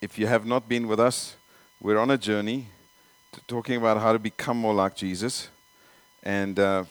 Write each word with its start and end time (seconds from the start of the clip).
if 0.00 0.18
you 0.18 0.26
have 0.26 0.46
not 0.46 0.68
been 0.68 0.88
with 0.88 0.98
us, 0.98 1.36
we're 1.80 1.98
on 1.98 2.10
a 2.10 2.16
journey 2.16 2.66
talking 3.46 3.76
about 3.76 4.00
how 4.00 4.12
to 4.12 4.18
become 4.18 4.56
more 4.56 4.74
like 4.74 4.96
Jesus. 4.96 5.48
And 6.22 6.58
uh, 6.58 6.84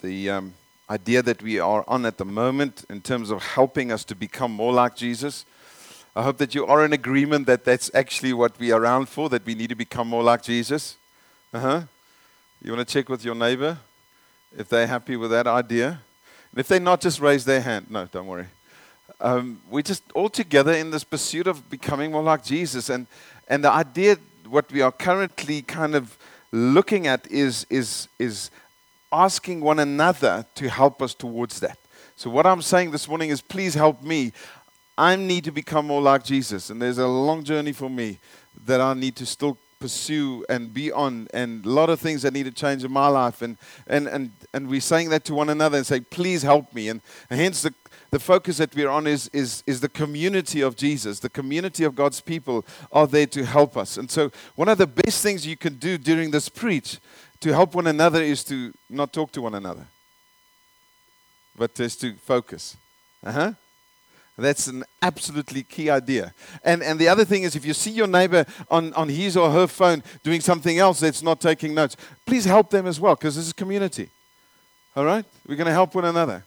the 0.00 0.30
um, 0.30 0.54
idea 0.88 1.22
that 1.22 1.42
we 1.42 1.58
are 1.58 1.84
on 1.86 2.06
at 2.06 2.16
the 2.16 2.24
moment 2.24 2.84
in 2.88 3.00
terms 3.00 3.30
of 3.30 3.42
helping 3.42 3.92
us 3.92 4.04
to 4.04 4.14
become 4.14 4.50
more 4.50 4.72
like 4.72 4.96
Jesus. 4.96 5.44
I 6.16 6.22
hope 6.22 6.38
that 6.38 6.54
you 6.54 6.66
are 6.66 6.84
in 6.84 6.92
agreement 6.92 7.46
that 7.46 7.64
that's 7.64 7.90
actually 7.94 8.32
what 8.32 8.58
we 8.58 8.72
are 8.72 8.80
around 8.80 9.08
for, 9.08 9.28
that 9.28 9.44
we 9.44 9.54
need 9.54 9.68
to 9.68 9.74
become 9.74 10.08
more 10.08 10.22
like 10.22 10.42
Jesus. 10.42 10.96
Uh 11.52 11.60
huh. 11.60 11.82
You 12.62 12.72
want 12.72 12.86
to 12.86 12.92
check 12.92 13.08
with 13.10 13.24
your 13.24 13.34
neighbor 13.34 13.78
if 14.56 14.68
they're 14.68 14.86
happy 14.86 15.16
with 15.16 15.30
that 15.32 15.46
idea? 15.46 16.00
And 16.50 16.60
if 16.60 16.68
they're 16.68 16.80
not, 16.80 17.02
just 17.02 17.20
raise 17.20 17.44
their 17.44 17.60
hand. 17.60 17.86
No, 17.90 18.06
don't 18.06 18.26
worry. 18.26 18.46
Um, 19.24 19.58
we're 19.70 19.80
just 19.80 20.02
all 20.14 20.28
together 20.28 20.74
in 20.74 20.90
this 20.90 21.02
pursuit 21.02 21.46
of 21.46 21.70
becoming 21.70 22.12
more 22.12 22.22
like 22.22 22.44
Jesus. 22.44 22.90
And, 22.90 23.06
and 23.48 23.64
the 23.64 23.70
idea, 23.70 24.18
what 24.50 24.70
we 24.70 24.82
are 24.82 24.92
currently 24.92 25.62
kind 25.62 25.94
of 25.94 26.18
looking 26.52 27.06
at, 27.06 27.26
is, 27.30 27.66
is, 27.70 28.06
is 28.18 28.50
asking 29.10 29.62
one 29.62 29.78
another 29.78 30.44
to 30.56 30.68
help 30.68 31.00
us 31.00 31.14
towards 31.14 31.58
that. 31.60 31.78
So, 32.16 32.28
what 32.28 32.44
I'm 32.44 32.60
saying 32.60 32.90
this 32.90 33.08
morning 33.08 33.30
is 33.30 33.40
please 33.40 33.72
help 33.72 34.02
me. 34.02 34.32
I 34.98 35.16
need 35.16 35.44
to 35.44 35.50
become 35.50 35.86
more 35.86 36.02
like 36.02 36.22
Jesus. 36.22 36.68
And 36.68 36.80
there's 36.80 36.98
a 36.98 37.08
long 37.08 37.44
journey 37.44 37.72
for 37.72 37.88
me 37.88 38.18
that 38.66 38.82
I 38.82 38.92
need 38.92 39.16
to 39.16 39.26
still 39.26 39.56
pursue 39.80 40.44
and 40.48 40.72
be 40.72 40.92
on, 40.92 41.28
and 41.34 41.64
a 41.66 41.68
lot 41.68 41.90
of 41.90 41.98
things 41.98 42.22
that 42.22 42.32
need 42.32 42.44
to 42.44 42.50
change 42.50 42.84
in 42.84 42.92
my 42.92 43.08
life. 43.08 43.42
And, 43.42 43.56
and, 43.86 44.06
and, 44.06 44.30
and 44.52 44.68
we're 44.68 44.80
saying 44.80 45.10
that 45.10 45.24
to 45.24 45.34
one 45.34 45.50
another 45.50 45.76
and 45.76 45.86
say, 45.86 46.00
please 46.00 46.42
help 46.42 46.74
me. 46.74 46.88
And, 46.88 47.00
and 47.28 47.40
hence, 47.40 47.62
the, 47.62 47.74
the 48.14 48.20
focus 48.20 48.58
that 48.58 48.72
we're 48.76 48.88
on 48.88 49.08
is, 49.08 49.28
is, 49.32 49.64
is 49.66 49.80
the 49.80 49.88
community 49.88 50.60
of 50.60 50.76
Jesus. 50.76 51.18
The 51.18 51.28
community 51.28 51.82
of 51.82 51.96
God's 51.96 52.20
people 52.20 52.64
are 52.92 53.08
there 53.08 53.26
to 53.26 53.44
help 53.44 53.76
us. 53.76 53.96
And 53.96 54.08
so, 54.08 54.30
one 54.54 54.68
of 54.68 54.78
the 54.78 54.86
best 54.86 55.20
things 55.20 55.44
you 55.44 55.56
can 55.56 55.74
do 55.78 55.98
during 55.98 56.30
this 56.30 56.48
preach 56.48 57.00
to 57.40 57.52
help 57.52 57.74
one 57.74 57.88
another 57.88 58.22
is 58.22 58.44
to 58.44 58.72
not 58.88 59.12
talk 59.12 59.32
to 59.32 59.42
one 59.42 59.56
another, 59.56 59.88
but 61.56 61.80
is 61.80 61.96
to 61.96 62.14
focus. 62.14 62.76
Uh 63.24 63.32
huh. 63.32 63.52
That's 64.38 64.68
an 64.68 64.84
absolutely 65.02 65.64
key 65.64 65.90
idea. 65.90 66.32
And, 66.62 66.84
and 66.84 67.00
the 67.00 67.08
other 67.08 67.24
thing 67.24 67.42
is, 67.42 67.56
if 67.56 67.64
you 67.64 67.74
see 67.74 67.90
your 67.90 68.06
neighbor 68.06 68.46
on, 68.70 68.92
on 68.94 69.08
his 69.08 69.36
or 69.36 69.50
her 69.50 69.66
phone 69.66 70.04
doing 70.22 70.40
something 70.40 70.78
else 70.78 71.00
that's 71.00 71.22
not 71.22 71.40
taking 71.40 71.74
notes, 71.74 71.96
please 72.26 72.44
help 72.44 72.70
them 72.70 72.86
as 72.86 73.00
well, 73.00 73.16
because 73.16 73.34
this 73.34 73.46
is 73.46 73.52
community. 73.52 74.08
All 74.94 75.04
right? 75.04 75.24
We're 75.48 75.56
going 75.56 75.66
to 75.66 75.72
help 75.72 75.96
one 75.96 76.04
another. 76.04 76.44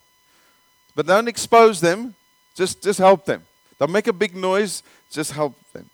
But 0.97 1.05
don't 1.05 1.27
expose 1.27 1.79
them, 1.79 2.15
just, 2.55 2.81
just 2.81 2.97
help 2.97 3.23
them. 3.23 3.45
Don't 3.79 3.91
make 3.91 4.07
a 4.07 4.13
big 4.13 4.35
noise, 4.35 4.81
just 5.11 5.31
help 5.31 5.53
them. 5.71 5.87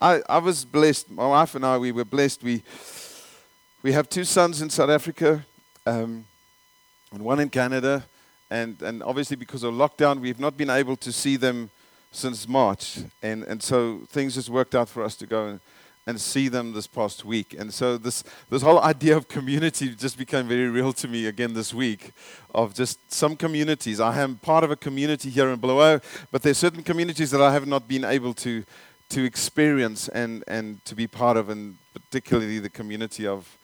I, 0.00 0.22
I 0.26 0.38
was 0.38 0.64
blessed. 0.64 1.10
My 1.10 1.28
wife 1.28 1.54
and 1.54 1.66
I, 1.66 1.76
we 1.76 1.92
were 1.92 2.06
blessed. 2.06 2.42
We, 2.42 2.62
we 3.82 3.92
have 3.92 4.08
two 4.08 4.24
sons 4.24 4.62
in 4.62 4.70
South 4.70 4.88
Africa 4.88 5.44
um, 5.84 6.24
and 7.12 7.22
one 7.22 7.40
in 7.40 7.50
Canada. 7.50 8.04
And, 8.48 8.80
and 8.80 9.02
obviously, 9.02 9.36
because 9.36 9.64
of 9.64 9.74
lockdown, 9.74 10.18
we've 10.18 10.40
not 10.40 10.56
been 10.56 10.70
able 10.70 10.96
to 10.96 11.12
see 11.12 11.36
them 11.36 11.68
since 12.10 12.48
March. 12.48 13.00
And, 13.22 13.44
and 13.44 13.62
so 13.62 14.00
things 14.08 14.36
just 14.36 14.48
worked 14.48 14.74
out 14.74 14.88
for 14.88 15.04
us 15.04 15.14
to 15.16 15.26
go 15.26 15.46
and, 15.46 15.60
and 16.08 16.20
see 16.20 16.48
them 16.48 16.72
this 16.72 16.86
past 16.86 17.24
week. 17.24 17.54
And 17.58 17.72
so 17.72 17.98
this, 17.98 18.24
this 18.50 18.62
whole 18.62 18.80
idea 18.80 19.16
of 19.16 19.28
community 19.28 19.94
just 19.94 20.18
became 20.18 20.48
very 20.48 20.68
real 20.68 20.92
to 20.94 21.06
me 21.06 21.26
again 21.26 21.52
this 21.52 21.72
week 21.72 22.12
of 22.54 22.74
just 22.74 22.98
some 23.12 23.36
communities. 23.36 24.00
I 24.00 24.20
am 24.20 24.36
part 24.36 24.64
of 24.64 24.70
a 24.70 24.76
community 24.76 25.30
here 25.30 25.48
in 25.50 25.60
Bulawayo, 25.60 26.00
but 26.32 26.42
there's 26.42 26.58
certain 26.58 26.82
communities 26.82 27.30
that 27.30 27.42
I 27.42 27.52
have 27.52 27.66
not 27.66 27.86
been 27.86 28.04
able 28.04 28.34
to, 28.34 28.64
to 29.10 29.24
experience 29.24 30.08
and, 30.08 30.42
and 30.48 30.84
to 30.86 30.94
be 30.94 31.06
part 31.06 31.36
of, 31.36 31.50
and 31.50 31.76
particularly 31.92 32.58
the 32.58 32.70
community 32.70 33.26
of 33.26 33.58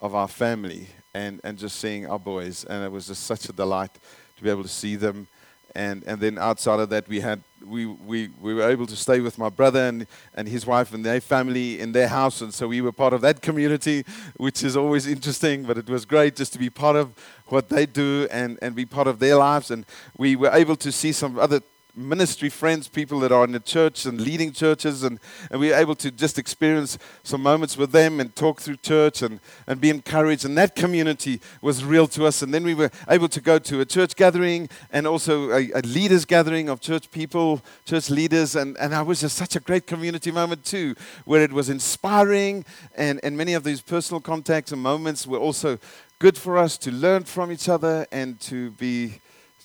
of 0.00 0.14
our 0.14 0.28
family 0.28 0.88
and, 1.14 1.40
and 1.42 1.58
just 1.58 1.76
seeing 1.80 2.06
our 2.06 2.18
boys. 2.18 2.64
And 2.64 2.84
it 2.84 2.92
was 2.92 3.08
just 3.08 3.24
such 3.24 3.48
a 3.48 3.52
delight 3.52 3.94
to 4.36 4.42
be 4.42 4.50
able 4.50 4.62
to 4.62 4.68
see 4.68 4.96
them. 4.96 5.26
And, 5.74 6.02
and 6.04 6.20
then 6.20 6.38
outside 6.38 6.80
of 6.80 6.88
that, 6.90 7.06
we, 7.08 7.20
had, 7.20 7.42
we, 7.64 7.86
we, 7.86 8.30
we 8.40 8.54
were 8.54 8.68
able 8.68 8.86
to 8.86 8.96
stay 8.96 9.20
with 9.20 9.38
my 9.38 9.48
brother 9.48 9.80
and, 9.80 10.06
and 10.34 10.48
his 10.48 10.66
wife 10.66 10.94
and 10.94 11.04
their 11.04 11.20
family 11.20 11.78
in 11.80 11.92
their 11.92 12.08
house. 12.08 12.40
And 12.40 12.52
so 12.52 12.68
we 12.68 12.80
were 12.80 12.92
part 12.92 13.12
of 13.12 13.20
that 13.20 13.42
community, 13.42 14.04
which 14.36 14.62
is 14.62 14.76
always 14.76 15.06
interesting, 15.06 15.64
but 15.64 15.78
it 15.78 15.88
was 15.88 16.04
great 16.04 16.36
just 16.36 16.52
to 16.54 16.58
be 16.58 16.70
part 16.70 16.96
of 16.96 17.12
what 17.46 17.68
they 17.68 17.86
do 17.86 18.26
and, 18.30 18.58
and 18.62 18.74
be 18.74 18.86
part 18.86 19.06
of 19.06 19.18
their 19.18 19.36
lives. 19.36 19.70
And 19.70 19.84
we 20.16 20.36
were 20.36 20.50
able 20.52 20.76
to 20.76 20.90
see 20.90 21.12
some 21.12 21.38
other 21.38 21.60
ministry 21.98 22.48
friends, 22.48 22.88
people 22.88 23.20
that 23.20 23.32
are 23.32 23.44
in 23.44 23.52
the 23.52 23.60
church 23.60 24.06
and 24.06 24.20
leading 24.20 24.52
churches, 24.52 25.02
and, 25.02 25.18
and 25.50 25.60
we 25.60 25.70
were 25.70 25.74
able 25.74 25.94
to 25.96 26.10
just 26.10 26.38
experience 26.38 26.96
some 27.22 27.42
moments 27.42 27.76
with 27.76 27.92
them 27.92 28.20
and 28.20 28.34
talk 28.36 28.60
through 28.60 28.76
church 28.76 29.22
and, 29.22 29.40
and 29.66 29.80
be 29.80 29.90
encouraged. 29.90 30.44
And 30.44 30.56
that 30.56 30.76
community 30.76 31.40
was 31.60 31.84
real 31.84 32.06
to 32.08 32.26
us. 32.26 32.42
And 32.42 32.54
then 32.54 32.64
we 32.64 32.74
were 32.74 32.90
able 33.08 33.28
to 33.28 33.40
go 33.40 33.58
to 33.58 33.80
a 33.80 33.84
church 33.84 34.16
gathering 34.16 34.68
and 34.92 35.06
also 35.06 35.50
a, 35.50 35.70
a 35.72 35.82
leaders 35.82 36.24
gathering 36.24 36.68
of 36.68 36.80
church 36.80 37.10
people, 37.10 37.62
church 37.84 38.10
leaders. 38.10 38.54
And, 38.54 38.78
and 38.78 38.92
that 38.92 39.06
was 39.06 39.20
just 39.20 39.36
such 39.36 39.56
a 39.56 39.60
great 39.60 39.86
community 39.86 40.30
moment, 40.30 40.64
too, 40.64 40.94
where 41.24 41.42
it 41.42 41.52
was 41.52 41.68
inspiring. 41.68 42.64
And, 42.96 43.20
and 43.22 43.36
many 43.36 43.54
of 43.54 43.64
these 43.64 43.80
personal 43.80 44.20
contacts 44.20 44.72
and 44.72 44.80
moments 44.80 45.26
were 45.26 45.38
also 45.38 45.78
good 46.18 46.36
for 46.36 46.58
us 46.58 46.78
to 46.78 46.90
learn 46.90 47.24
from 47.24 47.52
each 47.52 47.68
other 47.68 48.06
and 48.10 48.40
to 48.40 48.70
be 48.72 49.20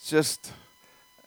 just 0.06 0.52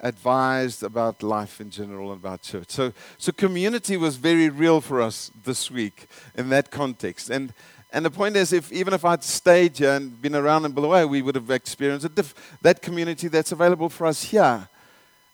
advised 0.01 0.83
about 0.83 1.23
life 1.23 1.61
in 1.61 1.71
general 1.71 2.13
and 2.13 2.21
about 2.21 2.43
church. 2.43 2.71
So, 2.71 2.93
so 3.19 3.33
community 3.33 3.97
was 3.97 4.17
very 4.17 4.49
real 4.49 4.81
for 4.81 5.01
us 5.01 5.31
this 5.45 5.71
week 5.71 6.07
in 6.37 6.49
that 6.51 6.71
context. 6.71 7.31
And, 7.31 7.53
and 7.93 8.05
the 8.05 8.11
point 8.11 8.37
is, 8.37 8.53
if, 8.53 8.73
even 8.73 8.93
if 8.93 9.05
I'd 9.05 9.25
stayed 9.25 9.79
here 9.79 9.95
and 9.95 10.21
been 10.21 10.37
around 10.37 10.65
in 10.65 10.73
Bulawayo, 10.73 11.07
we 11.07 11.23
would 11.23 11.35
have 11.35 11.51
experienced 11.51 12.15
diff- 12.15 12.59
that 12.63 12.83
community 12.83 13.29
that's 13.29 13.53
available 13.53 13.89
for 13.89 14.07
us 14.07 14.25
here. 14.25 14.69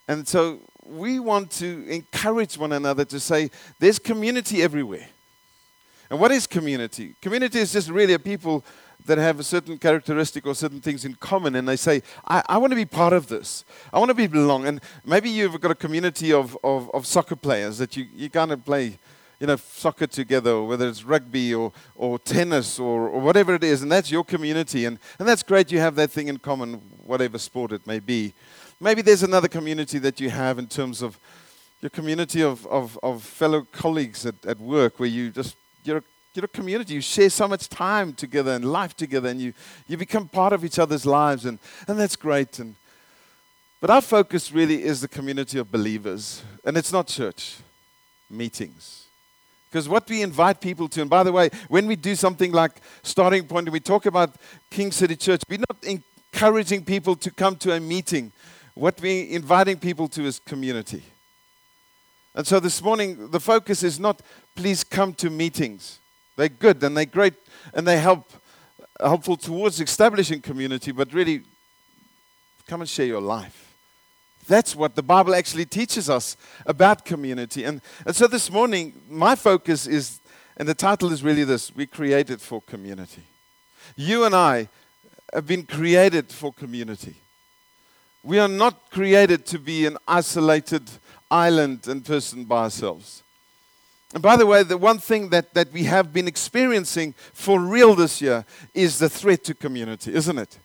And 0.09 0.27
so 0.29 0.61
we 0.85 1.19
want 1.19 1.51
to 1.53 1.87
encourage 1.89 2.59
one 2.59 2.73
another 2.73 3.05
to 3.07 3.21
say, 3.21 3.51
there's 3.79 3.99
community 3.99 4.63
everywhere. 4.63 5.09
And 6.11 6.21
what 6.21 6.31
is 6.31 6.47
community? 6.47 7.15
Community 7.23 7.59
is 7.59 7.73
just 7.73 7.89
really 7.89 8.13
a 8.13 8.19
people 8.19 8.65
that 9.07 9.19
have 9.19 9.41
a 9.41 9.45
certain 9.45 9.79
characteristic 9.79 10.47
or 10.47 10.55
certain 10.55 10.81
things 10.81 11.05
in 11.05 11.15
common, 11.15 11.55
and 11.57 11.69
they 11.69 11.77
say, 11.77 12.03
I, 12.27 12.43
I 12.49 12.59
want 12.59 12.71
to 12.71 12.77
be 12.77 12.85
part 12.85 13.13
of 13.13 13.29
this. 13.29 13.65
I 13.93 13.99
want 13.99 14.11
to 14.11 14.15
be 14.15 14.27
belong. 14.27 14.67
And 14.67 14.81
maybe 15.05 15.29
you've 15.29 15.61
got 15.61 15.71
a 15.71 15.75
community 15.77 16.33
of, 16.33 16.57
of, 16.63 16.91
of 16.95 17.07
soccer 17.07 17.37
players 17.37 17.79
that 17.79 17.97
you, 17.97 18.07
you 18.15 18.31
kind 18.31 18.53
of 18.53 18.65
play 18.65 18.99
you 19.41 19.49
know, 19.49 19.57
soccer 19.57 20.07
together, 20.07 20.53
or 20.53 20.69
whether 20.69 20.89
it's 20.89 21.03
rugby 21.03 21.53
or, 21.53 21.73
or 21.97 22.17
tennis 22.17 22.79
or, 22.79 23.09
or 23.09 23.21
whatever 23.21 23.57
it 23.57 23.65
is, 23.65 23.83
and 23.83 23.91
that's 23.91 24.09
your 24.09 24.23
community. 24.23 24.85
And, 24.85 25.01
and 25.19 25.27
that's 25.27 25.43
great 25.43 25.73
you 25.73 25.81
have 25.81 25.97
that 25.97 26.13
thing 26.13 26.29
in 26.29 26.39
common, 26.39 26.75
whatever 27.05 27.39
sport 27.39 27.73
it 27.73 27.85
may 27.85 27.99
be. 27.99 28.35
Maybe 28.81 29.03
there's 29.03 29.25
another 29.25 29.49
community 29.49 29.99
that 29.99 30.21
you 30.21 30.31
have 30.31 30.61
in 30.61 30.69
terms 30.69 31.03
of 31.03 31.19
your 31.81 31.91
community 31.91 32.41
of, 32.41 32.65
of, 32.69 32.97
of 33.03 33.25
fellow 33.25 33.67
colleagues 33.73 34.25
at, 34.25 34.37
at 34.47 34.61
work 34.61 35.01
where 35.01 35.09
you 35.09 35.31
just, 35.31 35.57
you're 35.83 36.05
you're 36.35 36.45
a 36.47 36.49
community. 36.49 36.95
You 36.95 37.01
share 37.01 37.31
so 37.31 37.47
much 37.47 37.69
time 37.69 38.15
together 38.15 38.53
and 38.53 38.65
life 38.65 38.97
together, 38.97 39.29
and 39.29 39.41
you, 39.41 39.53
you 39.87 39.97
become 39.97 40.29
part 40.29 40.53
of 40.53 40.65
each 40.65 40.79
other's 40.79 41.05
lives, 41.05 41.45
and, 41.45 41.59
and 41.87 41.99
that's 41.99 42.17
great. 42.17 42.59
And, 42.59 42.75
but 43.81 43.91
our 43.91 44.01
focus 44.01 44.53
really 44.53 44.83
is 44.83 45.01
the 45.01 45.09
community 45.09 45.59
of 45.59 45.71
believers, 45.71 46.43
and 46.65 46.77
it's 46.77 46.93
not 46.93 47.07
church 47.07 47.57
meetings. 48.31 49.07
Because 49.71 49.89
what 49.89 50.09
we 50.09 50.23
invite 50.23 50.61
people 50.61 50.89
to, 50.89 51.01
and 51.01 51.09
by 51.09 51.23
the 51.23 51.33
way, 51.33 51.51
when 51.69 51.87
we 51.87 51.97
do 51.97 52.15
something 52.15 52.53
like 52.53 52.73
Starting 53.03 53.47
Point 53.47 53.71
we 53.71 53.81
talk 53.81 54.07
about 54.07 54.35
King 54.71 54.93
City 54.93 55.17
Church, 55.17 55.43
we're 55.49 55.65
not 55.69 55.83
encouraging 55.83 56.85
people 56.85 57.17
to 57.17 57.31
come 57.31 57.57
to 57.57 57.73
a 57.73 57.81
meeting. 57.81 58.33
What 58.75 59.01
we're 59.01 59.27
inviting 59.35 59.79
people 59.79 60.09
to 60.09 60.25
is 60.25 60.39
community. 60.39 61.03
And 62.35 62.47
so 62.47 62.61
this 62.61 62.83
morning, 62.83 63.31
the 63.31 63.41
focus 63.41 63.83
is 63.83 64.01
not 64.01 64.21
please 64.55 64.85
come 64.85 65.15
to 65.15 65.31
meetings. 65.31 65.99
They're 66.43 66.49
good 66.49 66.83
and 66.83 66.97
they're 66.97 67.05
great 67.05 67.35
and 67.73 67.87
they 67.87 68.01
help 68.01 68.29
helpful 68.99 69.37
towards 69.37 69.81
establishing 69.81 70.41
community, 70.41 70.91
but 70.91 71.13
really 71.15 71.43
come 72.67 72.81
and 72.81 72.91
share 72.91 73.07
your 73.07 73.21
life. 73.21 73.73
That's 74.49 74.75
what 74.75 74.97
the 74.97 75.05
Bible 75.05 75.37
actually 75.37 75.67
teaches 75.67 76.11
us 76.11 76.37
about 76.67 77.05
community. 77.05 77.63
And, 77.63 77.81
and 78.05 78.17
so 78.17 78.27
this 78.27 78.51
morning, 78.51 78.93
my 79.09 79.37
focus 79.37 79.87
is, 79.87 80.19
and 80.57 80.69
the 80.69 80.75
title 80.75 81.13
is 81.13 81.23
really 81.23 81.45
this 81.45 81.73
we 81.77 81.87
created 81.87 82.41
for 82.41 82.61
community. 82.63 83.23
You 83.95 84.25
and 84.25 84.35
I 84.35 84.67
have 85.33 85.47
been 85.47 85.63
created 85.63 86.33
for 86.33 86.53
community. 86.53 87.15
We 88.25 88.41
are 88.41 88.49
not 88.49 88.91
created 88.91 89.47
to 89.47 89.61
be 89.61 89.87
an 89.87 89.97
isolated 90.09 90.91
island 91.31 91.87
and 91.87 92.05
person 92.05 92.47
by 92.47 92.65
ourselves. 92.65 93.23
And 94.15 94.23
by 94.23 94.37
the 94.37 94.47
way, 94.47 94.63
the 94.63 94.77
one 94.77 94.99
thing 94.99 95.31
that, 95.31 95.55
that 95.55 95.73
we 95.73 95.85
have 95.85 96.13
been 96.13 96.29
experiencing 96.29 97.15
for 97.33 97.59
real 97.59 97.95
this 97.95 98.21
year 98.21 98.45
is 98.75 98.99
the 98.99 99.09
threat 99.09 99.45
to 99.45 99.55
community, 99.55 100.15
isn't 100.15 100.39
it? 100.39 100.59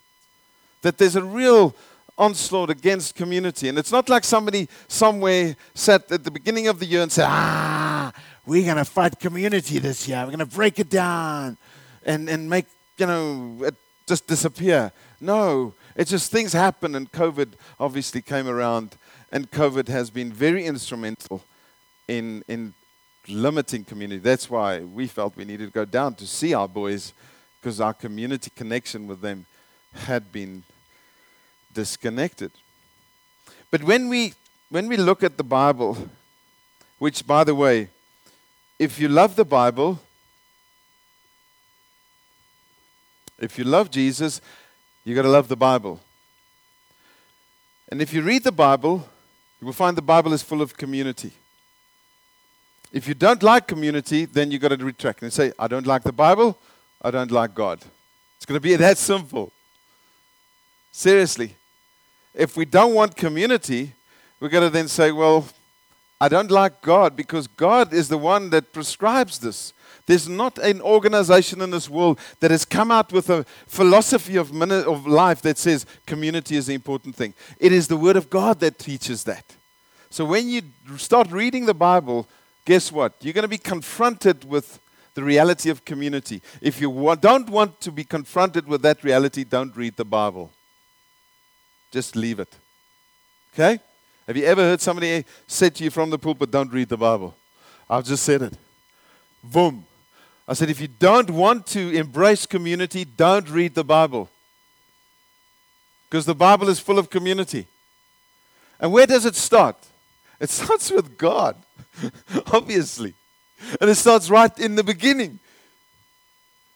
That 0.82 0.98
there's 0.98 1.16
a 1.16 1.24
real 1.24 1.74
onslaught 2.18 2.68
against 2.68 3.14
community. 3.14 3.68
And 3.68 3.78
it's 3.78 3.92
not 3.92 4.08
like 4.08 4.24
somebody 4.24 4.68
somewhere 4.88 5.56
sat 5.74 6.10
at 6.12 6.24
the 6.24 6.30
beginning 6.30 6.68
of 6.68 6.78
the 6.78 6.86
year 6.86 7.02
and 7.02 7.10
said, 7.10 7.26
ah, 7.28 8.12
we're 8.44 8.64
going 8.64 8.76
to 8.76 8.84
fight 8.84 9.18
community 9.18 9.78
this 9.78 10.06
year. 10.08 10.18
We're 10.20 10.36
going 10.36 10.38
to 10.40 10.46
break 10.46 10.78
it 10.78 10.90
down 10.90 11.56
and, 12.04 12.28
and 12.28 12.50
make, 12.50 12.66
you 12.98 13.06
know, 13.06 13.58
it 13.62 13.74
just 14.06 14.26
disappear. 14.26 14.92
No, 15.20 15.74
it's 15.96 16.10
just 16.10 16.30
things 16.30 16.52
happen, 16.52 16.94
and 16.94 17.10
COVID 17.10 17.54
obviously 17.80 18.22
came 18.22 18.46
around, 18.46 18.96
and 19.32 19.50
COVID 19.50 19.88
has 19.88 20.10
been 20.10 20.32
very 20.32 20.64
instrumental 20.64 21.42
in, 22.06 22.44
in 22.48 22.74
limiting 23.28 23.84
community. 23.84 24.20
That's 24.20 24.48
why 24.48 24.80
we 24.80 25.06
felt 25.06 25.36
we 25.36 25.44
needed 25.44 25.66
to 25.66 25.72
go 25.72 25.84
down 25.84 26.14
to 26.16 26.26
see 26.26 26.54
our 26.54 26.68
boys 26.68 27.12
because 27.60 27.80
our 27.80 27.94
community 27.94 28.50
connection 28.54 29.06
with 29.06 29.20
them 29.20 29.46
had 29.92 30.32
been 30.32 30.62
disconnected. 31.72 32.50
But 33.70 33.82
when 33.82 34.08
we 34.08 34.34
when 34.70 34.88
we 34.88 34.96
look 34.96 35.22
at 35.22 35.36
the 35.36 35.44
Bible, 35.44 35.96
which 36.98 37.26
by 37.26 37.44
the 37.44 37.54
way, 37.54 37.88
if 38.78 38.98
you 38.98 39.08
love 39.08 39.34
the 39.36 39.44
Bible, 39.44 39.98
if 43.38 43.58
you 43.58 43.64
love 43.64 43.90
Jesus, 43.90 44.40
you 45.04 45.14
got 45.14 45.22
to 45.22 45.28
love 45.28 45.48
the 45.48 45.56
Bible. 45.56 46.00
And 47.90 48.02
if 48.02 48.12
you 48.12 48.22
read 48.22 48.44
the 48.44 48.52
Bible, 48.52 49.08
you 49.60 49.66
will 49.66 49.72
find 49.72 49.96
the 49.96 50.02
Bible 50.02 50.32
is 50.32 50.42
full 50.42 50.60
of 50.60 50.76
community. 50.76 51.32
If 52.92 53.06
you 53.06 53.14
don't 53.14 53.42
like 53.42 53.66
community, 53.66 54.24
then 54.24 54.50
you've 54.50 54.62
got 54.62 54.68
to 54.68 54.84
retract 54.84 55.22
and 55.22 55.32
say, 55.32 55.52
I 55.58 55.68
don't 55.68 55.86
like 55.86 56.02
the 56.02 56.12
Bible, 56.12 56.58
I 57.02 57.10
don't 57.10 57.30
like 57.30 57.54
God. 57.54 57.80
It's 58.36 58.46
going 58.46 58.56
to 58.56 58.60
be 58.60 58.76
that 58.86 58.98
simple. 58.98 59.52
Seriously. 60.90 61.54
If 62.34 62.56
we 62.56 62.64
don't 62.64 62.94
want 62.94 63.16
community, 63.16 63.92
we're 64.40 64.48
going 64.48 64.64
to 64.64 64.70
then 64.70 64.88
say, 64.88 65.12
well, 65.12 65.46
I 66.20 66.28
don't 66.28 66.50
like 66.50 66.80
God 66.80 67.16
because 67.16 67.46
God 67.46 67.92
is 67.92 68.08
the 68.08 68.18
one 68.18 68.50
that 68.50 68.72
prescribes 68.72 69.38
this. 69.38 69.72
There's 70.06 70.28
not 70.28 70.56
an 70.58 70.80
organization 70.80 71.60
in 71.60 71.70
this 71.70 71.90
world 71.90 72.18
that 72.40 72.50
has 72.50 72.64
come 72.64 72.90
out 72.90 73.12
with 73.12 73.28
a 73.28 73.44
philosophy 73.66 74.36
of, 74.36 74.50
of 74.62 75.06
life 75.06 75.42
that 75.42 75.58
says 75.58 75.84
community 76.06 76.56
is 76.56 76.66
the 76.66 76.74
important 76.74 77.14
thing. 77.14 77.34
It 77.58 77.72
is 77.72 77.88
the 77.88 77.96
Word 77.96 78.16
of 78.16 78.30
God 78.30 78.60
that 78.60 78.78
teaches 78.78 79.24
that. 79.24 79.44
So 80.10 80.24
when 80.24 80.48
you 80.48 80.62
start 80.96 81.30
reading 81.30 81.66
the 81.66 81.74
Bible, 81.74 82.26
guess 82.68 82.92
what? 82.92 83.14
You're 83.22 83.32
going 83.32 83.44
to 83.44 83.48
be 83.48 83.56
confronted 83.56 84.44
with 84.44 84.78
the 85.14 85.24
reality 85.24 85.70
of 85.70 85.86
community. 85.86 86.42
If 86.60 86.82
you 86.82 86.90
wa- 86.90 87.14
don't 87.14 87.48
want 87.48 87.80
to 87.80 87.90
be 87.90 88.04
confronted 88.04 88.68
with 88.68 88.82
that 88.82 89.02
reality, 89.02 89.42
don't 89.42 89.74
read 89.74 89.96
the 89.96 90.04
Bible. 90.04 90.52
Just 91.90 92.14
leave 92.14 92.38
it. 92.38 92.54
Okay? 93.54 93.80
Have 94.26 94.36
you 94.36 94.44
ever 94.44 94.60
heard 94.60 94.82
somebody 94.82 95.24
say 95.46 95.70
to 95.70 95.82
you 95.82 95.88
from 95.88 96.10
the 96.10 96.18
pulpit, 96.18 96.50
don't 96.50 96.70
read 96.70 96.90
the 96.90 96.98
Bible? 96.98 97.34
I've 97.88 98.04
just 98.04 98.22
said 98.22 98.42
it. 98.42 98.54
Boom. 99.42 99.86
I 100.46 100.52
said, 100.52 100.68
if 100.68 100.78
you 100.78 100.88
don't 100.88 101.30
want 101.30 101.66
to 101.68 101.96
embrace 101.96 102.44
community, 102.44 103.06
don't 103.06 103.48
read 103.48 103.74
the 103.74 103.84
Bible. 103.84 104.28
Because 106.10 106.26
the 106.26 106.34
Bible 106.34 106.68
is 106.68 106.78
full 106.80 106.98
of 106.98 107.08
community. 107.08 107.66
And 108.78 108.92
where 108.92 109.06
does 109.06 109.24
it 109.24 109.36
start? 109.36 109.76
It 110.38 110.50
starts 110.60 110.90
with 110.90 111.16
God, 111.16 111.56
obviously. 112.52 113.14
And 113.80 113.90
it 113.90 113.96
starts 113.96 114.30
right 114.30 114.56
in 114.58 114.76
the 114.76 114.84
beginning 114.84 115.40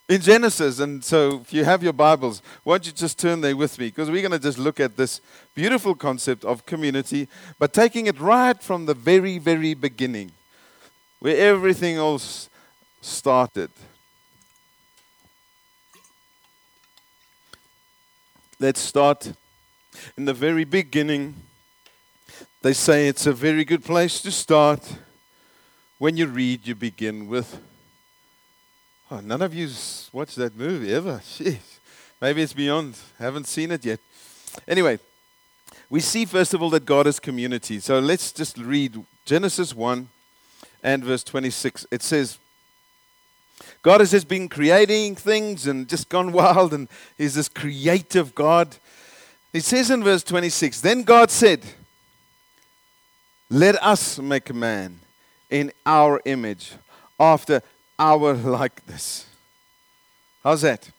in 0.09 0.21
Genesis. 0.21 0.79
And 0.81 1.03
so, 1.05 1.41
if 1.41 1.53
you 1.53 1.65
have 1.65 1.83
your 1.83 1.93
Bibles, 1.93 2.43
why 2.65 2.75
don't 2.75 2.87
you 2.87 2.93
just 2.93 3.19
turn 3.19 3.41
there 3.41 3.57
with 3.57 3.79
me? 3.79 3.87
Because 3.87 4.11
we're 4.11 4.21
going 4.21 4.33
to 4.33 4.39
just 4.39 4.59
look 4.59 4.81
at 4.81 4.97
this 4.97 5.21
beautiful 5.55 5.95
concept 5.95 6.45
of 6.45 6.67
community, 6.67 7.29
but 7.59 7.73
taking 7.73 8.07
it 8.07 8.19
right 8.21 8.61
from 8.63 8.87
the 8.87 8.95
very, 8.95 9.39
very 9.39 9.75
beginning, 9.75 10.33
where 11.21 11.37
everything 11.37 11.97
else 11.97 12.51
started. 13.01 13.71
Let's 18.59 18.81
start 18.81 19.33
in 20.17 20.25
the 20.25 20.35
very 20.35 20.65
beginning. 20.65 21.35
They 22.61 22.75
say 22.75 23.09
it's 23.09 23.27
a 23.27 23.33
very 23.33 23.65
good 23.65 23.85
place 23.85 24.21
to 24.21 24.31
start. 24.31 24.81
When 26.03 26.17
you 26.17 26.27
read, 26.27 26.67
you 26.67 26.75
begin 26.75 27.29
with 27.29 27.61
Oh, 29.09 29.21
none 29.21 29.41
of 29.41 29.55
you 29.55 29.71
watched 30.13 30.35
that 30.35 30.57
movie 30.57 30.93
ever. 30.93 31.23
Jeez. 31.25 31.61
Maybe 32.21 32.43
it's 32.43 32.53
beyond. 32.53 32.97
Haven't 33.21 33.47
seen 33.47 33.71
it 33.71 33.85
yet. 33.85 34.01
Anyway, 34.67 34.99
we 35.89 36.01
see 36.01 36.25
first 36.25 36.55
of 36.55 36.61
all 36.61 36.71
that 36.71 36.85
God 36.85 37.07
is 37.07 37.21
community. 37.21 37.79
So 37.79 38.01
let's 38.01 38.33
just 38.33 38.59
read 38.59 39.01
Genesis 39.25 39.77
1 39.77 40.09
and 40.83 41.05
verse 41.05 41.23
26. 41.23 41.87
It 41.93 42.03
says, 42.03 42.37
God 43.81 44.01
has 44.01 44.11
just 44.11 44.27
been 44.27 44.49
creating 44.49 45.15
things 45.15 45.69
and 45.69 45.89
just 45.89 46.09
gone 46.09 46.33
wild, 46.43 46.75
and 46.75 46.89
He's 47.17 47.37
this 47.37 47.49
creative 47.49 48.35
God. 48.35 48.75
It 49.53 49.63
says 49.63 49.89
in 49.89 50.03
verse 50.03 50.25
26 50.25 50.81
Then 50.81 51.05
God 51.05 51.31
said, 51.31 51.61
Let 53.49 53.81
us 53.81 54.19
make 54.19 54.51
a 54.51 54.55
man 54.55 54.99
in 55.53 55.71
our 55.85 56.21
image, 56.25 56.73
after 57.21 57.63
our 57.99 58.33
likeness. 58.59 59.27
How's 60.43 60.63
that? 60.63 60.89
It 60.89 60.95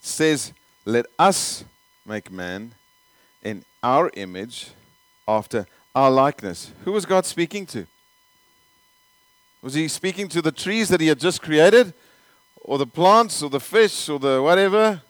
says, 0.00 0.52
Let 0.84 1.06
us 1.18 1.64
make 2.04 2.30
man 2.30 2.74
in 3.42 3.64
our 3.82 4.10
image 4.14 4.70
after 5.26 5.64
our 5.94 6.10
likeness. 6.10 6.72
Who 6.84 6.92
was 6.92 7.06
God 7.06 7.24
speaking 7.24 7.64
to? 7.66 7.86
Was 9.62 9.74
he 9.74 9.86
speaking 9.86 10.28
to 10.28 10.42
the 10.42 10.50
trees 10.50 10.88
that 10.88 11.00
he 11.00 11.06
had 11.06 11.20
just 11.20 11.40
created? 11.40 11.94
Or 12.62 12.78
the 12.78 12.86
plants, 12.86 13.42
or 13.42 13.50
the 13.50 13.60
fish, 13.60 14.08
or 14.08 14.18
the 14.18 14.42
whatever? 14.42 15.02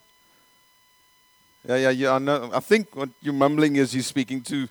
Yeah, 1.67 1.77
yeah, 1.77 1.91
yeah. 1.91 2.13
I, 2.15 2.19
know. 2.19 2.51
I 2.53 2.61
think 2.61 2.95
what 2.95 3.09
you're 3.21 3.35
mumbling 3.35 3.77
is 3.77 3.95
you're 3.95 4.03
speaking 4.03 4.43
to 4.43 4.69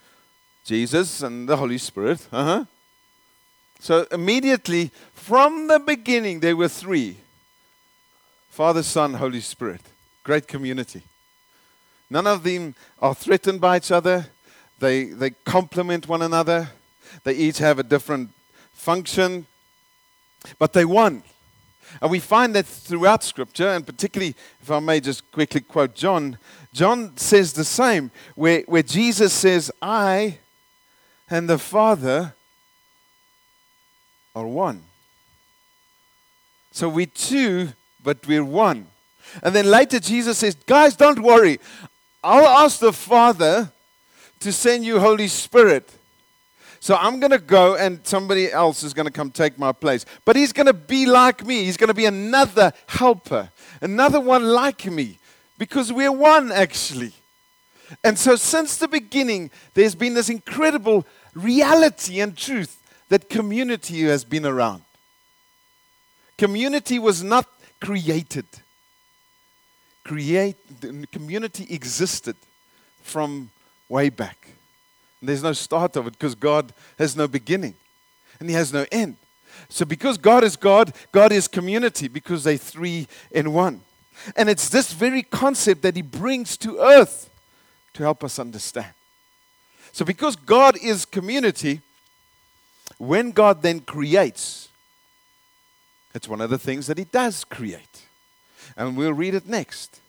Jesus 0.65 1.23
and 1.23 1.47
the 1.47 1.57
Holy 1.57 1.77
Spirit. 1.77 2.27
Uh 2.31 2.43
huh. 2.43 2.65
So 3.81 4.05
immediately, 4.11 4.91
from 5.15 5.67
the 5.67 5.79
beginning, 5.79 6.39
there 6.39 6.55
were 6.55 6.67
three 6.67 7.17
Father, 8.51 8.83
Son, 8.83 9.15
Holy 9.15 9.41
Spirit. 9.41 9.81
Great 10.23 10.47
community. 10.47 11.01
None 12.07 12.27
of 12.27 12.43
them 12.43 12.75
are 12.99 13.15
threatened 13.15 13.59
by 13.59 13.77
each 13.77 13.89
other, 13.89 14.27
they, 14.79 15.05
they 15.05 15.31
complement 15.31 16.07
one 16.07 16.21
another, 16.21 16.69
they 17.23 17.33
each 17.33 17.57
have 17.57 17.79
a 17.79 17.83
different 17.83 18.29
function, 18.73 19.47
but 20.59 20.73
they 20.73 20.85
one. 20.85 21.23
And 22.03 22.11
we 22.11 22.19
find 22.19 22.53
that 22.53 22.67
throughout 22.67 23.23
Scripture, 23.23 23.69
and 23.69 23.83
particularly, 23.83 24.35
if 24.61 24.69
I 24.69 24.79
may 24.79 24.99
just 24.99 25.31
quickly 25.31 25.61
quote 25.61 25.95
John, 25.95 26.37
John 26.71 27.17
says 27.17 27.53
the 27.53 27.65
same, 27.65 28.11
where, 28.35 28.61
where 28.67 28.83
Jesus 28.83 29.33
says, 29.33 29.71
I 29.81 30.37
and 31.31 31.49
the 31.49 31.57
Father 31.57 32.35
are 34.35 34.47
one. 34.47 34.83
So 36.71 36.87
we're 36.87 37.05
two, 37.05 37.69
but 38.03 38.25
we're 38.27 38.43
one. 38.43 38.87
And 39.43 39.55
then 39.55 39.65
later 39.65 39.99
Jesus 39.99 40.37
says, 40.39 40.55
Guys, 40.55 40.95
don't 40.95 41.19
worry. 41.19 41.59
I'll 42.23 42.65
ask 42.65 42.79
the 42.79 42.93
Father 42.93 43.71
to 44.39 44.51
send 44.51 44.85
you 44.85 44.99
Holy 44.99 45.27
Spirit. 45.27 45.91
So 46.79 46.95
I'm 46.95 47.19
going 47.19 47.31
to 47.31 47.37
go 47.37 47.75
and 47.75 47.99
somebody 48.05 48.51
else 48.51 48.81
is 48.81 48.93
going 48.93 49.05
to 49.05 49.11
come 49.11 49.29
take 49.29 49.59
my 49.59 49.71
place. 49.71 50.03
But 50.25 50.35
he's 50.35 50.51
going 50.51 50.65
to 50.65 50.73
be 50.73 51.05
like 51.05 51.45
me. 51.45 51.63
He's 51.65 51.77
going 51.77 51.89
to 51.89 51.93
be 51.93 52.05
another 52.05 52.73
helper, 52.87 53.51
another 53.81 54.19
one 54.19 54.43
like 54.43 54.85
me, 54.85 55.19
because 55.59 55.93
we're 55.93 56.11
one 56.11 56.51
actually. 56.51 57.13
And 58.03 58.17
so 58.17 58.35
since 58.35 58.77
the 58.77 58.87
beginning, 58.87 59.51
there's 59.73 59.93
been 59.93 60.15
this 60.15 60.29
incredible 60.29 61.05
reality 61.35 62.19
and 62.19 62.35
truth 62.35 62.80
that 63.11 63.27
community 63.27 64.03
has 64.03 64.23
been 64.23 64.45
around. 64.45 64.83
Community 66.37 66.97
was 66.97 67.21
not 67.21 67.45
created. 67.81 68.45
Create 70.05 70.55
community 71.11 71.67
existed 71.69 72.37
from 73.01 73.49
way 73.89 74.07
back. 74.07 74.47
And 75.19 75.27
there's 75.27 75.43
no 75.43 75.51
start 75.51 75.97
of 75.97 76.07
it 76.07 76.13
because 76.13 76.35
God 76.35 76.71
has 76.97 77.17
no 77.17 77.27
beginning 77.27 77.73
and 78.39 78.47
He 78.47 78.55
has 78.55 78.71
no 78.71 78.85
end. 78.93 79.17
So, 79.67 79.83
because 79.83 80.17
God 80.17 80.45
is 80.45 80.55
God, 80.55 80.93
God 81.11 81.33
is 81.33 81.49
community 81.49 82.07
because 82.07 82.45
they're 82.45 82.55
three 82.55 83.09
in 83.29 83.51
one. 83.51 83.81
And 84.37 84.49
it's 84.49 84.69
this 84.69 84.93
very 84.93 85.23
concept 85.23 85.81
that 85.81 85.97
He 85.97 86.01
brings 86.01 86.55
to 86.59 86.79
earth 86.79 87.29
to 87.93 88.03
help 88.03 88.23
us 88.23 88.39
understand. 88.39 88.93
So, 89.91 90.05
because 90.05 90.37
God 90.37 90.77
is 90.81 91.03
community, 91.03 91.81
when 93.01 93.31
God 93.31 93.63
then 93.63 93.79
creates, 93.79 94.69
it's 96.13 96.27
one 96.27 96.39
of 96.39 96.49
the 96.49 96.59
things 96.59 96.87
that 96.87 96.97
He 96.97 97.05
does 97.05 97.43
create. 97.43 98.05
And 98.77 98.95
we'll 98.95 99.13
read 99.13 99.33
it 99.33 99.47
next. 99.47 99.99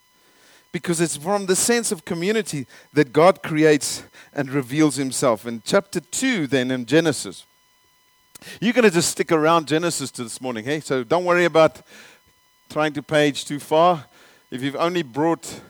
Because 0.73 1.01
it's 1.01 1.17
from 1.17 1.47
the 1.47 1.57
sense 1.57 1.91
of 1.91 2.05
community 2.05 2.67
that 2.93 3.13
God 3.13 3.43
creates 3.43 4.05
and 4.33 4.51
reveals 4.51 4.97
Himself. 4.97 5.47
In 5.47 5.63
chapter 5.65 6.01
2, 6.01 6.47
then 6.47 6.71
in 6.71 6.87
Genesis, 6.87 7.47
You're 8.61 8.73
going 8.73 8.85
to 8.85 8.91
just 8.91 9.11
stick 9.11 9.31
around 9.31 9.69
Genesis 9.69 10.11
to 10.13 10.25
this 10.25 10.41
morning, 10.41 10.65
hey? 10.65 10.81
So 10.81 11.05
don't 11.05 11.25
worry 11.25 11.45
about 11.45 11.83
trying 12.69 12.93
to 12.95 13.03
page 13.03 13.45
too 13.45 13.59
far. 13.59 14.05
If 14.51 14.63
you've 14.63 14.77
only 14.77 15.03
brought 15.03 15.61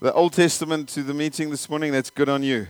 the 0.00 0.12
Old 0.12 0.32
Testament 0.34 0.88
to 0.90 1.02
the 1.02 1.14
meeting 1.14 1.50
this 1.50 1.68
morning, 1.70 1.92
that's 1.92 2.10
good 2.10 2.28
on 2.28 2.42
you. 2.42 2.66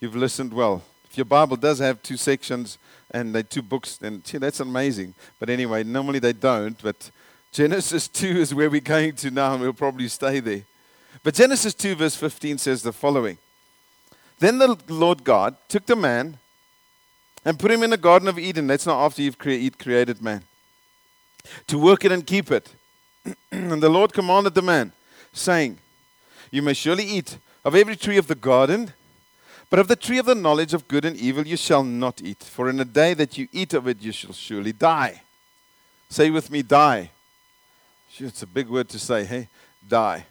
You've 0.00 0.16
listened 0.16 0.52
well. 0.52 0.82
If 1.12 1.18
your 1.18 1.26
Bible 1.26 1.58
does 1.58 1.78
have 1.80 2.02
two 2.02 2.16
sections 2.16 2.78
and 3.10 3.34
they 3.34 3.42
two 3.42 3.60
books, 3.60 3.98
then 3.98 4.22
gee, 4.24 4.38
that's 4.38 4.60
amazing. 4.60 5.12
But 5.38 5.50
anyway, 5.50 5.84
normally 5.84 6.20
they 6.20 6.32
don't. 6.32 6.82
But 6.82 7.10
Genesis 7.52 8.08
2 8.20 8.28
is 8.28 8.54
where 8.54 8.70
we're 8.70 8.80
going 8.80 9.14
to 9.16 9.30
now, 9.30 9.52
and 9.52 9.60
we'll 9.60 9.74
probably 9.74 10.08
stay 10.08 10.40
there. 10.40 10.62
But 11.22 11.34
Genesis 11.34 11.74
2, 11.74 11.96
verse 11.96 12.14
15 12.14 12.56
says 12.56 12.82
the 12.82 12.94
following 12.94 13.36
Then 14.38 14.56
the 14.56 14.74
Lord 14.88 15.22
God 15.22 15.54
took 15.68 15.84
the 15.84 15.96
man 15.96 16.38
and 17.44 17.58
put 17.58 17.70
him 17.70 17.82
in 17.82 17.90
the 17.90 17.98
Garden 17.98 18.26
of 18.26 18.38
Eden. 18.38 18.66
That's 18.66 18.86
not 18.86 19.04
after 19.04 19.20
you've 19.20 19.36
cre- 19.36 19.68
created 19.78 20.22
man. 20.22 20.44
To 21.66 21.78
work 21.78 22.06
it 22.06 22.12
and 22.12 22.26
keep 22.26 22.50
it. 22.50 22.74
and 23.52 23.82
the 23.82 23.90
Lord 23.90 24.14
commanded 24.14 24.54
the 24.54 24.62
man, 24.62 24.92
saying, 25.34 25.76
You 26.50 26.62
may 26.62 26.72
surely 26.72 27.04
eat 27.04 27.36
of 27.66 27.74
every 27.74 27.96
tree 27.96 28.16
of 28.16 28.28
the 28.28 28.34
garden, 28.34 28.94
but 29.72 29.78
of 29.78 29.88
the 29.88 29.96
tree 29.96 30.18
of 30.18 30.26
the 30.26 30.34
knowledge 30.34 30.74
of 30.74 30.86
good 30.86 31.06
and 31.06 31.16
evil 31.16 31.46
you 31.46 31.56
shall 31.56 31.82
not 31.82 32.20
eat. 32.20 32.42
For 32.42 32.68
in 32.68 32.76
the 32.76 32.84
day 32.84 33.14
that 33.14 33.38
you 33.38 33.48
eat 33.52 33.72
of 33.72 33.88
it, 33.88 34.02
you 34.02 34.12
shall 34.12 34.34
surely 34.34 34.74
die. 34.74 35.22
Say 36.10 36.28
with 36.28 36.50
me, 36.50 36.60
die. 36.60 37.10
It's 38.18 38.42
a 38.42 38.46
big 38.46 38.68
word 38.68 38.90
to 38.90 38.98
say, 38.98 39.24
hey? 39.24 39.48
Die. 39.88 40.26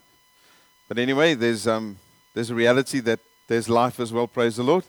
But 0.88 1.00
anyway, 1.00 1.34
there's, 1.34 1.66
um, 1.66 1.98
there's 2.36 2.52
a 2.52 2.54
reality 2.54 3.00
that 3.00 3.20
there's 3.48 3.68
life 3.68 4.00
as 4.00 4.14
well, 4.14 4.28
praise 4.28 4.58
the 4.58 4.64
Lord. 4.64 4.84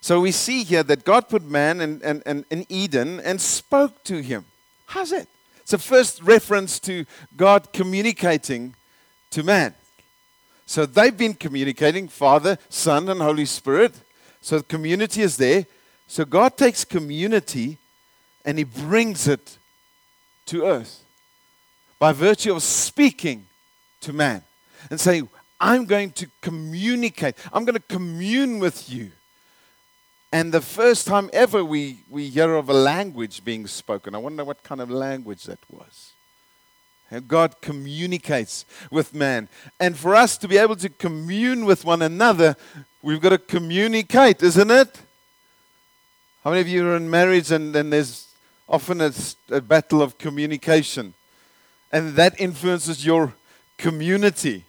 So 0.00 0.20
we 0.20 0.30
see 0.30 0.62
here 0.62 0.84
that 0.84 1.04
God 1.04 1.28
put 1.28 1.42
man 1.42 1.80
in, 1.80 2.00
in, 2.02 2.22
in, 2.24 2.44
in 2.50 2.66
Eden 2.68 3.18
and 3.18 3.40
spoke 3.40 4.04
to 4.04 4.22
him. 4.22 4.44
How's 4.86 5.10
it? 5.10 5.26
It's 5.58 5.72
the 5.72 5.78
first 5.78 6.22
reference 6.22 6.78
to 6.80 7.04
God 7.36 7.72
communicating 7.72 8.76
to 9.30 9.42
man. 9.42 9.74
So 10.70 10.86
they've 10.86 11.16
been 11.16 11.34
communicating, 11.34 12.06
Father, 12.06 12.56
Son, 12.68 13.08
and 13.08 13.20
Holy 13.20 13.44
Spirit. 13.44 13.92
So 14.40 14.58
the 14.58 14.62
community 14.62 15.20
is 15.20 15.36
there. 15.36 15.66
So 16.06 16.24
God 16.24 16.56
takes 16.56 16.84
community 16.84 17.78
and 18.44 18.56
He 18.56 18.62
brings 18.62 19.26
it 19.26 19.58
to 20.46 20.62
earth 20.62 21.02
by 21.98 22.12
virtue 22.12 22.54
of 22.54 22.62
speaking 22.62 23.46
to 24.02 24.12
man 24.12 24.44
and 24.92 25.00
saying, 25.00 25.28
I'm 25.58 25.86
going 25.86 26.12
to 26.12 26.28
communicate, 26.40 27.34
I'm 27.52 27.64
going 27.64 27.74
to 27.74 27.96
commune 27.96 28.60
with 28.60 28.88
you. 28.88 29.10
And 30.30 30.52
the 30.52 30.60
first 30.60 31.04
time 31.04 31.30
ever 31.32 31.64
we, 31.64 32.04
we 32.08 32.28
hear 32.28 32.54
of 32.54 32.68
a 32.68 32.74
language 32.74 33.42
being 33.42 33.66
spoken, 33.66 34.14
I 34.14 34.18
wonder 34.18 34.44
what 34.44 34.62
kind 34.62 34.80
of 34.80 34.88
language 34.88 35.42
that 35.46 35.58
was. 35.68 36.12
God 37.26 37.60
communicates 37.60 38.64
with 38.90 39.14
man. 39.14 39.48
And 39.80 39.96
for 39.96 40.14
us 40.14 40.38
to 40.38 40.48
be 40.48 40.58
able 40.58 40.76
to 40.76 40.88
commune 40.88 41.64
with 41.64 41.84
one 41.84 42.02
another, 42.02 42.56
we've 43.02 43.20
got 43.20 43.30
to 43.30 43.38
communicate, 43.38 44.42
isn't 44.42 44.70
it? 44.70 45.00
How 46.44 46.50
many 46.50 46.60
of 46.60 46.68
you 46.68 46.88
are 46.88 46.96
in 46.96 47.10
marriage 47.10 47.50
and, 47.50 47.74
and 47.74 47.92
there's 47.92 48.28
often 48.68 49.00
a, 49.00 49.12
a 49.50 49.60
battle 49.60 50.00
of 50.00 50.18
communication? 50.18 51.14
And 51.92 52.14
that 52.14 52.40
influences 52.40 53.04
your 53.04 53.34
community, 53.76 54.64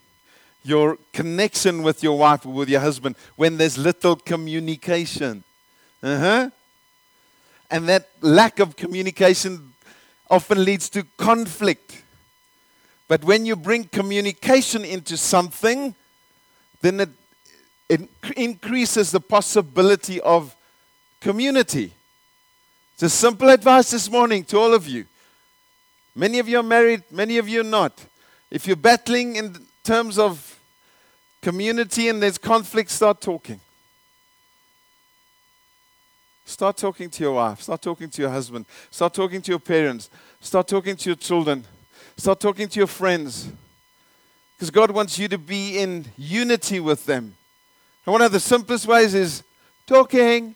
your 0.64 0.98
connection 1.14 1.84
with 1.84 2.02
your 2.02 2.18
wife 2.18 2.46
or 2.46 2.54
with 2.54 2.70
your 2.70 2.82
husband 2.82 3.16
when 3.36 3.58
there's 3.58 3.78
little 3.78 4.16
communication. 4.16 5.44
Uh 6.02 6.18
huh. 6.18 6.50
And 7.70 7.88
that 7.88 8.10
lack 8.22 8.60
of 8.60 8.76
communication 8.76 9.74
often 10.30 10.64
leads 10.64 10.90
to 10.90 11.04
conflict. 11.18 12.04
But 13.12 13.26
when 13.26 13.46
you 13.46 13.58
bring 13.58 13.84
communication 13.84 14.86
into 14.86 15.18
something, 15.18 15.94
then 16.80 17.02
it, 17.02 17.10
it 17.90 18.08
increases 18.38 19.12
the 19.12 19.20
possibility 19.20 20.22
of 20.22 20.56
community. 21.20 21.92
It's 22.94 23.04
a 23.04 23.10
simple 23.10 23.50
advice 23.50 23.92
this 23.92 24.10
morning 24.10 24.46
to 24.46 24.58
all 24.58 24.74
of 24.74 24.88
you. 24.88 25.04
Many 26.16 26.40
of 26.40 26.48
you 26.48 26.60
are 26.60 26.64
married, 26.64 27.04
many 27.12 27.38
of 27.38 27.50
you 27.50 27.60
are 27.60 27.66
not. 27.66 28.02
If 28.50 28.66
you're 28.66 28.78
battling 28.78 29.36
in 29.36 29.58
terms 29.84 30.18
of 30.18 30.58
community 31.42 32.08
and 32.08 32.24
there's 32.24 32.38
conflict, 32.38 32.90
start 32.92 33.20
talking. 33.20 33.60
Start 36.46 36.78
talking 36.78 37.10
to 37.10 37.24
your 37.24 37.34
wife. 37.34 37.60
Start 37.64 37.82
talking 37.82 38.10
to 38.10 38.22
your 38.22 38.32
husband. 38.32 38.66
Start 38.90 39.14
talking 39.14 39.42
to 39.42 39.52
your 39.52 39.60
parents. 39.60 40.10
Start 40.40 40.70
talking 40.70 40.96
to 40.96 41.10
your 41.10 41.18
children. 41.18 41.66
Start 42.18 42.40
talking 42.40 42.68
to 42.68 42.80
your 42.80 42.88
friends. 42.88 43.50
Because 44.56 44.70
God 44.70 44.92
wants 44.92 45.18
you 45.18 45.28
to 45.28 45.38
be 45.38 45.80
in 45.80 46.06
unity 46.18 46.80
with 46.80 47.06
them. 47.06 47.36
And 48.06 48.14
one 48.14 48.22
of 48.22 48.32
the 48.32 48.40
simplest 48.40 48.88
ways 48.88 49.14
is 49.14 49.44
talking. 49.88 50.56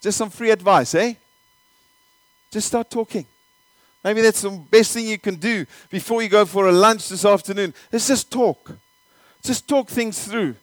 Just 0.00 0.18
some 0.18 0.30
free 0.30 0.50
advice, 0.50 0.94
eh? 0.94 1.14
Just 2.50 2.68
start 2.68 2.90
talking. 2.90 3.24
Maybe 4.02 4.20
that's 4.20 4.42
the 4.42 4.50
best 4.50 4.92
thing 4.92 5.06
you 5.06 5.18
can 5.18 5.36
do 5.36 5.64
before 5.88 6.22
you 6.22 6.28
go 6.28 6.44
for 6.44 6.68
a 6.68 6.72
lunch 6.72 7.08
this 7.08 7.24
afternoon. 7.24 7.72
Let's 7.92 8.08
just 8.08 8.30
talk. 8.30 8.76
Just 9.42 9.68
talk 9.68 9.88
things 9.88 10.26
through. 10.26 10.56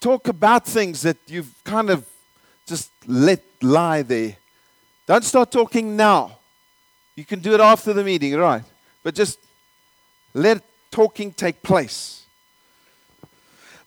Talk 0.00 0.28
about 0.28 0.64
things 0.66 1.02
that 1.02 1.16
you've 1.26 1.52
kind 1.64 1.90
of 1.90 2.06
just 2.66 2.92
let 3.06 3.42
lie 3.60 4.02
there. 4.02 4.36
Don't 5.06 5.24
start 5.24 5.50
talking 5.50 5.96
now. 5.96 6.37
You 7.18 7.24
can 7.24 7.40
do 7.40 7.52
it 7.52 7.58
after 7.58 7.92
the 7.92 8.04
meeting, 8.04 8.36
right? 8.36 8.62
But 9.02 9.16
just 9.16 9.40
let 10.34 10.62
talking 10.92 11.32
take 11.32 11.64
place. 11.64 12.24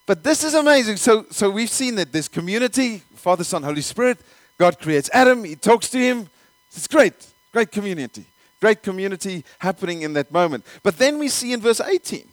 But 0.05 0.21
this 0.21 0.43
is 0.43 0.53
amazing. 0.53 0.97
So, 0.97 1.25
so 1.31 1.49
we've 1.49 1.69
seen 1.69 1.95
that 1.95 2.11
this 2.11 2.27
community, 2.27 2.97
Father, 3.15 3.45
Son, 3.45 3.63
Holy 3.63 3.79
Spirit. 3.79 4.17
God 4.57 4.77
creates 4.77 5.09
Adam, 5.13 5.45
he 5.45 5.55
talks 5.55 5.89
to 5.91 5.97
him. 5.97 6.27
It's 6.75 6.87
great. 6.87 7.25
Great 7.53 7.71
community. 7.71 8.25
Great 8.59 8.83
community 8.83 9.45
happening 9.59 10.01
in 10.01 10.11
that 10.11 10.29
moment. 10.29 10.65
But 10.83 10.97
then 10.97 11.17
we 11.17 11.29
see 11.29 11.53
in 11.53 11.61
verse 11.61 11.79
18. 11.79 12.27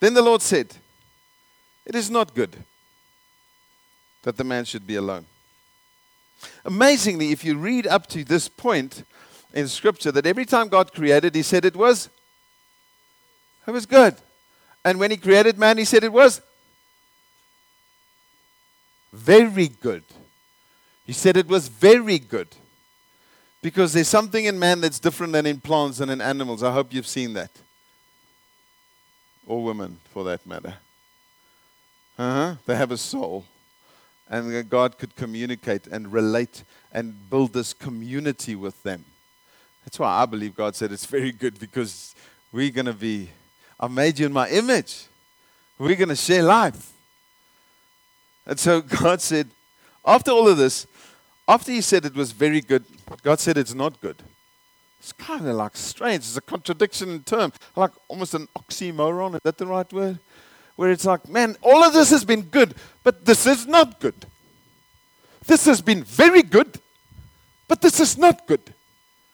Then 0.00 0.14
the 0.14 0.22
Lord 0.22 0.40
said, 0.40 0.74
It 1.84 1.94
is 1.94 2.10
not 2.10 2.34
good 2.34 2.56
that 4.22 4.38
the 4.38 4.44
man 4.44 4.64
should 4.64 4.86
be 4.86 4.94
alone. 4.94 5.26
Amazingly, 6.64 7.32
if 7.32 7.44
you 7.44 7.56
read 7.56 7.86
up 7.86 8.06
to 8.08 8.24
this 8.24 8.48
point 8.48 9.04
in 9.52 9.68
Scripture, 9.68 10.12
that 10.12 10.26
every 10.26 10.44
time 10.44 10.68
God 10.68 10.92
created, 10.92 11.34
He 11.34 11.42
said 11.42 11.64
it 11.64 11.76
was, 11.76 12.08
it 13.66 13.70
was 13.70 13.86
good. 13.86 14.14
And 14.84 14.98
when 14.98 15.10
He 15.10 15.16
created 15.16 15.58
man, 15.58 15.78
He 15.78 15.84
said 15.84 16.04
it 16.04 16.12
was 16.12 16.40
very 19.12 19.68
good. 19.68 20.04
He 21.06 21.12
said 21.12 21.36
it 21.36 21.46
was 21.46 21.68
very 21.68 22.18
good. 22.18 22.48
Because 23.62 23.92
there's 23.92 24.08
something 24.08 24.44
in 24.44 24.58
man 24.58 24.80
that's 24.80 24.98
different 24.98 25.32
than 25.32 25.46
in 25.46 25.60
plants 25.60 26.00
and 26.00 26.10
in 26.10 26.20
animals. 26.20 26.62
I 26.62 26.72
hope 26.72 26.92
you've 26.92 27.06
seen 27.06 27.32
that. 27.34 27.50
Or 29.46 29.62
women, 29.62 30.00
for 30.10 30.24
that 30.24 30.46
matter. 30.46 30.74
Uh-huh. 32.18 32.56
They 32.66 32.76
have 32.76 32.90
a 32.90 32.96
soul 32.96 33.44
and 34.28 34.68
God 34.68 34.98
could 34.98 35.14
communicate 35.16 35.86
and 35.86 36.12
relate 36.12 36.64
and 36.92 37.28
build 37.28 37.52
this 37.52 37.72
community 37.72 38.54
with 38.54 38.82
them. 38.82 39.04
That's 39.84 39.98
why 39.98 40.22
I 40.22 40.26
believe 40.26 40.56
God 40.56 40.74
said 40.74 40.92
it's 40.92 41.06
very 41.06 41.32
good 41.32 41.58
because 41.58 42.14
we're 42.52 42.70
going 42.70 42.86
to 42.86 42.94
be, 42.94 43.28
I 43.78 43.88
made 43.88 44.18
you 44.18 44.26
in 44.26 44.32
my 44.32 44.48
image. 44.48 45.06
We're 45.78 45.96
going 45.96 46.08
to 46.08 46.16
share 46.16 46.42
life. 46.42 46.92
And 48.46 48.58
so 48.58 48.80
God 49.02 49.20
said, 49.20 49.48
after 50.06 50.30
all 50.30 50.48
of 50.48 50.56
this, 50.56 50.86
after 51.46 51.72
He 51.72 51.80
said 51.80 52.04
it 52.04 52.14
was 52.14 52.32
very 52.32 52.60
good, 52.60 52.84
God 53.22 53.40
said 53.40 53.58
it's 53.58 53.74
not 53.74 54.00
good. 54.00 54.16
It's 55.00 55.12
kind 55.12 55.46
of 55.46 55.56
like 55.56 55.76
strange. 55.76 56.20
It's 56.20 56.36
a 56.38 56.40
contradiction 56.40 57.10
in 57.10 57.22
term, 57.24 57.52
like 57.76 57.90
almost 58.08 58.32
an 58.32 58.48
oxymoron. 58.56 59.34
Is 59.34 59.40
that 59.44 59.58
the 59.58 59.66
right 59.66 59.92
word? 59.92 60.18
Where 60.76 60.90
it's 60.90 61.04
like, 61.04 61.28
man, 61.28 61.56
all 61.62 61.82
of 61.84 61.92
this 61.92 62.10
has 62.10 62.24
been 62.24 62.42
good, 62.42 62.74
but 63.02 63.24
this 63.24 63.46
is 63.46 63.66
not 63.66 64.00
good. 64.00 64.14
This 65.46 65.66
has 65.66 65.80
been 65.80 66.02
very 66.02 66.42
good, 66.42 66.78
but 67.68 67.80
this 67.80 68.00
is 68.00 68.18
not 68.18 68.46
good. 68.46 68.60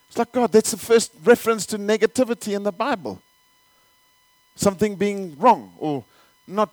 It's 0.08 0.18
like, 0.18 0.32
God, 0.32 0.52
that's 0.52 0.72
the 0.72 0.76
first 0.76 1.12
reference 1.24 1.66
to 1.66 1.78
negativity 1.78 2.54
in 2.54 2.64
the 2.64 2.72
Bible. 2.72 3.22
Something 4.56 4.96
being 4.96 5.38
wrong 5.38 5.72
or 5.78 6.04
not 6.46 6.70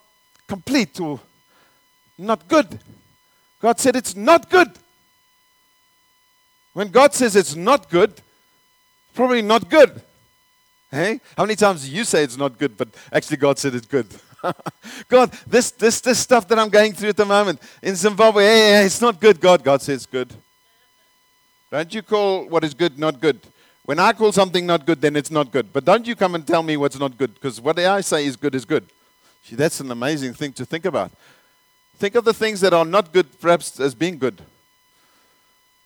complete 0.47 0.99
or 0.99 1.19
not 2.17 2.47
good. 2.47 2.79
God 3.61 3.79
said 3.79 3.95
it's 3.95 4.15
not 4.15 4.49
good. 4.49 4.71
When 6.73 6.89
God 6.89 7.13
says 7.13 7.35
it's 7.35 7.55
not 7.55 7.89
good, 7.89 8.21
probably 9.13 9.41
not 9.41 9.69
good. 9.69 10.01
Hey? 10.89 11.19
How 11.35 11.43
many 11.43 11.55
times 11.55 11.85
do 11.85 11.91
you 11.91 12.03
say 12.03 12.23
it's 12.23 12.37
not 12.37 12.57
good, 12.57 12.77
but 12.77 12.89
actually 13.11 13.37
God 13.37 13.59
said 13.59 13.75
it's 13.75 13.87
good? 13.87 14.07
God, 15.07 15.31
this, 15.47 15.71
this, 15.71 16.01
this 16.01 16.19
stuff 16.19 16.47
that 16.47 16.59
I'm 16.59 16.69
going 16.69 16.93
through 16.93 17.09
at 17.09 17.17
the 17.17 17.25
moment 17.25 17.61
in 17.81 17.95
Zimbabwe, 17.95 18.43
hey, 18.43 18.71
hey, 18.71 18.85
it's 18.85 19.01
not 19.01 19.19
good, 19.19 19.39
God. 19.39 19.63
God 19.63 19.81
says 19.81 20.05
good. 20.05 20.33
Don't 21.71 21.93
you 21.93 22.01
call 22.01 22.47
what 22.47 22.63
is 22.63 22.73
good 22.73 22.97
not 22.97 23.19
good. 23.19 23.39
When 23.83 23.99
I 23.99 24.11
call 24.13 24.31
something 24.31 24.65
not 24.65 24.85
good, 24.85 25.01
then 25.01 25.15
it's 25.15 25.31
not 25.31 25.51
good. 25.51 25.71
But 25.71 25.85
don't 25.85 26.05
you 26.05 26.15
come 26.15 26.35
and 26.35 26.45
tell 26.45 26.61
me 26.61 26.75
what's 26.75 26.99
not 26.99 27.17
good, 27.17 27.33
because 27.33 27.61
what 27.61 27.79
I 27.79 28.01
say 28.01 28.25
is 28.25 28.35
good 28.35 28.53
is 28.53 28.65
good. 28.65 28.85
See, 29.43 29.55
that's 29.55 29.79
an 29.79 29.91
amazing 29.91 30.33
thing 30.33 30.51
to 30.53 30.65
think 30.65 30.85
about. 30.85 31.11
Think 31.97 32.15
of 32.15 32.25
the 32.25 32.33
things 32.33 32.59
that 32.61 32.73
are 32.73 32.85
not 32.85 33.13
good, 33.13 33.39
perhaps, 33.39 33.79
as 33.79 33.95
being 33.95 34.17
good. 34.17 34.41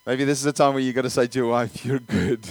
Maybe 0.05 0.23
this 0.23 0.39
is 0.39 0.47
a 0.47 0.51
time 0.51 0.73
where 0.73 0.81
you 0.81 0.93
got 0.93 1.03
to 1.03 1.11
say 1.11 1.27
to 1.27 1.39
your 1.39 1.49
wife, 1.49 1.85
You're 1.85 1.99
good. 1.99 2.43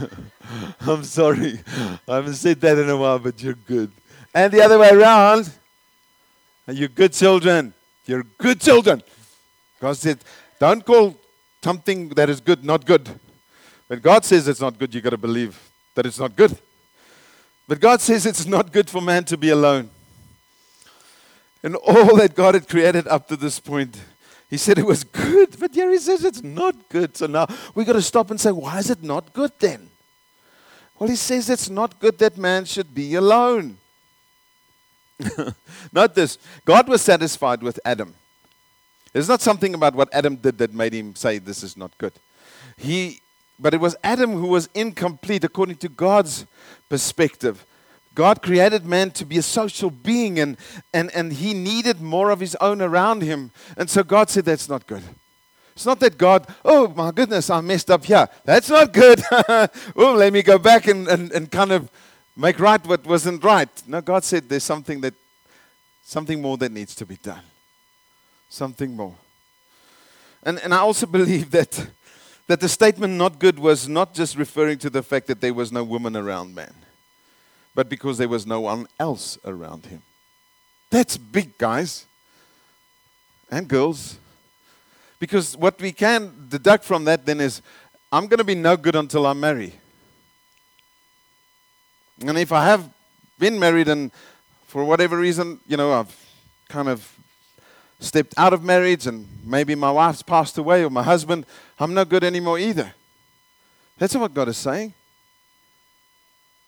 I'm 0.80 1.02
sorry. 1.04 1.60
I 2.06 2.16
haven't 2.16 2.34
said 2.34 2.60
that 2.60 2.78
in 2.78 2.90
a 2.90 2.96
while, 2.96 3.18
but 3.18 3.42
you're 3.42 3.54
good. 3.54 3.90
And 4.38 4.52
the 4.52 4.62
other 4.62 4.78
way 4.78 4.90
around, 4.90 5.50
you're 6.68 6.86
good 6.86 7.12
children. 7.12 7.74
You're 8.06 8.22
good 8.22 8.60
children. 8.60 9.02
God 9.80 9.96
said, 9.96 10.18
Don't 10.60 10.86
call 10.86 11.16
something 11.60 12.10
that 12.10 12.30
is 12.30 12.40
good 12.40 12.64
not 12.64 12.86
good. 12.86 13.08
When 13.88 13.98
God 13.98 14.24
says 14.24 14.46
it's 14.46 14.60
not 14.60 14.78
good, 14.78 14.94
you've 14.94 15.02
got 15.02 15.10
to 15.10 15.18
believe 15.18 15.60
that 15.96 16.06
it's 16.06 16.20
not 16.20 16.36
good. 16.36 16.56
But 17.66 17.80
God 17.80 18.00
says 18.00 18.26
it's 18.26 18.46
not 18.46 18.70
good 18.70 18.88
for 18.88 19.00
man 19.00 19.24
to 19.24 19.36
be 19.36 19.48
alone. 19.48 19.90
And 21.64 21.74
all 21.74 22.14
that 22.18 22.36
God 22.36 22.54
had 22.54 22.68
created 22.68 23.08
up 23.08 23.26
to 23.28 23.36
this 23.36 23.58
point, 23.58 24.00
He 24.48 24.56
said 24.56 24.78
it 24.78 24.86
was 24.86 25.02
good. 25.02 25.58
But 25.58 25.74
here 25.74 25.90
He 25.90 25.98
says 25.98 26.24
it's 26.24 26.44
not 26.44 26.88
good. 26.88 27.16
So 27.16 27.26
now 27.26 27.48
we've 27.74 27.88
got 27.88 27.94
to 27.94 28.02
stop 28.02 28.30
and 28.30 28.40
say, 28.40 28.52
why 28.52 28.78
is 28.78 28.88
it 28.88 29.02
not 29.02 29.32
good 29.32 29.50
then? 29.58 29.88
Well, 30.96 31.10
He 31.10 31.16
says 31.16 31.50
it's 31.50 31.68
not 31.68 31.98
good 31.98 32.18
that 32.18 32.38
man 32.38 32.66
should 32.66 32.94
be 32.94 33.16
alone. 33.16 33.78
Not 35.92 36.14
this. 36.14 36.38
God 36.64 36.88
was 36.88 37.02
satisfied 37.02 37.62
with 37.62 37.78
Adam. 37.84 38.14
There's 39.12 39.28
not 39.28 39.40
something 39.40 39.74
about 39.74 39.94
what 39.94 40.12
Adam 40.12 40.36
did 40.36 40.58
that 40.58 40.72
made 40.74 40.92
him 40.92 41.14
say 41.16 41.38
this 41.38 41.62
is 41.62 41.76
not 41.76 41.96
good. 41.98 42.12
He, 42.76 43.20
but 43.58 43.74
it 43.74 43.80
was 43.80 43.96
Adam 44.04 44.32
who 44.32 44.48
was 44.48 44.68
incomplete 44.74 45.44
according 45.44 45.76
to 45.76 45.88
God's 45.88 46.46
perspective. 46.88 47.64
God 48.14 48.42
created 48.42 48.84
man 48.84 49.10
to 49.12 49.24
be 49.24 49.38
a 49.38 49.42
social 49.42 49.90
being 49.90 50.38
and, 50.38 50.56
and, 50.92 51.10
and 51.14 51.32
he 51.32 51.54
needed 51.54 52.00
more 52.00 52.30
of 52.30 52.40
his 52.40 52.54
own 52.56 52.82
around 52.82 53.22
him. 53.22 53.50
And 53.76 53.88
so 53.88 54.02
God 54.02 54.28
said, 54.28 54.44
That's 54.44 54.68
not 54.68 54.86
good. 54.86 55.02
It's 55.74 55.86
not 55.86 56.00
that 56.00 56.18
God, 56.18 56.46
oh 56.64 56.88
my 56.88 57.12
goodness, 57.12 57.50
I 57.50 57.60
messed 57.60 57.88
up 57.90 58.04
here. 58.04 58.28
That's 58.44 58.68
not 58.68 58.92
good. 58.92 59.22
oh, 59.96 60.14
let 60.16 60.32
me 60.32 60.42
go 60.42 60.58
back 60.58 60.88
and, 60.88 61.06
and, 61.06 61.30
and 61.30 61.48
kind 61.50 61.70
of 61.70 61.88
make 62.38 62.58
right 62.58 62.84
what 62.86 63.04
wasn't 63.06 63.42
right. 63.44 63.68
No, 63.86 64.00
God 64.00 64.24
said 64.24 64.48
there's 64.48 64.64
something 64.64 65.00
that 65.02 65.14
something 66.02 66.40
more 66.40 66.56
that 66.56 66.72
needs 66.72 66.94
to 66.94 67.04
be 67.04 67.16
done. 67.16 67.42
Something 68.48 68.96
more. 68.96 69.14
And 70.42 70.58
and 70.60 70.72
I 70.72 70.78
also 70.78 71.06
believe 71.18 71.50
that 71.50 71.86
that 72.46 72.60
the 72.60 72.68
statement 72.68 73.14
not 73.14 73.38
good 73.38 73.58
was 73.58 73.88
not 73.88 74.14
just 74.14 74.36
referring 74.36 74.78
to 74.78 74.88
the 74.88 75.02
fact 75.02 75.26
that 75.26 75.40
there 75.40 75.52
was 75.52 75.70
no 75.70 75.84
woman 75.84 76.16
around 76.16 76.54
man, 76.54 76.74
but 77.74 77.88
because 77.88 78.16
there 78.16 78.28
was 78.28 78.46
no 78.46 78.60
one 78.60 78.86
else 78.98 79.38
around 79.44 79.86
him. 79.86 80.02
That's 80.90 81.16
big, 81.16 81.58
guys. 81.58 82.06
And 83.50 83.68
girls. 83.68 84.18
Because 85.18 85.56
what 85.56 85.80
we 85.80 85.92
can 85.92 86.46
deduct 86.48 86.84
from 86.84 87.04
that 87.04 87.26
then 87.26 87.40
is 87.40 87.60
I'm 88.12 88.26
going 88.26 88.38
to 88.38 88.44
be 88.44 88.54
no 88.54 88.76
good 88.76 88.94
until 88.94 89.26
I 89.26 89.32
marry. 89.32 89.74
And 92.20 92.36
if 92.38 92.52
I 92.52 92.64
have 92.64 92.88
been 93.38 93.58
married 93.58 93.88
and 93.88 94.10
for 94.66 94.84
whatever 94.84 95.18
reason, 95.18 95.60
you 95.66 95.76
know, 95.76 95.92
I've 95.92 96.14
kind 96.68 96.88
of 96.88 97.16
stepped 98.00 98.34
out 98.36 98.52
of 98.52 98.62
marriage 98.62 99.06
and 99.06 99.26
maybe 99.44 99.74
my 99.74 99.90
wife's 99.90 100.22
passed 100.22 100.58
away 100.58 100.84
or 100.84 100.90
my 100.90 101.02
husband, 101.02 101.46
I'm 101.78 101.94
not 101.94 102.08
good 102.08 102.24
anymore 102.24 102.58
either. 102.58 102.92
That's 103.98 104.14
what 104.14 104.34
God 104.34 104.48
is 104.48 104.56
saying. 104.56 104.94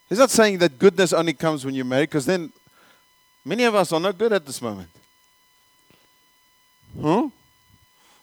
He's 0.08 0.18
not 0.18 0.30
saying 0.30 0.58
that 0.58 0.78
goodness 0.78 1.12
only 1.12 1.32
comes 1.32 1.64
when 1.64 1.74
you're 1.74 1.84
married, 1.84 2.10
because 2.10 2.26
then 2.26 2.52
many 3.44 3.62
of 3.62 3.76
us 3.76 3.92
are 3.92 4.00
not 4.00 4.18
good 4.18 4.32
at 4.32 4.44
this 4.44 4.60
moment. 4.60 4.90
Huh? 7.00 7.28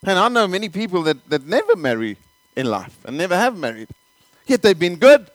And 0.04 0.20
I 0.20 0.28
know 0.28 0.48
many 0.48 0.68
people 0.68 1.04
that, 1.04 1.30
that 1.30 1.46
never 1.46 1.78
marry 1.78 2.18
in 2.58 2.66
life 2.66 2.98
and 3.06 3.18
never 3.18 3.38
have 3.38 3.58
married. 3.58 3.88
Yet 4.46 4.62
they've 4.62 4.78
been 4.78 4.98
good. 4.98 5.30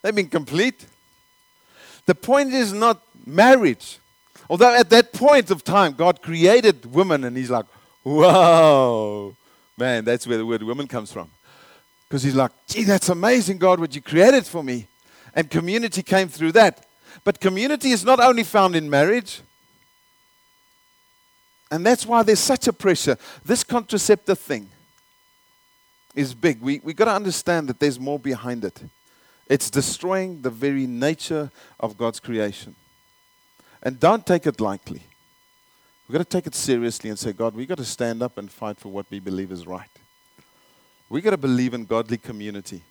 They've 0.00 0.14
been 0.14 0.28
complete. 0.28 0.86
The 2.06 2.14
point 2.14 2.52
is 2.52 2.72
not 2.72 3.02
marriage. 3.26 3.98
Although 4.48 4.74
at 4.74 4.90
that 4.90 5.12
point 5.12 5.50
of 5.50 5.64
time, 5.64 5.92
God 5.92 6.22
created 6.22 6.86
women, 6.86 7.24
and 7.24 7.36
He's 7.36 7.50
like, 7.50 7.66
wow. 8.04 9.34
Man, 9.76 10.04
that's 10.04 10.26
where 10.26 10.38
the 10.38 10.46
word 10.46 10.62
woman 10.62 10.86
comes 10.86 11.12
from. 11.12 11.28
Because 12.08 12.22
He's 12.22 12.36
like, 12.36 12.52
gee, 12.68 12.84
that's 12.84 13.08
amazing, 13.08 13.58
God, 13.58 13.80
what 13.80 13.94
you 13.94 14.00
created 14.00 14.46
for 14.46 14.62
me. 14.62 14.86
And 15.34 15.50
community 15.50 16.02
came 16.02 16.28
through 16.28 16.52
that. 16.52 16.86
But 17.24 17.40
community 17.40 17.90
is 17.90 18.04
not 18.04 18.20
only 18.20 18.44
found 18.44 18.76
in 18.76 18.88
marriage. 18.88 19.40
And 21.70 21.84
that's 21.84 22.06
why 22.06 22.22
there's 22.22 22.38
such 22.38 22.68
a 22.68 22.72
pressure. 22.72 23.18
This 23.44 23.64
contraceptive 23.64 24.38
thing 24.38 24.68
is 26.14 26.32
big. 26.32 26.62
We, 26.62 26.80
we 26.84 26.94
got 26.94 27.06
to 27.06 27.12
understand 27.12 27.68
that 27.68 27.80
there's 27.80 27.98
more 27.98 28.18
behind 28.18 28.64
it. 28.64 28.80
It's 29.48 29.70
destroying 29.70 30.42
the 30.42 30.50
very 30.50 30.86
nature 30.86 31.50
of 31.78 31.96
God's 31.96 32.20
creation. 32.20 32.74
And 33.82 34.00
don't 34.00 34.26
take 34.26 34.46
it 34.46 34.60
lightly. 34.60 35.02
We've 36.08 36.18
got 36.18 36.28
to 36.28 36.36
take 36.36 36.46
it 36.46 36.54
seriously 36.54 37.10
and 37.10 37.18
say, 37.18 37.32
God, 37.32 37.54
we've 37.54 37.68
got 37.68 37.78
to 37.78 37.84
stand 37.84 38.22
up 38.22 38.38
and 38.38 38.50
fight 38.50 38.78
for 38.78 38.90
what 38.90 39.06
we 39.10 39.20
believe 39.20 39.52
is 39.52 39.66
right. 39.66 39.88
We've 41.08 41.22
got 41.22 41.30
to 41.30 41.36
believe 41.36 41.74
in 41.74 41.84
godly 41.84 42.18
community. 42.18 42.82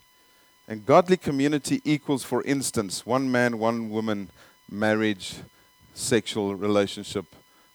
And 0.68 0.86
godly 0.86 1.18
community 1.18 1.82
equals, 1.84 2.24
for 2.24 2.42
instance, 2.44 3.06
one 3.06 3.32
man, 3.32 3.60
one 3.60 3.90
woman, 3.90 4.30
marriage, 4.70 5.36
sexual 5.94 6.56
relationship. 6.56 7.26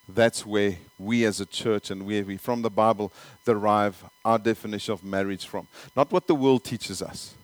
That's 0.09 0.45
where 0.45 0.77
we 0.99 1.25
as 1.25 1.40
a 1.40 1.47
church 1.47 1.90
and 1.90 2.07
where 2.07 2.25
we 2.25 2.37
from 2.37 2.62
the 2.62 2.71
Bible 2.71 3.12
derive 3.45 4.03
our 4.25 4.38
definition 4.38 4.93
of 4.93 5.05
marriage 5.05 5.47
from. 5.47 5.69
Not 5.95 6.11
what 6.11 6.27
the 6.27 6.35
world 6.35 6.64
teaches 6.64 7.01
us. 7.01 7.35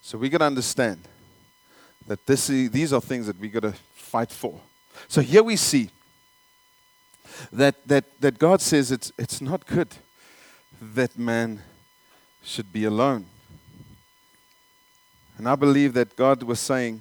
So 0.00 0.18
we 0.18 0.28
got 0.28 0.38
to 0.38 0.46
understand 0.46 1.00
that 2.06 2.26
this, 2.26 2.46
these 2.46 2.92
are 2.92 3.00
things 3.00 3.26
that 3.26 3.38
we 3.38 3.48
got 3.48 3.62
to 3.62 3.72
fight 3.94 4.32
for. 4.32 4.60
So 5.08 5.20
here 5.20 5.42
we 5.42 5.56
see 5.56 5.90
that, 7.52 7.76
that, 7.86 8.20
that 8.20 8.38
God 8.38 8.60
says 8.60 8.90
it's, 8.90 9.12
it's 9.18 9.40
not 9.40 9.66
good 9.66 9.88
that 10.80 11.18
man 11.18 11.62
should 12.42 12.72
be 12.72 12.84
alone. 12.84 13.26
And 15.38 15.48
I 15.48 15.54
believe 15.54 15.94
that 15.94 16.16
God 16.16 16.42
was 16.42 16.60
saying 16.60 17.00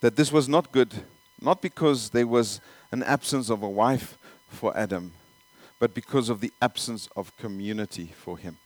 that 0.00 0.16
this 0.16 0.32
was 0.32 0.48
not 0.48 0.72
good, 0.72 0.94
not 1.40 1.60
because 1.60 2.10
there 2.10 2.26
was 2.26 2.60
an 2.92 3.02
absence 3.02 3.50
of 3.50 3.62
a 3.62 3.68
wife 3.68 4.16
for 4.48 4.76
Adam, 4.76 5.12
but 5.78 5.94
because 5.94 6.28
of 6.28 6.40
the 6.40 6.52
absence 6.60 7.08
of 7.16 7.36
community 7.36 8.12
for 8.16 8.38
him. 8.38 8.56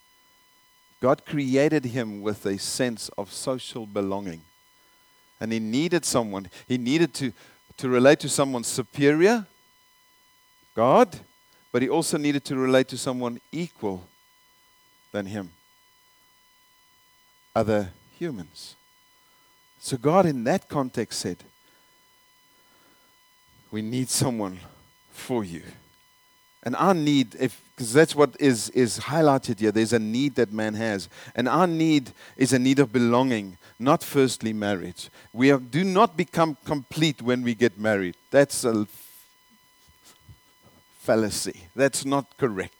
God 1.00 1.26
created 1.26 1.84
him 1.84 2.22
with 2.22 2.46
a 2.46 2.58
sense 2.58 3.10
of 3.18 3.32
social 3.32 3.86
belonging. 3.86 4.42
And 5.40 5.52
he 5.52 5.58
needed 5.58 6.04
someone, 6.04 6.48
he 6.66 6.78
needed 6.78 7.12
to, 7.14 7.32
to 7.76 7.88
relate 7.88 8.20
to 8.20 8.28
someone 8.28 8.64
superior, 8.64 9.46
God, 10.74 11.20
but 11.72 11.82
he 11.82 11.88
also 11.88 12.16
needed 12.18 12.44
to 12.46 12.56
relate 12.56 12.88
to 12.88 12.96
someone 12.96 13.40
equal 13.52 14.06
than 15.12 15.26
him, 15.26 15.50
other 17.54 17.90
humans. 18.18 18.76
So, 19.78 19.96
God, 19.96 20.24
in 20.24 20.44
that 20.44 20.68
context, 20.68 21.20
said, 21.20 21.38
We 23.70 23.82
need 23.82 24.08
someone 24.08 24.58
for 25.10 25.44
you. 25.44 25.62
And 26.64 26.74
our 26.76 26.94
need, 26.94 27.32
because 27.32 27.92
that's 27.92 28.16
what 28.16 28.34
is, 28.40 28.70
is 28.70 28.98
highlighted 28.98 29.60
here. 29.60 29.70
There's 29.70 29.92
a 29.92 29.98
need 29.98 30.34
that 30.36 30.50
man 30.50 30.74
has. 30.74 31.10
And 31.34 31.46
our 31.46 31.66
need 31.66 32.12
is 32.38 32.54
a 32.54 32.58
need 32.58 32.78
of 32.78 32.90
belonging, 32.90 33.58
not 33.78 34.02
firstly 34.02 34.54
marriage. 34.54 35.10
We 35.34 35.50
are, 35.50 35.58
do 35.58 35.84
not 35.84 36.16
become 36.16 36.56
complete 36.64 37.20
when 37.20 37.42
we 37.42 37.54
get 37.54 37.78
married. 37.78 38.16
That's 38.30 38.64
a 38.64 38.86
fallacy. 41.00 41.64
That's 41.76 42.06
not 42.06 42.34
correct. 42.38 42.74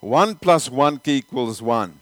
One 0.00 0.34
plus 0.34 0.68
one 0.68 1.00
equals 1.06 1.62
one. 1.62 1.98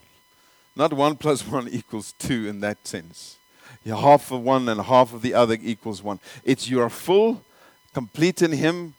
Not 0.75 0.91
one 0.91 1.15
plus 1.15 1.47
one 1.47 1.69
equals 1.71 2.13
two 2.19 2.49
in 2.49 2.59
that 2.59 2.85
sense. 2.85 3.37
You're 3.85 3.97
half 3.97 4.29
of 4.31 4.41
one 4.41 4.67
and 4.67 4.81
half 4.81 5.13
of 5.13 5.21
the 5.21 5.33
other 5.33 5.57
equals 5.61 6.03
one. 6.03 6.19
It's 6.43 6.69
you 6.69 6.81
are 6.81 6.89
full, 6.89 7.43
complete 7.93 8.41
in 8.41 8.51
Him, 8.51 8.93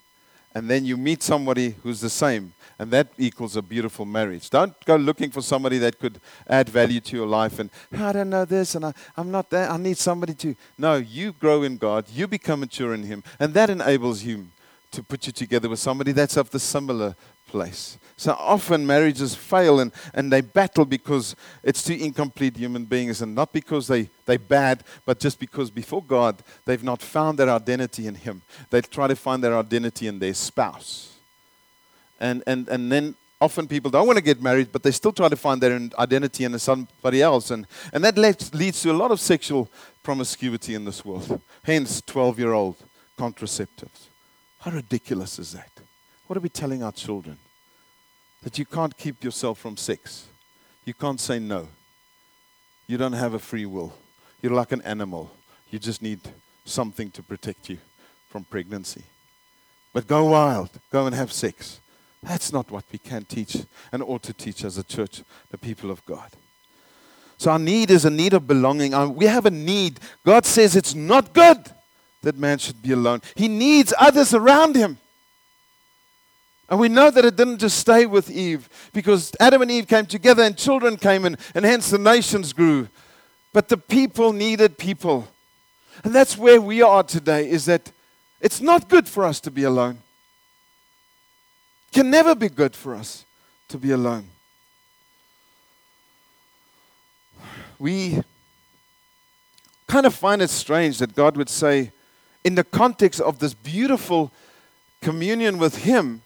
and 0.55 0.69
then 0.69 0.85
you 0.85 0.97
meet 0.97 1.23
somebody 1.23 1.75
who's 1.83 2.01
the 2.01 2.11
same, 2.11 2.53
and 2.79 2.91
that 2.91 3.09
equals 3.19 3.57
a 3.57 3.62
beautiful 3.62 4.05
marriage. 4.05 4.51
Don't 4.51 4.73
go 4.85 4.97
looking 4.97 5.31
for 5.31 5.43
somebody 5.43 5.79
that 5.79 5.99
could 5.99 6.21
add 6.49 6.69
value 6.69 7.01
to 7.01 7.17
your 7.17 7.27
life 7.27 7.59
and, 7.59 7.71
I 7.93 8.12
don't 8.12 8.31
know 8.31 8.45
this, 8.45 8.75
and 8.75 8.87
I, 8.87 8.93
I'm 9.17 9.31
not 9.31 9.51
that, 9.51 9.71
I 9.71 9.77
need 9.77 9.99
somebody 9.99 10.35
to. 10.35 10.55
No, 10.79 10.97
you 10.97 11.33
grow 11.33 11.62
in 11.62 11.77
God, 11.77 12.07
you 12.12 12.27
become 12.27 12.61
mature 12.61 12.95
in 12.95 13.03
Him, 13.03 13.23
and 13.38 13.55
that 13.55 13.71
enables 13.71 14.23
you 14.23 14.47
to 14.93 15.03
put 15.03 15.27
you 15.27 15.33
together 15.33 15.69
with 15.69 15.79
somebody 15.79 16.12
that's 16.12 16.37
of 16.37 16.51
the 16.51 16.61
similar 16.61 17.17
place. 17.53 17.99
So 18.17 18.33
often 18.33 18.87
marriages 18.87 19.35
fail 19.35 19.81
and, 19.81 19.93
and 20.15 20.33
they 20.33 20.41
battle 20.41 20.85
because 20.85 21.37
it's 21.62 21.85
two 21.85 21.95
incomplete 21.95 22.57
human 22.57 22.85
beings 22.85 23.21
and 23.21 23.35
not 23.35 23.53
because 23.53 23.87
they, 23.87 24.09
they're 24.27 24.38
bad, 24.38 24.85
but 25.05 25.21
just 25.21 25.38
because 25.38 25.71
before 25.71 26.03
God 26.03 26.43
they've 26.65 26.83
not 26.83 27.03
found 27.03 27.38
their 27.38 27.51
identity 27.51 28.07
in 28.07 28.15
Him. 28.15 28.43
They 28.71 28.81
try 28.81 29.07
to 29.07 29.17
find 29.17 29.45
their 29.45 29.57
identity 29.57 30.07
in 30.07 30.19
their 30.19 30.35
spouse. 30.35 31.17
And, 32.19 32.43
and, 32.47 32.69
and 32.69 32.91
then 32.91 33.15
often 33.41 33.67
people 33.67 33.91
don't 33.91 34.07
want 34.07 34.19
to 34.19 34.25
get 34.25 34.41
married, 34.41 34.69
but 34.73 34.83
they 34.83 34.93
still 34.93 35.12
try 35.12 35.29
to 35.29 35.37
find 35.37 35.61
their 35.61 35.77
identity 35.99 36.45
in 36.45 36.59
somebody 36.59 37.21
else. 37.21 37.51
And, 37.51 37.67
and 37.93 38.03
that 38.05 38.17
leads, 38.17 38.55
leads 38.55 38.81
to 38.83 38.93
a 38.93 38.99
lot 39.03 39.11
of 39.11 39.21
sexual 39.21 39.69
promiscuity 40.03 40.75
in 40.75 40.85
this 40.85 41.05
world. 41.05 41.41
Hence, 41.65 42.01
12 42.03 42.38
year 42.38 42.53
old 42.53 42.77
contraceptives. 43.19 44.09
How 44.61 44.71
ridiculous 44.71 45.41
is 45.41 45.53
that? 45.53 45.71
What 46.26 46.37
are 46.37 46.40
we 46.40 46.48
telling 46.48 46.82
our 46.82 46.92
children? 46.92 47.38
That 48.42 48.58
you 48.58 48.64
can't 48.64 48.96
keep 48.96 49.22
yourself 49.22 49.58
from 49.58 49.76
sex. 49.76 50.26
You 50.85 50.94
can't 50.94 51.20
say 51.20 51.38
no. 51.38 51.68
You 52.87 52.98
don't 52.98 53.12
have 53.12 53.35
a 53.35 53.38
free 53.38 53.66
will. 53.66 53.92
You're 54.40 54.52
like 54.52 54.72
an 54.72 54.82
animal. 54.82 55.30
You 55.70 55.78
just 55.78 56.02
need 56.02 56.20
something 56.64 57.11
to 57.12 57.22
protect 57.22 57.70
you 57.70 57.78
from 58.28 58.44
pregnancy. 58.44 59.04
But 59.92 60.06
go 60.06 60.24
wild, 60.24 60.70
go 60.90 61.06
and 61.06 61.14
have 61.14 61.32
sex. 61.32 61.80
That's 62.22 62.52
not 62.52 62.70
what 62.70 62.85
we 62.92 62.98
can 62.98 63.24
teach 63.24 63.56
and 63.90 64.02
ought 64.02 64.22
to 64.24 64.32
teach 64.32 64.64
as 64.64 64.78
a 64.78 64.85
church, 64.85 65.22
the 65.50 65.58
people 65.58 65.90
of 65.90 66.04
God. 66.06 66.30
So 67.37 67.50
our 67.50 67.58
need 67.58 67.90
is 67.90 68.04
a 68.04 68.11
need 68.11 68.32
of 68.32 68.46
belonging. 68.46 68.92
We 69.14 69.26
have 69.26 69.46
a 69.46 69.50
need. 69.50 69.98
God 70.24 70.46
says 70.46 70.76
it's 70.76 70.94
not 70.94 71.32
good 71.32 71.58
that 72.22 72.38
man 72.38 72.58
should 72.58 72.80
be 72.80 72.92
alone. 72.92 73.20
He 73.35 73.48
needs 73.48 73.92
others 73.98 74.32
around 74.32 74.76
him. 74.76 74.98
And 76.68 76.81
we 76.81 76.88
know 76.88 77.11
that 77.11 77.25
it 77.25 77.37
didn't 77.37 77.59
just 77.59 77.79
stay 77.79 78.07
with 78.07 78.31
Eve 78.31 78.68
because 78.92 79.33
Adam 79.38 79.62
and 79.62 79.70
Eve 79.70 79.87
came 79.87 80.07
together 80.07 80.42
and 80.42 80.57
children 80.57 80.96
came 80.96 81.25
in, 81.25 81.37
and 81.55 81.64
hence 81.64 81.90
the 81.90 81.98
nations 81.98 82.53
grew. 82.53 82.88
But 83.53 83.68
the 83.68 83.77
people 83.77 84.33
needed 84.33 84.79
people. 84.79 85.29
And 86.05 86.14
that's 86.14 86.38
where 86.38 86.61
we 86.61 86.81
are 86.81 87.03
today 87.03 87.51
is 87.51 87.66
that 87.66 87.92
it's 88.40 88.61
not 88.61 88.88
good 88.88 89.09
for 89.09 89.25
us 89.25 89.40
to 89.40 89.51
be 89.51 89.64
alone. 89.64 89.98
It 91.90 91.96
can 91.96 92.11
never 92.11 92.35
be 92.35 92.48
good 92.48 92.75
for 92.75 92.94
us 92.94 93.27
to 93.68 93.79
be 93.79 93.90
alone. 93.90 94.29
We 97.79 98.22
kind 99.87 100.07
of 100.07 100.14
find 100.14 100.40
it 100.40 100.48
strange 100.48 100.98
that 100.98 101.14
God 101.14 101.37
would 101.37 101.51
say, 101.51 101.90
in 102.44 102.55
the 102.55 102.64
context 102.64 103.20
of 103.20 103.38
this 103.40 103.53
beautiful 103.53 104.33
communion 105.01 105.59
with 105.59 105.85
Him, 105.85 106.22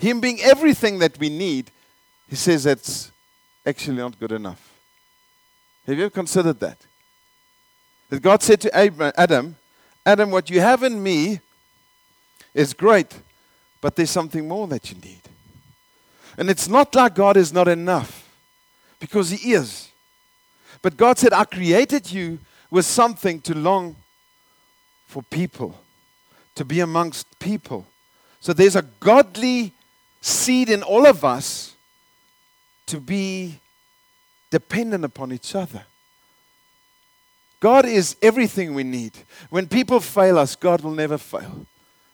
him 0.00 0.20
being 0.20 0.40
everything 0.40 0.98
that 1.00 1.18
we 1.18 1.28
need, 1.28 1.70
he 2.28 2.36
says 2.36 2.64
that's 2.64 3.10
actually 3.66 3.96
not 3.96 4.18
good 4.18 4.32
enough. 4.32 4.72
Have 5.86 5.96
you 5.96 6.04
ever 6.04 6.10
considered 6.10 6.60
that? 6.60 6.78
That 8.08 8.22
God 8.22 8.42
said 8.42 8.60
to 8.62 8.76
Adam, 9.20 9.56
Adam, 10.06 10.30
what 10.30 10.50
you 10.50 10.60
have 10.60 10.82
in 10.82 11.02
me 11.02 11.40
is 12.54 12.72
great, 12.72 13.20
but 13.80 13.96
there's 13.96 14.10
something 14.10 14.48
more 14.48 14.66
that 14.68 14.90
you 14.90 14.98
need. 14.98 15.22
And 16.36 16.48
it's 16.48 16.68
not 16.68 16.94
like 16.94 17.14
God 17.14 17.36
is 17.36 17.52
not 17.52 17.68
enough, 17.68 18.28
because 18.98 19.30
He 19.30 19.52
is. 19.52 19.88
But 20.82 20.96
God 20.96 21.18
said, 21.18 21.32
I 21.32 21.44
created 21.44 22.10
you 22.10 22.38
with 22.70 22.86
something 22.86 23.40
to 23.42 23.54
long 23.54 23.96
for 25.06 25.22
people, 25.24 25.78
to 26.54 26.64
be 26.64 26.80
amongst 26.80 27.38
people. 27.38 27.86
So 28.40 28.52
there's 28.52 28.76
a 28.76 28.82
godly 28.82 29.74
seed 30.20 30.68
in 30.68 30.82
all 30.82 31.06
of 31.06 31.24
us 31.24 31.74
to 32.86 33.00
be 33.00 33.58
dependent 34.50 35.04
upon 35.04 35.32
each 35.32 35.54
other. 35.54 35.84
God 37.60 37.84
is 37.84 38.16
everything 38.22 38.74
we 38.74 38.84
need. 38.84 39.12
When 39.50 39.66
people 39.66 40.00
fail 40.00 40.38
us, 40.38 40.56
God 40.56 40.80
will 40.80 40.92
never 40.92 41.18
fail. 41.18 41.66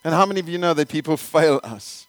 And 0.04 0.14
how 0.14 0.26
many 0.26 0.40
of 0.40 0.48
you 0.48 0.58
know 0.58 0.74
that 0.74 0.88
people 0.88 1.16
fail 1.16 1.60
us? 1.62 2.06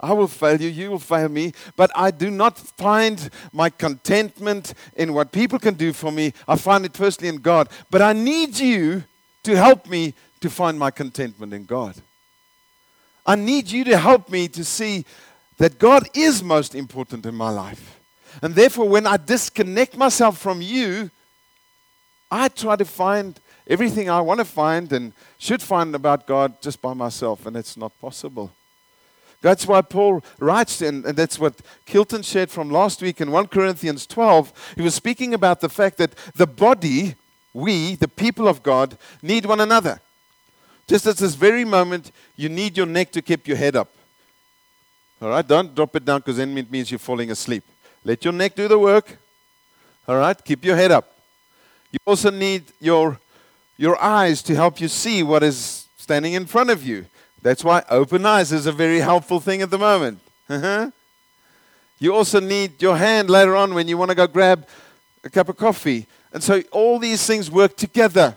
I 0.00 0.12
will 0.12 0.28
fail 0.28 0.60
you, 0.60 0.68
you 0.68 0.90
will 0.90 0.98
fail 0.98 1.28
me, 1.28 1.52
but 1.76 1.90
I 1.94 2.10
do 2.10 2.30
not 2.30 2.58
find 2.58 3.30
my 3.52 3.70
contentment 3.70 4.74
in 4.96 5.14
what 5.14 5.32
people 5.32 5.58
can 5.58 5.74
do 5.74 5.92
for 5.92 6.10
me. 6.10 6.32
I 6.48 6.56
find 6.56 6.84
it 6.84 6.94
firstly 6.94 7.28
in 7.28 7.36
God. 7.36 7.68
But 7.90 8.02
I 8.02 8.12
need 8.12 8.58
you 8.58 9.04
to 9.44 9.56
help 9.56 9.86
me 9.86 10.14
to 10.40 10.50
find 10.50 10.78
my 10.78 10.90
contentment 10.90 11.54
in 11.54 11.64
God. 11.64 11.94
I 13.26 13.36
need 13.36 13.70
you 13.70 13.84
to 13.84 13.98
help 13.98 14.28
me 14.28 14.48
to 14.48 14.64
see 14.64 15.04
that 15.58 15.78
God 15.78 16.08
is 16.14 16.42
most 16.42 16.74
important 16.74 17.26
in 17.26 17.34
my 17.34 17.50
life. 17.50 18.00
And 18.42 18.54
therefore, 18.54 18.88
when 18.88 19.06
I 19.06 19.16
disconnect 19.16 19.96
myself 19.96 20.38
from 20.38 20.60
you, 20.60 21.10
I 22.30 22.48
try 22.48 22.76
to 22.76 22.84
find 22.84 23.38
everything 23.66 24.10
I 24.10 24.20
want 24.20 24.38
to 24.38 24.44
find 24.44 24.92
and 24.92 25.12
should 25.38 25.62
find 25.62 25.94
about 25.94 26.26
God 26.26 26.60
just 26.60 26.82
by 26.82 26.94
myself, 26.94 27.46
and 27.46 27.56
it's 27.56 27.76
not 27.76 27.98
possible. 28.00 28.50
That's 29.40 29.66
why 29.66 29.82
Paul 29.82 30.24
writes, 30.38 30.80
and, 30.80 31.04
that's 31.04 31.38
what 31.38 31.60
Kilton 31.84 32.22
shared 32.22 32.50
from 32.50 32.70
last 32.70 33.02
week 33.02 33.20
in 33.20 33.30
1 33.30 33.48
Corinthians 33.48 34.06
12. 34.06 34.74
He 34.76 34.82
was 34.82 34.94
speaking 34.94 35.34
about 35.34 35.60
the 35.60 35.68
fact 35.68 35.98
that 35.98 36.14
the 36.34 36.46
body, 36.46 37.14
we, 37.52 37.94
the 37.94 38.08
people 38.08 38.48
of 38.48 38.62
God, 38.62 38.96
need 39.22 39.44
one 39.44 39.60
another. 39.60 40.00
Just 40.86 41.06
at 41.06 41.16
this 41.16 41.34
very 41.34 41.64
moment, 41.64 42.12
you 42.36 42.48
need 42.48 42.76
your 42.76 42.86
neck 42.86 43.10
to 43.12 43.22
keep 43.22 43.48
your 43.48 43.56
head 43.56 43.76
up. 43.76 43.88
All 45.22 45.28
right, 45.28 45.46
don't 45.46 45.74
drop 45.74 45.96
it 45.96 46.04
down 46.04 46.20
because 46.20 46.36
then 46.36 46.56
it 46.58 46.70
means 46.70 46.90
you're 46.90 46.98
falling 46.98 47.30
asleep. 47.30 47.64
Let 48.04 48.24
your 48.24 48.32
neck 48.34 48.54
do 48.54 48.68
the 48.68 48.78
work. 48.78 49.16
All 50.06 50.16
right, 50.16 50.36
keep 50.44 50.64
your 50.64 50.76
head 50.76 50.90
up. 50.90 51.10
You 51.90 51.98
also 52.06 52.30
need 52.30 52.64
your, 52.80 53.18
your 53.78 54.02
eyes 54.02 54.42
to 54.42 54.54
help 54.54 54.80
you 54.80 54.88
see 54.88 55.22
what 55.22 55.42
is 55.42 55.86
standing 55.96 56.34
in 56.34 56.44
front 56.44 56.70
of 56.70 56.82
you. 56.82 57.06
That's 57.40 57.64
why 57.64 57.84
open 57.88 58.26
eyes 58.26 58.52
is 58.52 58.66
a 58.66 58.72
very 58.72 59.00
helpful 59.00 59.40
thing 59.40 59.62
at 59.62 59.70
the 59.70 59.78
moment. 59.78 60.18
Uh-huh. 60.48 60.90
You 61.98 62.14
also 62.14 62.40
need 62.40 62.82
your 62.82 62.96
hand 62.96 63.30
later 63.30 63.56
on 63.56 63.72
when 63.72 63.88
you 63.88 63.96
want 63.96 64.10
to 64.10 64.14
go 64.14 64.26
grab 64.26 64.66
a 65.22 65.30
cup 65.30 65.48
of 65.48 65.56
coffee. 65.56 66.06
And 66.32 66.42
so 66.42 66.60
all 66.72 66.98
these 66.98 67.26
things 67.26 67.50
work 67.50 67.76
together. 67.76 68.36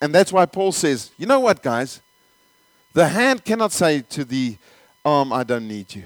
And 0.00 0.14
that's 0.14 0.32
why 0.32 0.46
Paul 0.46 0.72
says, 0.72 1.10
you 1.18 1.26
know 1.26 1.40
what, 1.40 1.62
guys? 1.62 2.00
The 2.92 3.08
hand 3.08 3.44
cannot 3.44 3.72
say 3.72 4.02
to 4.02 4.24
the 4.24 4.56
arm, 5.04 5.32
I 5.32 5.44
don't 5.44 5.68
need 5.68 5.94
you. 5.94 6.04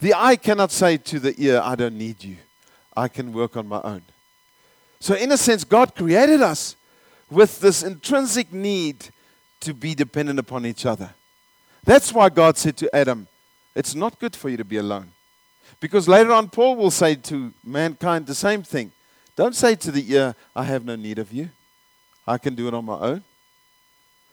The 0.00 0.14
eye 0.14 0.36
cannot 0.36 0.70
say 0.70 0.96
to 0.96 1.20
the 1.20 1.34
ear, 1.38 1.60
I 1.62 1.74
don't 1.74 1.96
need 1.96 2.22
you. 2.22 2.36
I 2.96 3.08
can 3.08 3.32
work 3.32 3.56
on 3.56 3.66
my 3.66 3.80
own. 3.82 4.02
So, 5.00 5.14
in 5.14 5.32
a 5.32 5.36
sense, 5.36 5.64
God 5.64 5.94
created 5.94 6.40
us 6.40 6.76
with 7.30 7.60
this 7.60 7.82
intrinsic 7.82 8.52
need 8.52 9.08
to 9.60 9.74
be 9.74 9.94
dependent 9.94 10.38
upon 10.38 10.66
each 10.66 10.86
other. 10.86 11.10
That's 11.84 12.12
why 12.12 12.28
God 12.28 12.56
said 12.56 12.76
to 12.78 12.94
Adam, 12.94 13.26
It's 13.74 13.94
not 13.94 14.18
good 14.18 14.34
for 14.34 14.48
you 14.48 14.56
to 14.56 14.64
be 14.64 14.76
alone. 14.76 15.10
Because 15.80 16.08
later 16.08 16.32
on, 16.32 16.48
Paul 16.48 16.76
will 16.76 16.90
say 16.90 17.14
to 17.16 17.52
mankind 17.64 18.26
the 18.26 18.34
same 18.34 18.62
thing. 18.62 18.92
Don't 19.36 19.54
say 19.54 19.74
to 19.74 19.90
the 19.90 20.12
ear, 20.12 20.34
I 20.54 20.64
have 20.64 20.84
no 20.84 20.96
need 20.96 21.18
of 21.18 21.32
you. 21.32 21.50
I 22.26 22.38
can 22.38 22.54
do 22.54 22.68
it 22.68 22.74
on 22.74 22.84
my 22.84 22.98
own. 22.98 23.24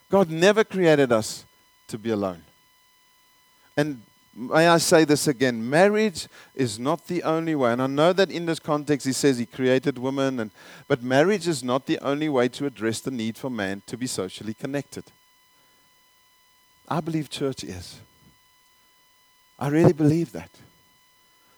God 0.09 0.29
never 0.29 0.63
created 0.63 1.11
us 1.11 1.45
to 1.87 1.97
be 1.97 2.09
alone. 2.09 2.43
And 3.77 4.01
may 4.35 4.67
I 4.67 4.77
say 4.77 5.05
this 5.05 5.27
again 5.27 5.69
marriage 5.69 6.27
is 6.55 6.79
not 6.79 7.07
the 7.07 7.23
only 7.23 7.55
way. 7.55 7.71
And 7.71 7.81
I 7.81 7.87
know 7.87 8.13
that 8.13 8.29
in 8.29 8.45
this 8.45 8.59
context 8.59 9.05
he 9.05 9.13
says 9.13 9.37
he 9.37 9.45
created 9.45 9.97
women, 9.97 10.39
and, 10.39 10.51
but 10.87 11.01
marriage 11.01 11.47
is 11.47 11.63
not 11.63 11.85
the 11.85 11.99
only 11.99 12.29
way 12.29 12.47
to 12.49 12.65
address 12.65 12.99
the 12.99 13.11
need 13.11 13.37
for 13.37 13.49
man 13.49 13.81
to 13.87 13.97
be 13.97 14.07
socially 14.07 14.53
connected. 14.53 15.05
I 16.87 16.99
believe 16.99 17.29
church 17.29 17.63
is. 17.63 17.99
I 19.57 19.69
really 19.69 19.93
believe 19.93 20.31
that. 20.33 20.49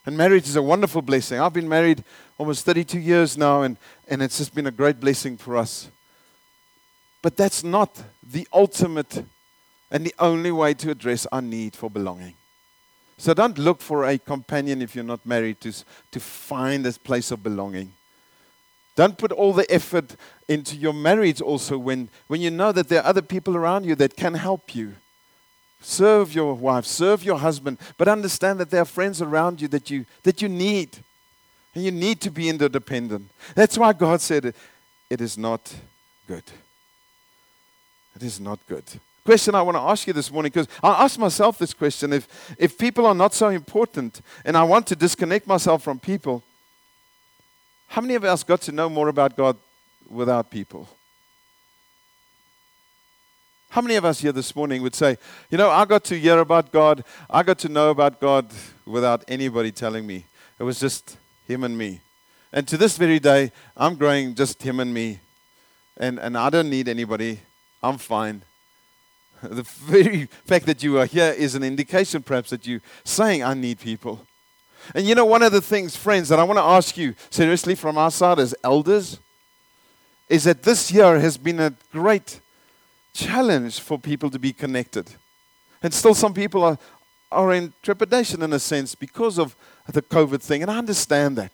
And 0.06 0.18
marriage 0.18 0.48
is 0.48 0.58
a 0.58 0.62
wonderful 0.62 1.02
blessing. 1.02 1.40
I've 1.40 1.54
been 1.54 1.70
married 1.70 2.04
almost 2.38 2.66
32 2.66 3.00
years 3.00 3.38
now, 3.38 3.62
and, 3.62 3.78
and 4.08 4.22
it's 4.22 4.38
just 4.38 4.54
been 4.54 4.68
a 4.68 4.72
great 4.72 5.00
blessing 5.00 5.38
for 5.38 5.56
us. 5.58 5.90
But 7.24 7.36
that's 7.36 7.64
not 7.64 8.04
the 8.22 8.48
ultimate 8.54 9.26
and 9.90 10.06
the 10.06 10.14
only 10.20 10.52
way 10.52 10.76
to 10.76 10.92
address 10.92 11.26
our 11.32 11.42
need 11.42 11.76
for 11.76 11.90
belonging. 11.90 12.36
So 13.18 13.34
don't 13.34 13.58
look 13.58 13.82
for 13.82 14.06
a 14.06 14.20
companion 14.20 14.84
if 14.84 14.94
you're 14.94 15.04
not 15.04 15.26
married 15.26 15.60
to, 15.62 15.74
to 16.12 16.20
find 16.20 16.86
this 16.86 17.00
place 17.00 17.32
of 17.32 17.42
belonging. 17.42 17.94
Don't 18.96 19.18
put 19.18 19.32
all 19.32 19.54
the 19.54 19.72
effort 19.74 20.16
into 20.48 20.76
your 20.76 20.94
marriage 20.94 21.42
also 21.42 21.80
when, 21.80 22.10
when 22.28 22.42
you 22.42 22.52
know 22.52 22.72
that 22.72 22.90
there 22.90 23.02
are 23.02 23.08
other 23.08 23.24
people 23.24 23.56
around 23.56 23.86
you 23.86 23.96
that 23.96 24.16
can 24.16 24.36
help 24.36 24.76
you 24.76 24.94
Serve 25.84 26.34
your 26.34 26.54
wife, 26.54 26.86
serve 26.86 27.26
your 27.26 27.38
husband, 27.38 27.78
but 27.98 28.08
understand 28.08 28.58
that 28.62 28.72
there 28.72 28.82
are 28.82 28.86
friends 28.86 29.22
around 29.22 29.62
you 29.62 29.68
that 29.68 29.90
you, 29.90 30.06
that 30.24 30.42
you 30.42 30.48
need. 30.48 30.98
And 31.76 31.84
you 31.84 31.92
need 31.92 32.22
to 32.22 32.32
be 32.32 32.48
interdependent. 32.48 33.30
That's 33.54 33.78
why 33.78 33.92
God 33.92 34.22
said 34.22 34.46
it, 34.46 34.56
it 35.10 35.20
is 35.20 35.38
not 35.38 35.76
good. 36.26 36.44
It 38.16 38.24
is 38.24 38.40
not 38.40 38.60
good. 38.68 38.84
Question 39.26 39.56
I 39.56 39.62
want 39.62 39.78
to 39.78 39.82
ask 39.82 40.06
you 40.06 40.14
this 40.14 40.32
morning, 40.32 40.52
because 40.52 40.68
I 40.82 41.06
ask 41.06 41.18
myself 41.18 41.58
this 41.58 41.74
question 41.74 42.12
if, 42.12 42.56
if 42.58 42.78
people 42.78 43.06
are 43.06 43.16
not 43.16 43.34
so 43.34 43.48
important 43.50 44.22
and 44.44 44.58
I 44.58 44.64
want 44.64 44.86
to 44.88 44.96
disconnect 44.96 45.48
myself 45.48 45.82
from 45.82 46.00
people, 46.00 46.44
how 47.88 48.02
many 48.02 48.16
of 48.16 48.24
us 48.26 48.44
got 48.44 48.62
to 48.62 48.72
know 48.72 48.90
more 48.90 49.08
about 49.08 49.38
God 49.38 49.56
without 50.10 50.52
people? 50.52 50.90
How 53.70 53.82
many 53.82 53.96
of 53.96 54.06
us 54.06 54.20
here 54.20 54.32
this 54.32 54.56
morning 54.56 54.84
would 54.84 54.94
say, 54.94 55.18
you 55.50 55.58
know, 55.58 55.70
I 55.70 55.86
got 55.86 56.04
to 56.06 56.20
hear 56.20 56.38
about 56.40 56.72
God, 56.72 57.04
I 57.30 57.44
got 57.44 57.58
to 57.60 57.70
know 57.70 57.90
about 57.90 58.20
God 58.20 58.52
without 58.86 59.24
anybody 59.28 59.72
telling 59.72 60.06
me? 60.06 60.26
It 60.60 60.64
was 60.64 60.80
just 60.80 61.18
Him 61.48 61.64
and 61.64 61.78
me. 61.78 62.02
And 62.52 62.68
to 62.68 62.78
this 62.78 62.98
very 62.98 63.20
day, 63.20 63.52
I'm 63.76 63.96
growing 63.96 64.36
just 64.36 64.62
Him 64.62 64.80
and 64.80 64.94
me. 64.94 65.22
And, 65.98 66.20
and 66.20 66.38
I 66.38 66.50
don't 66.50 66.70
need 66.70 66.88
anybody. 66.88 67.40
I'm 67.84 67.98
fine. 67.98 68.44
The 69.42 69.64
very 69.64 70.30
fact 70.46 70.66
that 70.68 70.82
you 70.84 70.98
are 71.00 71.06
here 71.06 71.34
is 71.38 71.54
an 71.54 71.64
indication, 71.64 72.24
perhaps, 72.24 72.52
that 72.52 72.66
you're 72.66 72.80
saying, 73.04 73.44
I 73.44 73.54
need 73.54 73.78
people. 73.78 74.26
And 74.96 75.06
you 75.06 75.16
know, 75.16 75.26
one 75.26 75.44
of 75.44 75.52
the 75.52 75.62
things, 75.62 75.98
friends, 75.98 76.30
that 76.30 76.40
I 76.40 76.44
want 76.44 76.58
to 76.60 76.64
ask 76.64 76.96
you 76.96 77.14
seriously 77.30 77.76
from 77.76 77.98
our 77.98 78.10
side 78.10 78.40
as 78.40 78.56
elders 78.64 79.20
is 80.30 80.46
that 80.46 80.64
this 80.64 80.92
year 80.92 81.20
has 81.20 81.38
been 81.38 81.60
a 81.60 81.74
great 81.92 82.40
challenge 83.14 83.82
for 83.82 84.00
people 84.00 84.30
to 84.30 84.40
be 84.40 84.54
connected. 84.54 85.12
And 85.82 85.94
still, 85.94 86.14
some 86.14 86.34
people 86.34 86.64
are, 86.64 86.78
are 87.32 87.54
in 87.54 87.74
trepidation 87.82 88.42
in 88.42 88.54
a 88.54 88.60
sense 88.60 88.96
because 88.96 89.38
of 89.38 89.56
the 89.88 90.02
COVID 90.02 90.42
thing. 90.42 90.62
And 90.62 90.72
I 90.72 90.78
understand 90.78 91.38
that. 91.38 91.52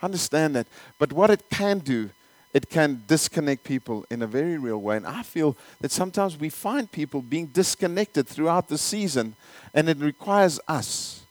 I 0.00 0.06
understand 0.06 0.56
that. 0.56 0.66
But 0.98 1.12
what 1.12 1.30
it 1.30 1.48
can 1.50 1.80
do, 1.80 2.10
it 2.56 2.70
can 2.70 3.02
disconnect 3.06 3.64
people 3.64 4.06
in 4.10 4.22
a 4.22 4.26
very 4.26 4.56
real 4.56 4.78
way. 4.78 4.96
And 4.96 5.06
I 5.06 5.22
feel 5.22 5.54
that 5.82 5.92
sometimes 5.92 6.38
we 6.38 6.48
find 6.48 6.90
people 6.90 7.20
being 7.20 7.48
disconnected 7.48 8.26
throughout 8.26 8.68
the 8.68 8.78
season, 8.78 9.36
and 9.74 9.90
it 9.90 9.98
requires 9.98 10.58
us. 10.66 11.22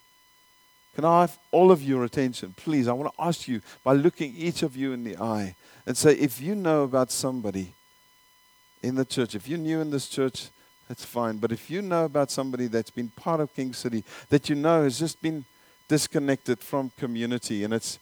Can 0.94 1.04
I 1.04 1.22
have 1.22 1.40
all 1.52 1.72
of 1.72 1.82
your 1.82 2.04
attention? 2.04 2.54
Please, 2.56 2.88
I 2.88 2.94
want 2.94 3.12
to 3.12 3.22
ask 3.22 3.48
you 3.48 3.62
by 3.84 3.94
looking 3.94 4.36
each 4.38 4.62
of 4.62 4.78
you 4.78 4.94
in 4.94 5.04
the 5.04 5.18
eye 5.18 5.56
and 5.88 5.98
say, 5.98 6.14
if 6.14 6.40
you 6.40 6.54
know 6.54 6.84
about 6.84 7.10
somebody 7.10 7.74
in 8.86 8.94
the 8.94 9.06
church. 9.06 9.34
If 9.34 9.48
you're 9.48 9.58
new 9.58 9.82
in 9.82 9.90
this 9.90 10.08
church, 10.08 10.50
that's 10.88 11.04
fine. 11.04 11.38
But 11.38 11.52
if 11.52 11.72
you 11.72 11.82
know 11.82 12.06
about 12.06 12.30
somebody 12.30 12.68
that's 12.68 12.92
been 12.92 13.10
part 13.10 13.40
of 13.40 13.54
King 13.56 13.74
City, 13.74 14.04
that 14.30 14.48
you 14.48 14.56
know 14.56 14.84
has 14.84 15.00
just 15.00 15.22
been 15.24 15.44
disconnected 15.88 16.60
from 16.60 16.92
community, 16.98 17.64
and 17.64 17.74
it's 17.74 17.98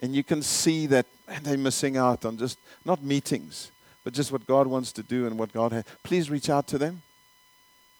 and 0.00 0.14
you 0.14 0.22
can 0.24 0.42
see 0.42 0.86
that 0.86 1.06
and 1.28 1.44
they're 1.44 1.58
missing 1.58 1.96
out 1.96 2.24
on 2.24 2.36
just 2.36 2.58
not 2.84 3.02
meetings, 3.02 3.70
but 4.04 4.12
just 4.12 4.32
what 4.32 4.46
God 4.46 4.66
wants 4.66 4.92
to 4.92 5.02
do 5.02 5.26
and 5.26 5.38
what 5.38 5.52
God 5.52 5.72
has. 5.72 5.84
Please 6.02 6.30
reach 6.30 6.48
out 6.48 6.66
to 6.68 6.78
them. 6.78 7.02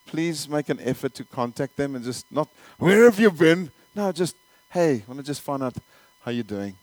Please 0.06 0.48
make 0.48 0.70
an 0.70 0.80
effort 0.82 1.14
to 1.14 1.24
contact 1.24 1.76
them 1.76 1.94
and 1.94 2.04
just 2.04 2.30
not 2.32 2.48
where 2.78 3.04
have 3.04 3.20
you 3.20 3.30
been? 3.30 3.70
No, 3.94 4.10
just 4.12 4.34
hey, 4.70 4.94
I 4.94 5.02
want 5.06 5.20
to 5.20 5.26
just 5.26 5.42
find 5.42 5.62
out 5.62 5.74
how 6.24 6.30
you're 6.30 6.44
doing. 6.44 6.74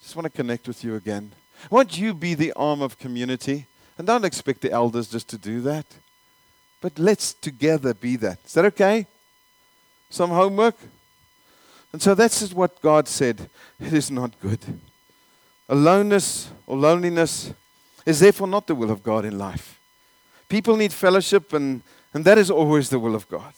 Just 0.00 0.14
want 0.14 0.24
to 0.24 0.30
connect 0.30 0.68
with 0.68 0.84
you 0.84 0.94
again. 0.94 1.32
Won't 1.70 1.98
you 1.98 2.14
be 2.14 2.34
the 2.34 2.52
arm 2.52 2.82
of 2.82 2.98
community? 2.98 3.66
And 3.98 4.06
don't 4.06 4.24
expect 4.24 4.60
the 4.60 4.70
elders 4.70 5.08
just 5.08 5.28
to 5.30 5.38
do 5.38 5.60
that. 5.62 5.86
But 6.80 6.98
let's 6.98 7.32
together 7.32 7.94
be 7.94 8.16
that. 8.16 8.38
Is 8.44 8.52
that 8.52 8.66
okay? 8.66 9.06
Some 10.10 10.30
homework? 10.30 10.76
And 11.92 12.02
so 12.02 12.14
that's 12.14 12.52
what 12.52 12.80
God 12.80 13.08
said. 13.08 13.48
It 13.80 13.92
is 13.92 14.10
not 14.10 14.38
good. 14.40 14.60
Aloneness 15.68 16.50
or 16.66 16.76
loneliness 16.76 17.52
is 18.04 18.20
therefore 18.20 18.46
not 18.46 18.66
the 18.66 18.74
will 18.74 18.90
of 18.90 19.02
God 19.02 19.24
in 19.24 19.38
life. 19.38 19.80
People 20.48 20.76
need 20.76 20.92
fellowship, 20.92 21.52
and, 21.52 21.82
and 22.14 22.24
that 22.24 22.38
is 22.38 22.50
always 22.50 22.88
the 22.88 22.98
will 22.98 23.14
of 23.14 23.28
God. 23.28 23.52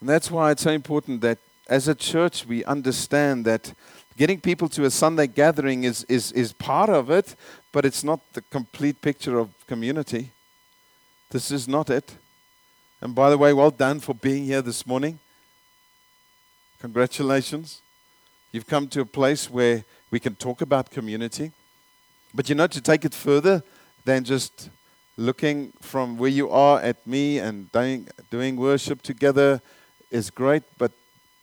And 0.00 0.08
that's 0.08 0.30
why 0.30 0.52
it's 0.52 0.62
so 0.62 0.70
important 0.70 1.22
that 1.22 1.38
as 1.68 1.88
a 1.88 1.94
church 1.94 2.46
we 2.46 2.64
understand 2.64 3.44
that 3.46 3.72
getting 4.16 4.40
people 4.40 4.68
to 4.70 4.84
a 4.84 4.90
Sunday 4.90 5.26
gathering 5.26 5.84
is, 5.84 6.04
is, 6.04 6.32
is 6.32 6.52
part 6.52 6.90
of 6.90 7.10
it, 7.10 7.34
but 7.72 7.84
it's 7.84 8.04
not 8.04 8.20
the 8.32 8.42
complete 8.42 9.00
picture 9.00 9.38
of 9.38 9.48
community. 9.66 10.32
This 11.30 11.50
is 11.50 11.68
not 11.68 11.90
it. 11.90 12.16
And 13.00 13.14
by 13.14 13.30
the 13.30 13.38
way, 13.38 13.52
well 13.52 13.70
done 13.70 14.00
for 14.00 14.14
being 14.14 14.44
here 14.44 14.62
this 14.62 14.86
morning. 14.86 15.18
Congratulations. 16.80 17.80
You've 18.52 18.66
come 18.66 18.88
to 18.88 19.00
a 19.02 19.06
place 19.06 19.50
where 19.50 19.84
we 20.10 20.18
can 20.18 20.34
talk 20.34 20.60
about 20.60 20.90
community. 20.90 21.52
But 22.34 22.48
you 22.48 22.54
know, 22.54 22.66
to 22.66 22.80
take 22.80 23.04
it 23.04 23.14
further 23.14 23.62
than 24.04 24.24
just 24.24 24.70
looking 25.16 25.72
from 25.80 26.16
where 26.16 26.30
you 26.30 26.48
are 26.50 26.80
at 26.80 27.06
me 27.06 27.38
and 27.38 27.70
doing, 27.72 28.08
doing 28.30 28.56
worship 28.56 29.02
together 29.02 29.60
is 30.10 30.30
great, 30.30 30.62
but 30.78 30.92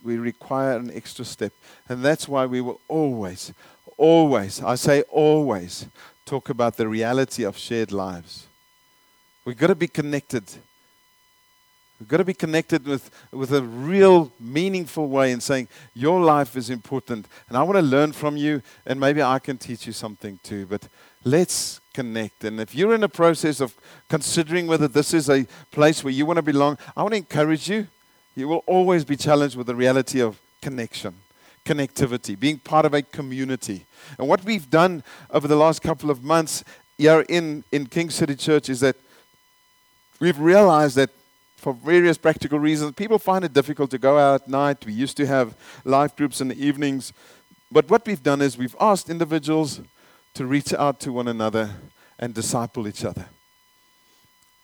we 0.03 0.17
require 0.17 0.77
an 0.77 0.91
extra 0.93 1.25
step. 1.25 1.51
And 1.89 2.03
that's 2.03 2.27
why 2.27 2.45
we 2.45 2.61
will 2.61 2.79
always, 2.87 3.53
always, 3.97 4.61
I 4.61 4.75
say 4.75 5.01
always, 5.03 5.87
talk 6.25 6.49
about 6.49 6.77
the 6.77 6.87
reality 6.87 7.43
of 7.43 7.57
shared 7.57 7.91
lives. 7.91 8.47
We've 9.43 9.57
got 9.57 9.67
to 9.67 9.75
be 9.75 9.87
connected. 9.87 10.43
We've 11.99 12.09
got 12.09 12.17
to 12.17 12.25
be 12.25 12.33
connected 12.33 12.85
with, 12.85 13.09
with 13.31 13.53
a 13.53 13.61
real 13.61 14.31
meaningful 14.39 15.07
way 15.07 15.31
in 15.31 15.39
saying, 15.39 15.69
Your 15.93 16.19
life 16.19 16.57
is 16.57 16.69
important, 16.69 17.27
and 17.47 17.57
I 17.57 17.63
want 17.63 17.77
to 17.77 17.81
learn 17.81 18.11
from 18.11 18.35
you, 18.35 18.61
and 18.85 18.99
maybe 18.99 19.21
I 19.21 19.39
can 19.39 19.57
teach 19.57 19.87
you 19.87 19.93
something 19.93 20.39
too. 20.43 20.65
But 20.65 20.87
let's 21.23 21.79
connect. 21.93 22.43
And 22.43 22.59
if 22.59 22.75
you're 22.75 22.93
in 22.93 23.03
a 23.03 23.09
process 23.09 23.61
of 23.61 23.73
considering 24.09 24.67
whether 24.67 24.89
this 24.89 25.13
is 25.13 25.29
a 25.29 25.47
place 25.71 26.03
where 26.03 26.11
you 26.11 26.25
want 26.25 26.37
to 26.37 26.43
belong, 26.43 26.77
I 26.97 27.01
want 27.01 27.13
to 27.13 27.17
encourage 27.17 27.69
you 27.69 27.87
you 28.35 28.49
will 28.49 28.63
always 28.67 29.05
be 29.05 29.15
challenged 29.15 29.55
with 29.55 29.67
the 29.67 29.75
reality 29.75 30.21
of 30.21 30.37
connection, 30.61 31.15
connectivity, 31.65 32.37
being 32.37 32.57
part 32.57 32.85
of 32.85 32.93
a 32.93 33.01
community. 33.01 33.85
And 34.19 34.27
what 34.27 34.43
we've 34.43 34.69
done 34.69 35.03
over 35.31 35.47
the 35.47 35.55
last 35.55 35.81
couple 35.81 36.11
of 36.11 36.23
months 36.23 36.63
here 36.97 37.25
in, 37.29 37.63
in 37.71 37.85
King 37.85 38.09
City 38.09 38.35
Church 38.35 38.69
is 38.69 38.81
that 38.81 38.97
we've 40.19 40.37
realized 40.37 40.97
that 40.97 41.09
for 41.55 41.73
various 41.73 42.17
practical 42.17 42.59
reasons, 42.59 42.93
people 42.93 43.19
find 43.19 43.43
it 43.45 43.53
difficult 43.53 43.91
to 43.91 43.97
go 43.97 44.17
out 44.17 44.41
at 44.41 44.47
night. 44.47 44.85
We 44.85 44.93
used 44.93 45.17
to 45.17 45.25
have 45.25 45.55
life 45.83 46.15
groups 46.15 46.41
in 46.41 46.49
the 46.49 46.65
evenings. 46.65 47.13
But 47.71 47.89
what 47.89 48.05
we've 48.05 48.21
done 48.21 48.41
is 48.41 48.57
we've 48.57 48.75
asked 48.79 49.09
individuals 49.09 49.81
to 50.35 50.45
reach 50.45 50.73
out 50.73 50.99
to 51.01 51.11
one 51.11 51.27
another 51.27 51.71
and 52.19 52.33
disciple 52.33 52.87
each 52.87 53.03
other. 53.03 53.25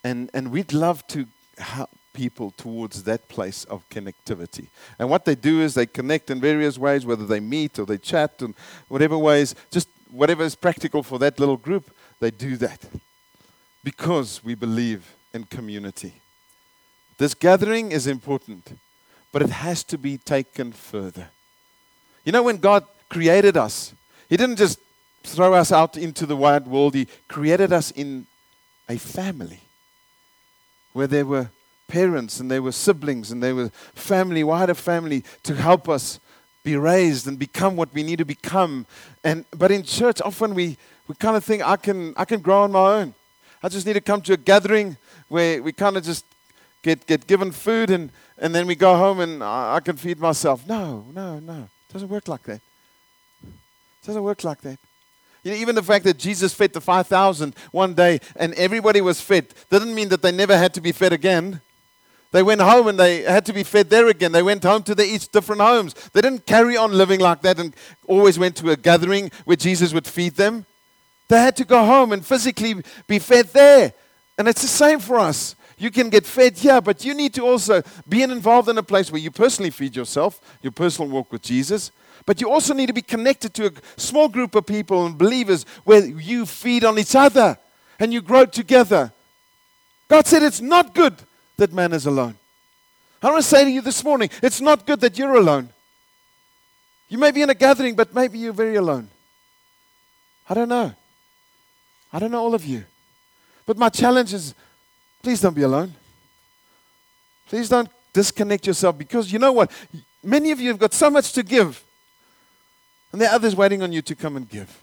And, 0.04 0.30
and 0.34 0.52
we'd 0.52 0.74
love 0.74 1.06
to 1.08 1.28
help, 1.58 1.90
people 2.14 2.52
towards 2.58 3.04
that 3.04 3.28
place 3.30 3.64
of 3.66 3.88
connectivity. 3.90 4.68
And 5.00 5.10
what 5.10 5.26
they 5.26 5.36
do 5.36 5.62
is 5.62 5.74
they 5.74 5.86
connect 5.86 6.30
in 6.30 6.42
various 6.42 6.78
ways, 6.78 7.06
whether 7.06 7.26
they 7.26 7.40
meet 7.40 7.80
or 7.80 7.86
they 7.86 7.98
chat 7.98 8.42
and 8.42 8.54
whatever 8.88 9.18
ways, 9.18 9.56
just 9.70 9.88
whatever 10.10 10.44
is 10.44 10.56
practical 10.56 11.04
for 11.04 11.20
that 11.20 11.40
little 11.40 11.58
group, 11.58 11.96
they 12.20 12.32
do 12.32 12.58
that 12.58 12.86
because 13.84 14.44
we 14.44 14.56
believe 14.56 15.16
in 15.34 15.44
community. 15.46 16.16
This 17.18 17.34
gathering 17.34 17.92
is 17.92 18.08
important, 18.08 18.78
but 19.32 19.42
it 19.42 19.50
has 19.50 19.84
to 19.86 19.98
be 19.98 20.18
taken 20.18 20.72
further. 20.72 21.30
You 22.24 22.32
know, 22.32 22.44
when 22.44 22.58
God 22.58 22.86
created 23.10 23.58
us, 23.58 23.94
He 24.30 24.38
didn't 24.38 24.58
just 24.58 24.80
throw 25.24 25.54
us 25.54 25.72
out 25.72 25.98
into 25.98 26.26
the 26.26 26.36
wide 26.36 26.68
world, 26.68 26.96
He 26.96 27.08
created 27.28 27.72
us 27.72 27.92
in 27.92 28.26
a 28.90 28.98
family 28.98 29.62
where 30.94 31.08
there 31.08 31.26
were 31.26 31.50
parents 31.88 32.40
and 32.40 32.50
there 32.50 32.62
were 32.62 32.72
siblings 32.72 33.32
and 33.32 33.42
there 33.44 33.56
were 33.56 33.70
family, 33.94 34.44
wider 34.44 34.74
family 34.74 35.24
to 35.44 35.56
help 35.56 35.90
us 35.90 36.20
be 36.64 36.76
raised 36.76 37.28
and 37.28 37.40
become 37.40 37.76
what 37.76 37.94
we 37.94 38.04
need 38.04 38.18
to 38.20 38.26
become. 38.26 38.86
And 39.24 39.46
but 39.52 39.72
in 39.72 39.84
church, 39.84 40.22
often 40.22 40.54
we, 40.54 40.78
we 41.08 41.16
kind 41.16 41.36
of 41.36 41.44
think 41.44 41.62
I 41.64 41.76
can 41.76 42.14
I 42.18 42.26
can 42.26 42.42
grow 42.42 42.64
on 42.64 42.72
my 42.72 42.94
own. 43.00 43.14
I 43.64 43.70
just 43.70 43.86
need 43.86 43.94
to 43.94 44.02
come 44.02 44.22
to 44.22 44.34
a 44.34 44.38
gathering 44.38 44.98
where 45.28 45.62
we 45.62 45.72
kind 45.72 45.98
of 45.98 46.04
just 46.04 46.26
get, 46.82 47.06
get 47.06 47.28
given 47.28 47.52
food 47.52 47.90
and, 47.90 48.12
and 48.38 48.54
then 48.54 48.68
we 48.68 48.76
go 48.76 48.96
home 48.96 49.20
and 49.20 49.44
I, 49.44 49.76
I 49.76 49.80
can 49.80 49.98
feed 49.98 50.20
myself. 50.20 50.68
No, 50.68 51.06
no, 51.14 51.40
no. 51.40 51.70
It 51.90 51.94
doesn't 51.94 52.10
work 52.10 52.28
like 52.28 52.44
that. 52.44 52.62
It 53.44 54.06
doesn't 54.06 54.24
work 54.24 54.44
like 54.44 54.62
that. 54.62 54.80
You 55.44 55.52
know, 55.52 55.58
even 55.58 55.76
the 55.76 55.84
fact 55.84 56.06
that 56.06 56.18
Jesus 56.18 56.54
fed 56.54 56.74
the 56.74 56.82
5,000 56.82 57.56
one 57.72 57.94
day 57.94 58.20
and 58.36 58.54
everybody 58.54 59.02
was 59.02 59.20
fed 59.20 59.48
didn't 59.70 59.96
mean 59.96 60.10
that 60.10 60.22
they 60.22 60.32
never 60.32 60.58
had 60.58 60.74
to 60.76 60.82
be 60.82 60.92
fed 60.92 61.14
again. 61.14 61.62
They 62.32 62.44
went 62.44 62.62
home 62.62 62.88
and 62.88 62.98
they 62.98 63.24
had 63.24 63.46
to 63.48 63.54
be 63.54 63.64
fed 63.64 63.90
there 63.90 64.08
again. 64.08 64.32
They 64.32 64.44
went 64.44 64.64
home 64.64 64.84
to 64.84 64.96
their 64.96 65.06
each 65.06 65.30
different 65.30 65.62
homes. 65.62 65.94
They 66.14 66.22
didn't 66.22 66.46
carry 66.46 66.78
on 66.78 66.94
living 66.94 67.20
like 67.20 67.42
that 67.42 67.60
and 67.60 67.76
always 68.08 68.40
went 68.40 68.56
to 68.58 68.70
a 68.70 68.78
gathering 68.78 69.32
where 69.44 69.58
Jesus 69.58 69.94
would 69.94 70.08
feed 70.08 70.36
them. 70.36 70.66
They 71.28 71.40
had 71.40 71.58
to 71.58 71.66
go 71.66 71.86
home 71.86 72.14
and 72.14 72.26
physically 72.26 72.76
be 73.08 73.20
fed 73.20 73.48
there. 73.48 73.94
And 74.38 74.48
it's 74.48 74.62
the 74.62 74.68
same 74.68 75.00
for 75.00 75.20
us. 75.20 75.56
You 75.82 75.90
can 75.90 76.12
get 76.12 76.28
fed 76.28 76.60
here, 76.60 76.80
but 76.80 77.04
you 77.04 77.16
need 77.16 77.34
to 77.34 77.42
also 77.42 77.82
be 78.08 78.22
involved 78.22 78.70
in 78.70 78.78
a 78.78 78.84
place 78.84 79.12
where 79.12 79.20
you 79.20 79.32
personally 79.32 79.72
feed 79.72 79.96
yourself, 79.96 80.40
your 80.62 80.72
personal 80.72 81.10
walk 81.10 81.32
with 81.32 81.42
Jesus. 81.42 81.92
But 82.28 82.40
you 82.40 82.52
also 82.52 82.76
need 82.76 82.86
to 82.86 82.94
be 82.94 83.02
connected 83.02 83.56
to 83.56 83.66
a 83.66 83.72
small 83.98 84.30
group 84.30 84.54
of 84.54 84.68
people 84.68 85.08
and 85.08 85.18
believers 85.18 85.66
where 85.84 86.06
you 86.06 86.46
feed 86.46 86.86
on 86.86 87.00
each 87.00 87.16
other 87.16 87.58
and 87.98 88.14
you 88.14 88.22
grow 88.22 88.46
together. 88.46 89.12
God 90.08 90.28
said 90.28 90.44
it's 90.44 90.62
not 90.62 90.94
good 90.94 91.16
that 91.58 91.74
man 91.74 91.94
is 91.94 92.06
alone. 92.06 92.36
I 93.24 93.32
want 93.32 93.42
to 93.42 93.50
say 93.50 93.64
to 93.64 93.72
you 93.72 93.82
this 93.82 94.04
morning 94.04 94.30
it's 94.44 94.62
not 94.62 94.86
good 94.86 95.00
that 95.00 95.18
you're 95.18 95.34
alone. 95.34 95.70
You 97.10 97.18
may 97.18 97.32
be 97.32 97.42
in 97.42 97.50
a 97.50 97.56
gathering, 97.56 97.96
but 97.96 98.14
maybe 98.14 98.38
you're 98.38 98.54
very 98.54 98.76
alone. 98.76 99.10
I 100.48 100.54
don't 100.54 100.70
know. 100.70 100.94
I 102.14 102.20
don't 102.20 102.30
know 102.30 102.44
all 102.44 102.54
of 102.54 102.66
you. 102.66 102.84
But 103.66 103.80
my 103.80 103.90
challenge 103.90 104.32
is 104.32 104.54
please 105.22 105.42
don't 105.42 105.56
be 105.56 105.64
alone. 105.64 105.94
Please 107.48 107.70
don't 107.70 107.90
disconnect 108.14 108.68
yourself 108.68 108.98
because 108.98 109.32
you 109.32 109.40
know 109.40 109.52
what? 109.52 109.72
Many 110.24 110.52
of 110.52 110.60
you 110.60 110.70
have 110.70 110.80
got 110.80 110.94
so 110.94 111.10
much 111.10 111.34
to 111.34 111.44
give, 111.44 111.84
and 113.12 113.22
there 113.22 113.30
are 113.30 113.36
others 113.36 113.56
waiting 113.56 113.82
on 113.84 113.92
you 113.92 114.02
to 114.02 114.16
come 114.16 114.38
and 114.38 114.48
give. 114.48 114.82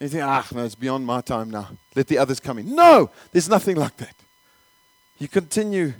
You 0.00 0.08
think, 0.08 0.24
ah, 0.24 0.46
no, 0.54 0.64
it's 0.64 0.74
beyond 0.74 1.04
my 1.04 1.20
time 1.20 1.50
now. 1.50 1.68
Let 1.94 2.06
the 2.06 2.18
others 2.18 2.40
come 2.40 2.58
in. 2.58 2.74
No, 2.74 3.10
there's 3.32 3.48
nothing 3.48 3.76
like 3.76 3.96
that. 3.98 4.14
You 5.18 5.28
continue 5.28 5.92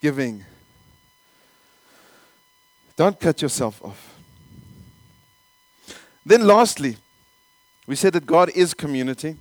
giving. 0.00 0.44
Don't 2.96 3.18
cut 3.20 3.42
yourself 3.42 3.84
off. 3.84 4.14
Then, 6.24 6.46
lastly, 6.46 6.96
we 7.86 7.96
said 7.96 8.14
that 8.14 8.24
God 8.24 8.48
is 8.54 8.72
community. 8.74 9.36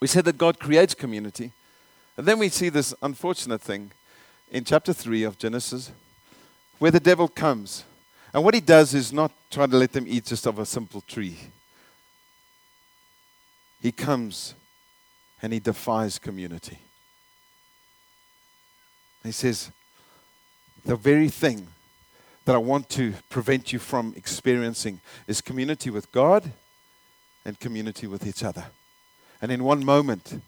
We 0.00 0.08
said 0.08 0.24
that 0.24 0.38
God 0.38 0.58
creates 0.58 0.94
community. 0.94 1.52
And 2.16 2.26
then 2.26 2.38
we 2.38 2.48
see 2.48 2.68
this 2.68 2.94
unfortunate 3.02 3.60
thing 3.60 3.90
in 4.50 4.64
chapter 4.64 4.92
3 4.92 5.24
of 5.24 5.38
Genesis 5.38 5.92
where 6.78 6.90
the 6.90 7.00
devil 7.00 7.28
comes. 7.28 7.84
And 8.32 8.44
what 8.44 8.54
he 8.54 8.60
does 8.60 8.94
is 8.94 9.12
not 9.12 9.32
try 9.50 9.66
to 9.66 9.76
let 9.76 9.92
them 9.92 10.06
eat 10.08 10.26
just 10.26 10.46
of 10.46 10.58
a 10.58 10.66
simple 10.66 11.00
tree. 11.02 11.36
He 13.80 13.92
comes 13.92 14.54
and 15.42 15.52
he 15.52 15.60
defies 15.60 16.18
community. 16.18 16.78
He 19.22 19.32
says, 19.32 19.70
The 20.84 20.96
very 20.96 21.28
thing 21.28 21.68
that 22.44 22.54
I 22.54 22.58
want 22.58 22.88
to 22.90 23.12
prevent 23.28 23.72
you 23.72 23.78
from 23.78 24.14
experiencing 24.16 25.00
is 25.26 25.40
community 25.40 25.90
with 25.90 26.10
God 26.12 26.50
and 27.44 27.58
community 27.58 28.06
with 28.06 28.26
each 28.26 28.42
other. 28.42 28.64
And 29.42 29.52
in 29.52 29.64
one 29.64 29.84
moment, 29.84 30.40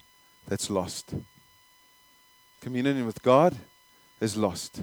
that's 0.47 0.69
lost. 0.69 1.13
Communion 2.61 3.05
with 3.05 3.21
God 3.21 3.55
is 4.19 4.35
lost. 4.35 4.81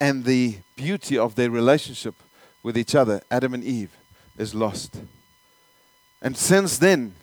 And 0.00 0.24
the 0.24 0.58
beauty 0.76 1.18
of 1.18 1.34
their 1.34 1.50
relationship 1.50 2.14
with 2.62 2.76
each 2.76 2.94
other, 2.94 3.20
Adam 3.30 3.54
and 3.54 3.64
Eve, 3.64 3.96
is 4.36 4.54
lost. 4.54 5.00
And 6.20 6.36
since 6.36 6.78
then, 6.78 7.14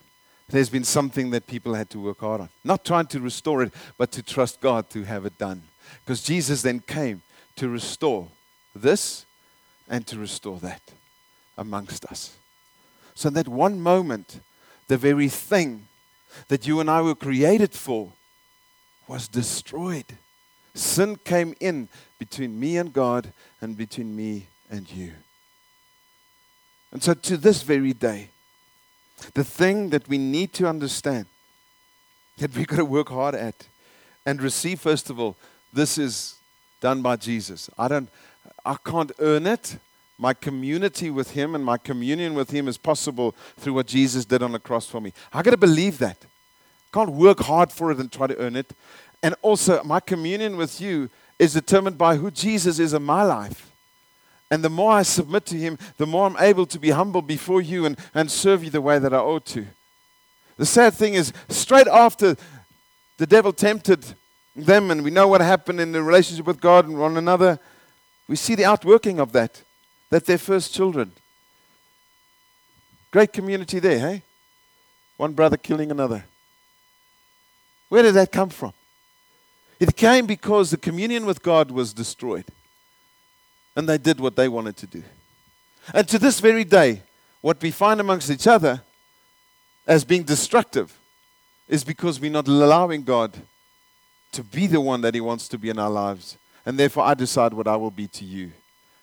there's 0.49 0.69
been 0.69 0.83
something 0.83 1.31
that 1.31 1.47
people 1.47 1.73
had 1.73 1.89
to 1.89 1.99
work 1.99 2.19
hard 2.19 2.41
on. 2.41 2.49
Not 2.63 2.85
trying 2.85 3.07
to 3.07 3.19
restore 3.19 3.63
it, 3.63 3.73
but 3.97 4.11
to 4.11 4.23
trust 4.23 4.61
God 4.61 4.89
to 4.91 5.03
have 5.03 5.25
it 5.25 5.37
done. 5.37 5.63
Because 6.03 6.23
Jesus 6.23 6.61
then 6.61 6.79
came 6.79 7.21
to 7.55 7.67
restore 7.67 8.27
this 8.75 9.25
and 9.89 10.05
to 10.07 10.19
restore 10.19 10.59
that 10.59 10.81
amongst 11.57 12.05
us. 12.05 12.37
So, 13.15 13.29
in 13.29 13.33
that 13.35 13.47
one 13.47 13.79
moment, 13.79 14.39
the 14.87 14.97
very 14.97 15.29
thing 15.29 15.87
that 16.47 16.67
you 16.67 16.79
and 16.79 16.89
I 16.89 17.01
were 17.01 17.15
created 17.15 17.73
for 17.73 18.11
was 19.07 19.27
destroyed. 19.27 20.05
Sin 20.73 21.15
came 21.15 21.55
in 21.59 21.87
between 22.19 22.59
me 22.59 22.77
and 22.77 22.91
God 22.91 23.31
and 23.61 23.77
between 23.77 24.15
me 24.15 24.47
and 24.69 24.89
you. 24.91 25.13
And 26.91 27.01
so, 27.01 27.13
to 27.13 27.37
this 27.37 27.61
very 27.61 27.93
day, 27.93 28.29
the 29.33 29.43
thing 29.43 29.89
that 29.89 30.07
we 30.07 30.17
need 30.17 30.53
to 30.53 30.67
understand 30.67 31.25
that 32.37 32.55
we've 32.55 32.67
got 32.67 32.77
to 32.77 32.85
work 32.85 33.09
hard 33.09 33.35
at 33.35 33.67
and 34.25 34.41
receive, 34.41 34.81
first 34.81 35.09
of 35.09 35.19
all, 35.19 35.35
this 35.71 35.97
is 35.97 36.35
done 36.81 37.01
by 37.01 37.15
Jesus. 37.15 37.69
I 37.77 37.87
don't, 37.87 38.09
I 38.65 38.75
can't 38.83 39.11
earn 39.19 39.47
it 39.47 39.77
my 40.17 40.33
community 40.33 41.09
with 41.09 41.31
Him 41.31 41.55
and 41.55 41.63
my 41.63 41.77
communion 41.77 42.35
with 42.35 42.51
Him 42.51 42.67
is 42.67 42.77
possible 42.77 43.35
through 43.57 43.73
what 43.73 43.87
Jesus 43.87 44.25
did 44.25 44.41
on 44.41 44.51
the 44.51 44.59
cross 44.59 44.87
for 44.87 45.01
me. 45.01 45.13
I 45.33 45.41
got 45.41 45.51
to 45.51 45.57
believe 45.57 45.97
that. 45.99 46.25
Can't 46.95 47.11
work 47.11 47.41
hard 47.41 47.73
for 47.73 47.91
it 47.91 47.97
and 47.97 48.09
try 48.09 48.25
to 48.25 48.37
earn 48.37 48.55
it. 48.55 48.71
And 49.21 49.35
also, 49.41 49.83
my 49.83 49.99
communion 49.99 50.55
with 50.55 50.79
you 50.79 51.09
is 51.37 51.51
determined 51.51 51.97
by 51.97 52.15
who 52.15 52.31
Jesus 52.31 52.79
is 52.79 52.93
in 52.93 53.03
my 53.03 53.21
life. 53.23 53.69
And 54.49 54.63
the 54.63 54.69
more 54.69 54.93
I 54.93 55.01
submit 55.01 55.45
to 55.47 55.57
Him, 55.57 55.77
the 55.97 56.05
more 56.05 56.25
I'm 56.25 56.37
able 56.39 56.65
to 56.67 56.79
be 56.79 56.91
humble 56.91 57.21
before 57.21 57.61
you 57.61 57.85
and, 57.85 57.99
and 58.13 58.31
serve 58.31 58.63
you 58.63 58.69
the 58.69 58.79
way 58.79 58.97
that 58.97 59.13
I 59.13 59.17
ought 59.17 59.45
to. 59.47 59.65
The 60.55 60.65
sad 60.65 60.93
thing 60.93 61.15
is, 61.15 61.33
straight 61.49 61.87
after 61.87 62.37
the 63.17 63.27
devil 63.27 63.51
tempted 63.51 64.05
them, 64.55 64.89
and 64.89 65.03
we 65.03 65.11
know 65.11 65.27
what 65.27 65.41
happened 65.41 65.81
in 65.81 65.91
the 65.91 66.01
relationship 66.01 66.45
with 66.45 66.61
God 66.61 66.87
and 66.87 66.97
one 66.97 67.17
another, 67.17 67.59
we 68.29 68.37
see 68.37 68.55
the 68.55 68.63
outworking 68.63 69.19
of 69.19 69.33
that 69.33 69.61
that 70.11 70.25
their 70.27 70.37
first 70.37 70.73
children. 70.73 71.11
Great 73.11 73.33
community 73.33 73.79
there, 73.79 73.99
hey? 73.99 74.21
One 75.17 75.33
brother 75.33 75.57
killing 75.57 75.91
another. 75.91 76.23
Where 77.89 78.03
did 78.03 78.15
that 78.15 78.31
come 78.31 78.49
from? 78.49 78.73
It 79.79 79.95
came 79.95 80.25
because 80.25 80.71
the 80.71 80.77
communion 80.77 81.25
with 81.25 81.43
God 81.43 81.71
was 81.71 81.93
destroyed. 81.93 82.45
And 83.75 83.89
they 83.89 83.97
did 83.97 84.19
what 84.19 84.35
they 84.35 84.47
wanted 84.47 84.77
to 84.77 84.87
do. 84.87 85.03
And 85.93 86.07
to 86.07 86.17
this 86.17 86.39
very 86.39 86.63
day, 86.63 87.01
what 87.41 87.61
we 87.61 87.71
find 87.71 87.99
amongst 87.99 88.29
each 88.29 88.47
other 88.47 88.81
as 89.85 90.03
being 90.03 90.23
destructive 90.23 90.97
is 91.67 91.83
because 91.83 92.19
we're 92.19 92.31
not 92.31 92.47
allowing 92.47 93.03
God 93.03 93.33
to 94.31 94.43
be 94.43 94.67
the 94.67 94.81
one 94.81 95.01
that 95.01 95.13
He 95.13 95.21
wants 95.21 95.47
to 95.49 95.57
be 95.57 95.69
in 95.69 95.79
our 95.79 95.89
lives. 95.89 96.37
And 96.65 96.77
therefore, 96.79 97.03
I 97.03 97.13
decide 97.13 97.53
what 97.53 97.67
I 97.67 97.75
will 97.75 97.91
be 97.91 98.07
to 98.07 98.25
you. 98.25 98.51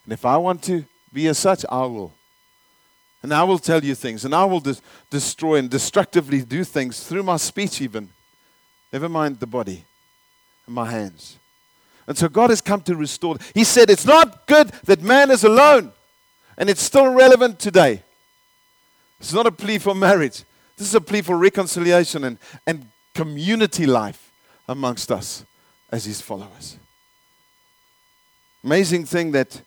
And 0.04 0.12
if 0.12 0.24
I 0.24 0.36
want 0.36 0.62
to 0.64 0.84
be 1.12 1.28
as 1.28 1.38
such, 1.38 1.64
I 1.70 1.82
will. 1.82 2.12
And 3.22 3.32
I 3.32 3.44
will 3.44 3.58
tell 3.58 3.84
you 3.84 3.94
things, 3.94 4.24
and 4.24 4.34
I 4.34 4.44
will 4.44 4.58
de- 4.58 4.76
destroy 5.10 5.56
and 5.56 5.70
destructively 5.70 6.42
do 6.42 6.64
things 6.64 7.04
through 7.04 7.22
my 7.22 7.36
speech, 7.36 7.80
even. 7.80 8.10
Never 8.92 9.08
mind 9.08 9.40
the 9.40 9.46
body 9.46 9.84
and 10.66 10.74
my 10.74 10.90
hands. 10.90 11.38
And 12.06 12.18
so 12.18 12.28
God 12.28 12.50
has 12.50 12.60
come 12.60 12.82
to 12.82 12.96
restore. 12.96 13.36
He 13.54 13.64
said, 13.64 13.90
It's 13.90 14.06
not 14.06 14.46
good 14.46 14.68
that 14.84 15.02
man 15.02 15.30
is 15.30 15.44
alone. 15.44 15.92
And 16.58 16.68
it's 16.68 16.82
still 16.82 17.12
relevant 17.12 17.58
today. 17.58 18.02
It's 19.18 19.32
not 19.32 19.46
a 19.46 19.52
plea 19.52 19.78
for 19.78 19.94
marriage, 19.94 20.44
this 20.76 20.88
is 20.88 20.94
a 20.94 21.00
plea 21.00 21.22
for 21.22 21.36
reconciliation 21.36 22.24
and, 22.24 22.38
and 22.66 22.86
community 23.14 23.86
life 23.86 24.32
amongst 24.68 25.12
us 25.12 25.44
as 25.90 26.04
his 26.04 26.20
followers. 26.20 26.76
Amazing 28.64 29.04
thing 29.04 29.32
that 29.32 29.60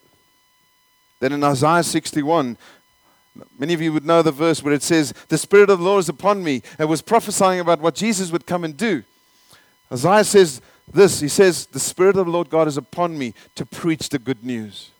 then 1.19 1.31
in 1.31 1.43
Isaiah 1.43 1.83
61, 1.83 2.57
many 3.57 3.73
of 3.73 3.81
you 3.81 3.93
would 3.93 4.05
know 4.05 4.21
the 4.21 4.31
verse 4.31 4.61
where 4.61 4.73
it 4.73 4.83
says, 4.83 5.13
The 5.29 5.37
Spirit 5.37 5.69
of 5.69 5.79
the 5.79 5.85
Lord 5.85 6.01
is 6.01 6.09
upon 6.09 6.43
me. 6.43 6.61
It 6.77 6.85
was 6.85 7.01
prophesying 7.01 7.59
about 7.59 7.79
what 7.79 7.95
Jesus 7.95 8.31
would 8.31 8.45
come 8.45 8.63
and 8.63 8.75
do. 8.75 9.03
Isaiah 9.91 10.23
says 10.23 10.61
this 10.91 11.19
He 11.19 11.27
says, 11.27 11.65
The 11.67 11.79
Spirit 11.79 12.17
of 12.17 12.25
the 12.25 12.31
Lord 12.31 12.49
God 12.49 12.67
is 12.67 12.77
upon 12.77 13.17
me 13.17 13.33
to 13.55 13.65
preach 13.65 14.09
the 14.09 14.19
good 14.19 14.43
news, 14.43 14.91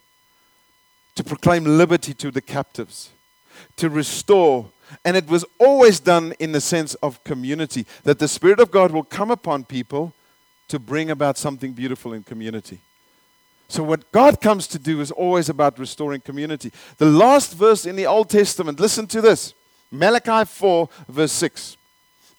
to 1.15 1.24
proclaim 1.24 1.63
liberty 1.63 2.13
to 2.15 2.32
the 2.32 2.41
captives, 2.41 3.10
to 3.78 3.89
restore. 3.89 4.69
And 5.04 5.17
it 5.17 5.28
was 5.28 5.43
always 5.60 6.00
done 6.00 6.34
in 6.39 6.52
the 6.52 6.62
sense 6.62 6.93
of 6.95 7.24
community, 7.24 7.88
that 8.04 8.19
the 8.19 8.28
Spirit 8.28 8.60
of 8.60 8.69
God 8.69 8.91
will 8.91 9.04
come 9.04 9.32
upon 9.32 9.63
people 9.63 10.13
to 10.67 10.78
bring 10.78 11.10
about 11.10 11.38
something 11.38 11.74
beautiful 11.74 12.13
in 12.13 12.24
community. 12.24 12.80
So, 13.67 13.84
what 13.84 14.12
God 14.12 14.41
comes 14.41 14.67
to 14.67 14.80
do 14.80 15.02
is 15.02 15.12
always 15.12 15.50
about 15.50 15.80
restoring 15.80 16.21
community. 16.21 16.71
The 16.98 17.08
last 17.08 17.56
verse 17.56 17.86
in 17.86 17.95
the 17.95 18.06
Old 18.06 18.30
Testament, 18.30 18.80
listen 18.80 19.08
to 19.08 19.21
this 19.21 19.54
Malachi 19.91 20.45
4, 20.45 20.89
verse 21.08 21.32
6, 21.32 21.78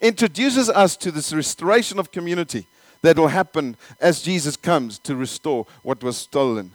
introduces 0.01 0.69
us 0.69 0.97
to 0.99 1.11
this 1.11 1.33
restoration 1.33 1.99
of 1.99 2.13
community 2.13 2.67
that 3.03 3.19
will 3.19 3.29
happen 3.29 3.77
as 4.01 4.23
Jesus 4.23 4.57
comes 4.57 4.99
to 5.01 5.17
restore 5.17 5.67
what 5.83 6.03
was 6.03 6.17
stolen 6.17 6.73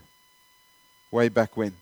way 1.12 1.30
back 1.30 1.58
when. 1.58 1.74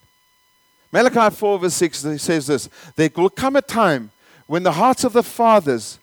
Malachi 0.92 1.36
4, 1.36 1.60
verse 1.60 1.74
6 1.76 2.00
says 2.22 2.48
this 2.48 2.70
There 2.96 3.10
will 3.16 3.30
come 3.30 3.56
a 3.56 3.62
time 3.62 4.12
when 4.48 4.64
the 4.64 4.72
hearts 4.72 5.04
of 5.04 5.14
the 5.14 5.24
fathers 5.24 6.00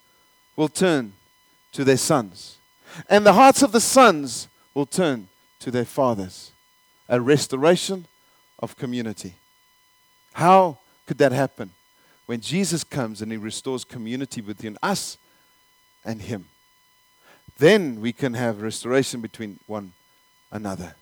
will 0.55 0.68
turn 0.68 1.12
to 1.72 1.84
their 1.84 1.97
sons, 1.97 2.59
and 3.11 3.26
the 3.26 3.32
hearts 3.32 3.62
of 3.62 3.72
the 3.72 3.80
sons 3.80 4.49
will 4.74 4.87
turn 4.87 5.28
to 5.61 5.70
their 5.70 5.84
fathers 5.84 6.53
a 7.09 7.20
restoration 7.20 8.07
of 8.59 8.76
community. 8.76 9.34
How 10.32 10.78
could 11.07 11.18
that 11.18 11.32
happen? 11.32 11.70
When 12.26 12.41
Jesus 12.41 12.84
comes 12.84 13.22
and 13.22 13.30
he 13.30 13.39
restores 13.39 13.84
community 13.84 14.41
within 14.41 14.76
us 14.82 15.18
and 16.07 16.22
him. 16.22 16.46
then 17.59 18.00
we 18.00 18.12
can 18.12 18.34
have 18.34 18.62
restoration 18.62 19.20
between 19.20 19.59
one 19.66 19.92
another. 20.52 20.94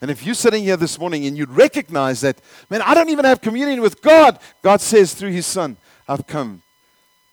And 0.00 0.10
if 0.10 0.26
you're 0.26 0.34
sitting 0.34 0.64
here 0.64 0.76
this 0.76 0.98
morning 0.98 1.24
and 1.24 1.36
you 1.36 1.46
recognize 1.46 2.20
that, 2.20 2.40
man, 2.68 2.82
I 2.82 2.94
don't 2.94 3.08
even 3.08 3.24
have 3.24 3.40
communion 3.40 3.80
with 3.80 4.02
God, 4.02 4.38
God 4.60 4.80
says 4.80 5.14
through 5.14 5.30
His 5.30 5.46
Son, 5.46 5.76
I've 6.06 6.26
come 6.26 6.62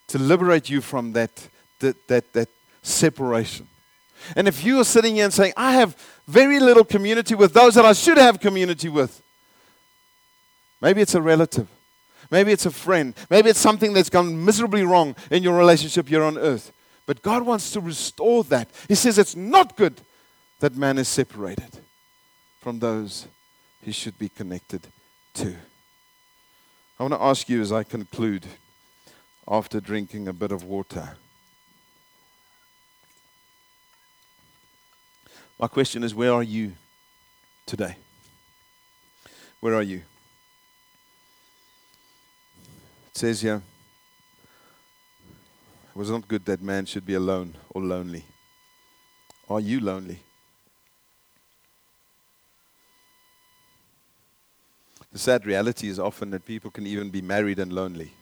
to 0.08 0.18
liberate 0.18 0.70
you 0.70 0.80
from 0.80 1.14
that, 1.14 1.50
that, 1.80 2.08
that, 2.08 2.32
that 2.34 2.50
separation. 2.82 3.68
And 4.36 4.48
if 4.48 4.64
you 4.64 4.80
are 4.80 4.86
sitting 4.86 5.16
here 5.16 5.26
and 5.26 5.34
saying, 5.34 5.54
I 5.58 5.74
have 5.74 5.98
very 6.28 6.60
little 6.60 6.86
community 6.86 7.36
with 7.36 7.54
those 7.54 7.76
that 7.76 7.86
I 7.86 7.94
should 7.94 8.18
have 8.18 8.40
community 8.40 8.88
with, 8.88 9.22
maybe 10.80 11.02
it's 11.02 11.16
a 11.16 11.22
relative, 11.22 11.68
maybe 12.30 12.52
it's 12.52 12.66
a 12.66 12.72
friend, 12.72 13.16
maybe 13.30 13.50
it's 13.50 13.60
something 13.60 13.94
that's 13.94 14.10
gone 14.10 14.46
miserably 14.46 14.84
wrong 14.84 15.16
in 15.32 15.44
your 15.44 15.58
relationship 15.58 16.08
here 16.08 16.24
on 16.24 16.38
earth. 16.38 16.72
But 17.06 17.22
God 17.22 17.46
wants 17.46 17.72
to 17.72 17.82
restore 17.82 18.44
that. 18.46 18.70
He 18.88 18.96
says 18.96 19.18
it's 19.18 19.36
not 19.36 19.76
good 19.76 20.02
that 20.60 20.76
man 20.76 20.98
is 20.98 21.08
separated 21.08 21.80
from 22.60 22.80
those 22.80 23.28
he 23.84 23.92
should 23.92 24.18
be 24.18 24.30
connected 24.30 24.88
to. 25.34 25.56
I 27.00 27.04
want 27.04 27.14
to 27.14 27.22
ask 27.22 27.50
you 27.50 27.62
as 27.62 27.72
I 27.72 27.84
conclude, 27.84 28.46
after 29.48 29.82
drinking 29.82 30.28
a 30.28 30.34
bit 30.34 30.52
of 30.52 30.64
water. 30.64 31.18
My 35.60 35.68
question 35.68 36.04
is 36.04 36.14
where 36.14 36.32
are 36.32 36.44
you 36.44 36.74
today? 37.66 37.96
Where 39.60 39.76
are 39.76 39.84
you? 39.84 40.02
It 43.08 43.18
says 43.18 43.42
here, 43.42 43.62
it 45.92 45.98
was 45.98 46.10
not 46.10 46.28
good 46.28 46.46
that 46.46 46.62
man 46.62 46.86
should 46.86 47.06
be 47.06 47.16
alone 47.16 47.56
or 47.70 47.82
lonely. 47.82 48.24
Are 49.50 49.60
you 49.60 49.82
lonely? 49.82 50.20
The 55.12 55.20
sad 55.20 55.46
reality 55.46 55.90
is 55.90 56.00
often 56.00 56.30
that 56.32 56.46
people 56.46 56.72
can 56.72 56.88
even 56.88 57.10
be 57.10 57.22
married 57.22 57.60
and 57.60 57.74
lonely. 57.74 58.14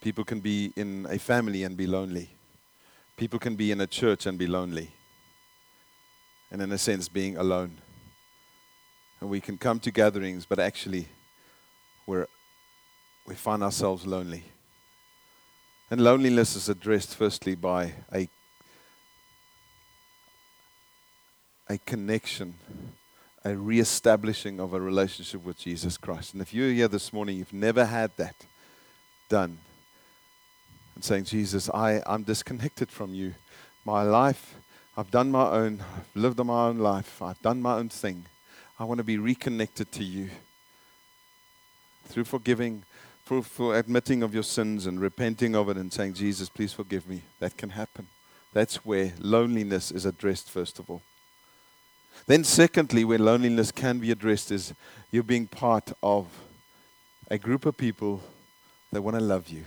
People 0.00 0.24
can 0.24 0.40
be 0.40 0.72
in 0.74 1.06
a 1.08 1.18
family 1.20 1.62
and 1.62 1.76
be 1.76 1.86
lonely. 1.86 2.28
People 3.16 3.38
can 3.38 3.54
be 3.54 3.70
in 3.70 3.80
a 3.80 3.86
church 3.86 4.26
and 4.26 4.36
be 4.36 4.48
lonely. 4.48 4.90
And 6.50 6.60
in 6.60 6.72
a 6.72 6.78
sense, 6.78 7.08
being 7.08 7.36
alone. 7.36 7.78
And 9.20 9.30
we 9.30 9.40
can 9.40 9.56
come 9.56 9.78
to 9.78 9.92
gatherings, 9.92 10.44
but 10.44 10.58
actually, 10.58 11.06
we're, 12.04 12.26
we 13.24 13.36
find 13.36 13.62
ourselves 13.62 14.04
lonely. 14.04 14.42
And 15.92 16.00
loneliness 16.00 16.56
is 16.56 16.70
addressed 16.70 17.16
firstly 17.16 17.54
by 17.54 17.92
a, 18.14 18.26
a 21.68 21.76
connection, 21.84 22.54
a 23.44 23.54
re-establishing 23.54 24.58
of 24.58 24.72
a 24.72 24.80
relationship 24.80 25.44
with 25.44 25.58
Jesus 25.58 25.98
Christ. 25.98 26.32
And 26.32 26.40
if 26.40 26.54
you're 26.54 26.72
here 26.72 26.88
this 26.88 27.12
morning, 27.12 27.36
you've 27.36 27.52
never 27.52 27.84
had 27.84 28.10
that 28.16 28.34
done, 29.28 29.58
and 30.94 31.04
saying, 31.04 31.24
Jesus, 31.24 31.68
I, 31.68 32.02
I'm 32.06 32.22
disconnected 32.22 32.88
from 32.88 33.12
you. 33.12 33.34
My 33.84 34.00
life, 34.02 34.54
I've 34.96 35.10
done 35.10 35.30
my 35.30 35.50
own, 35.50 35.84
I've 35.94 36.22
lived 36.22 36.42
my 36.42 36.68
own 36.68 36.78
life, 36.78 37.20
I've 37.20 37.42
done 37.42 37.60
my 37.60 37.74
own 37.74 37.90
thing. 37.90 38.24
I 38.78 38.84
want 38.84 38.96
to 38.96 39.04
be 39.04 39.18
reconnected 39.18 39.92
to 39.92 40.04
you 40.04 40.30
through 42.06 42.24
forgiving, 42.24 42.84
for, 43.40 43.78
admitting 43.78 44.22
of 44.22 44.34
your 44.34 44.42
sins 44.42 44.86
and 44.86 45.00
repenting 45.00 45.56
of 45.56 45.70
it 45.70 45.78
and 45.78 45.90
saying, 45.90 46.14
Jesus, 46.14 46.48
please 46.48 46.72
forgive 46.72 47.08
me. 47.08 47.22
That 47.38 47.56
can 47.56 47.70
happen. 47.70 48.08
That's 48.52 48.84
where 48.84 49.14
loneliness 49.18 49.90
is 49.90 50.04
addressed, 50.04 50.50
first 50.50 50.78
of 50.78 50.90
all. 50.90 51.00
Then, 52.26 52.44
secondly, 52.44 53.04
where 53.04 53.18
loneliness 53.18 53.72
can 53.72 53.98
be 53.98 54.10
addressed 54.10 54.52
is 54.52 54.74
you 55.10 55.22
being 55.22 55.46
part 55.46 55.92
of 56.02 56.26
a 57.30 57.38
group 57.38 57.64
of 57.64 57.78
people 57.78 58.20
that 58.90 59.00
want 59.00 59.16
to 59.16 59.24
love 59.24 59.48
you 59.48 59.64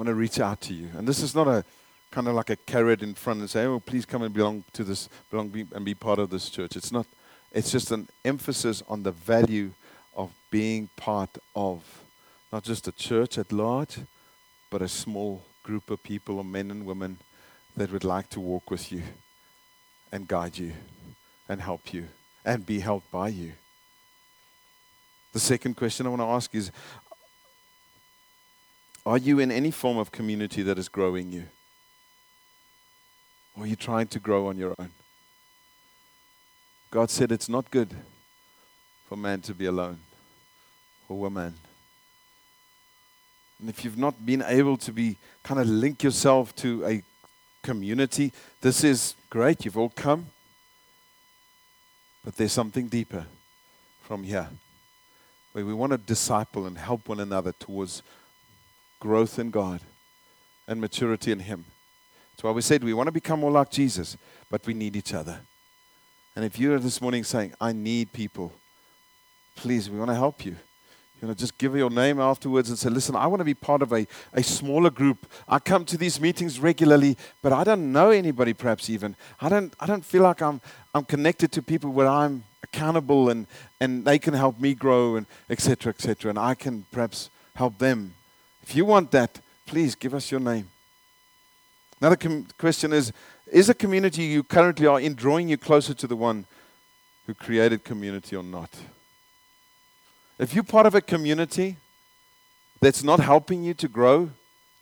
want 0.00 0.08
to 0.08 0.14
reach 0.14 0.40
out 0.40 0.62
to 0.62 0.72
you. 0.72 0.88
And 0.96 1.06
this 1.06 1.20
is 1.20 1.34
not 1.34 1.46
a 1.46 1.62
kind 2.10 2.26
of 2.26 2.34
like 2.34 2.48
a 2.48 2.56
carrot 2.56 3.02
in 3.02 3.12
front 3.12 3.40
and 3.40 3.50
say, 3.50 3.66
oh, 3.66 3.80
please 3.80 4.06
come 4.06 4.22
and 4.22 4.32
belong 4.32 4.64
to 4.72 4.82
this, 4.82 5.10
belong 5.30 5.48
be, 5.48 5.66
and 5.72 5.84
be 5.84 5.94
part 5.94 6.18
of 6.18 6.30
this 6.30 6.48
church. 6.48 6.74
It's 6.74 6.90
not, 6.90 7.06
it's 7.52 7.70
just 7.70 7.90
an 7.90 8.08
emphasis 8.24 8.82
on 8.88 9.02
the 9.02 9.12
value 9.12 9.72
of 10.14 10.30
being 10.50 10.88
part 10.96 11.38
of 11.54 11.82
not 12.52 12.62
just 12.62 12.88
a 12.88 12.92
church 12.92 13.38
at 13.38 13.52
large, 13.52 13.98
but 14.70 14.82
a 14.82 14.88
small 14.88 15.44
group 15.62 15.90
of 15.90 16.02
people 16.02 16.38
or 16.38 16.44
men 16.44 16.70
and 16.70 16.84
women 16.84 17.18
that 17.76 17.92
would 17.92 18.04
like 18.04 18.28
to 18.30 18.40
walk 18.40 18.70
with 18.70 18.90
you 18.90 19.02
and 20.10 20.26
guide 20.26 20.58
you 20.58 20.72
and 21.48 21.60
help 21.60 21.92
you 21.92 22.08
and 22.44 22.66
be 22.66 22.80
helped 22.80 23.10
by 23.10 23.28
you. 23.28 23.52
The 25.32 25.40
second 25.40 25.76
question 25.76 26.06
I 26.06 26.10
want 26.10 26.22
to 26.22 26.26
ask 26.26 26.54
is 26.54 26.72
are 29.06 29.18
you 29.18 29.38
in 29.38 29.50
any 29.50 29.70
form 29.70 29.96
of 29.96 30.12
community 30.12 30.62
that 30.62 30.78
is 30.78 30.88
growing 30.88 31.32
you? 31.32 31.44
Or 33.56 33.64
are 33.64 33.66
you 33.66 33.76
trying 33.76 34.08
to 34.08 34.18
grow 34.18 34.48
on 34.48 34.58
your 34.58 34.74
own? 34.78 34.90
God 36.90 37.10
said 37.10 37.32
it's 37.32 37.48
not 37.48 37.70
good 37.70 37.96
for 39.10 39.16
man 39.16 39.40
to 39.40 39.52
be 39.52 39.66
alone, 39.66 39.98
or 41.08 41.18
woman. 41.18 41.52
And 43.58 43.68
if 43.68 43.84
you've 43.84 43.98
not 43.98 44.24
been 44.24 44.40
able 44.46 44.76
to 44.76 44.92
be 44.92 45.16
kind 45.42 45.60
of 45.60 45.66
link 45.66 46.04
yourself 46.04 46.54
to 46.56 46.86
a 46.86 47.02
community, 47.60 48.32
this 48.60 48.84
is 48.84 49.16
great. 49.28 49.64
You've 49.64 49.76
all 49.76 49.88
come. 49.88 50.26
But 52.24 52.36
there's 52.36 52.52
something 52.52 52.86
deeper 52.86 53.26
from 54.02 54.22
here 54.22 54.48
where 55.54 55.66
we 55.66 55.74
want 55.74 55.90
to 55.90 55.98
disciple 55.98 56.66
and 56.66 56.78
help 56.78 57.08
one 57.08 57.18
another 57.18 57.50
towards 57.50 58.04
growth 59.00 59.40
in 59.40 59.50
God 59.50 59.80
and 60.68 60.80
maturity 60.80 61.32
in 61.32 61.40
Him. 61.40 61.64
That's 62.30 62.44
why 62.44 62.52
we 62.52 62.62
said 62.62 62.84
we 62.84 62.94
want 62.94 63.08
to 63.08 63.12
become 63.12 63.40
more 63.40 63.50
like 63.50 63.72
Jesus, 63.72 64.16
but 64.48 64.64
we 64.68 64.72
need 64.72 64.94
each 64.94 65.12
other. 65.12 65.40
And 66.36 66.44
if 66.44 66.60
you're 66.60 66.78
this 66.78 67.00
morning 67.00 67.24
saying, 67.24 67.54
I 67.60 67.72
need 67.72 68.12
people, 68.12 68.52
please, 69.54 69.90
we 69.90 69.98
want 69.98 70.10
to 70.10 70.14
help 70.14 70.44
you. 70.44 70.56
You 71.20 71.28
know, 71.28 71.34
just 71.34 71.58
give 71.58 71.76
your 71.76 71.90
name 71.90 72.18
afterwards 72.18 72.70
and 72.70 72.78
say, 72.78 72.88
listen, 72.88 73.14
I 73.14 73.26
want 73.26 73.40
to 73.40 73.44
be 73.44 73.52
part 73.52 73.82
of 73.82 73.92
a, 73.92 74.06
a 74.32 74.42
smaller 74.42 74.88
group. 74.88 75.30
I 75.46 75.58
come 75.58 75.84
to 75.84 75.98
these 75.98 76.18
meetings 76.18 76.58
regularly, 76.58 77.18
but 77.42 77.52
I 77.52 77.62
don't 77.62 77.92
know 77.92 78.10
anybody 78.10 78.54
perhaps 78.54 78.88
even. 78.88 79.16
I 79.38 79.50
don't, 79.50 79.74
I 79.78 79.86
don't 79.86 80.04
feel 80.04 80.22
like 80.22 80.40
I'm, 80.40 80.62
I'm 80.94 81.04
connected 81.04 81.52
to 81.52 81.62
people 81.62 81.90
where 81.90 82.08
I'm 82.08 82.44
accountable 82.62 83.28
and, 83.28 83.46
and 83.80 84.04
they 84.06 84.18
can 84.18 84.32
help 84.32 84.58
me 84.58 84.72
grow 84.72 85.16
and 85.16 85.26
etc. 85.50 85.90
etc. 85.90 86.30
and 86.30 86.38
I 86.38 86.54
can 86.54 86.86
perhaps 86.90 87.28
help 87.54 87.78
them 87.78 88.14
if 88.62 88.76
you 88.76 88.84
want 88.84 89.10
that, 89.10 89.40
please 89.66 89.94
give 89.94 90.14
us 90.14 90.30
your 90.30 90.40
name. 90.40 90.68
Another 92.00 92.16
com- 92.16 92.46
question 92.58 92.92
is 92.92 93.12
Is 93.50 93.68
a 93.68 93.74
community 93.74 94.22
you 94.22 94.42
currently 94.42 94.86
are 94.86 95.00
in 95.00 95.14
drawing 95.14 95.48
you 95.48 95.56
closer 95.56 95.94
to 95.94 96.06
the 96.06 96.16
one 96.16 96.46
who 97.26 97.34
created 97.34 97.84
community 97.84 98.36
or 98.36 98.44
not? 98.44 98.70
If 100.40 100.54
you're 100.54 100.64
part 100.64 100.86
of 100.86 100.94
a 100.94 101.02
community 101.02 101.76
that's 102.80 103.04
not 103.04 103.20
helping 103.20 103.62
you 103.62 103.74
to 103.74 103.88
grow 103.88 104.30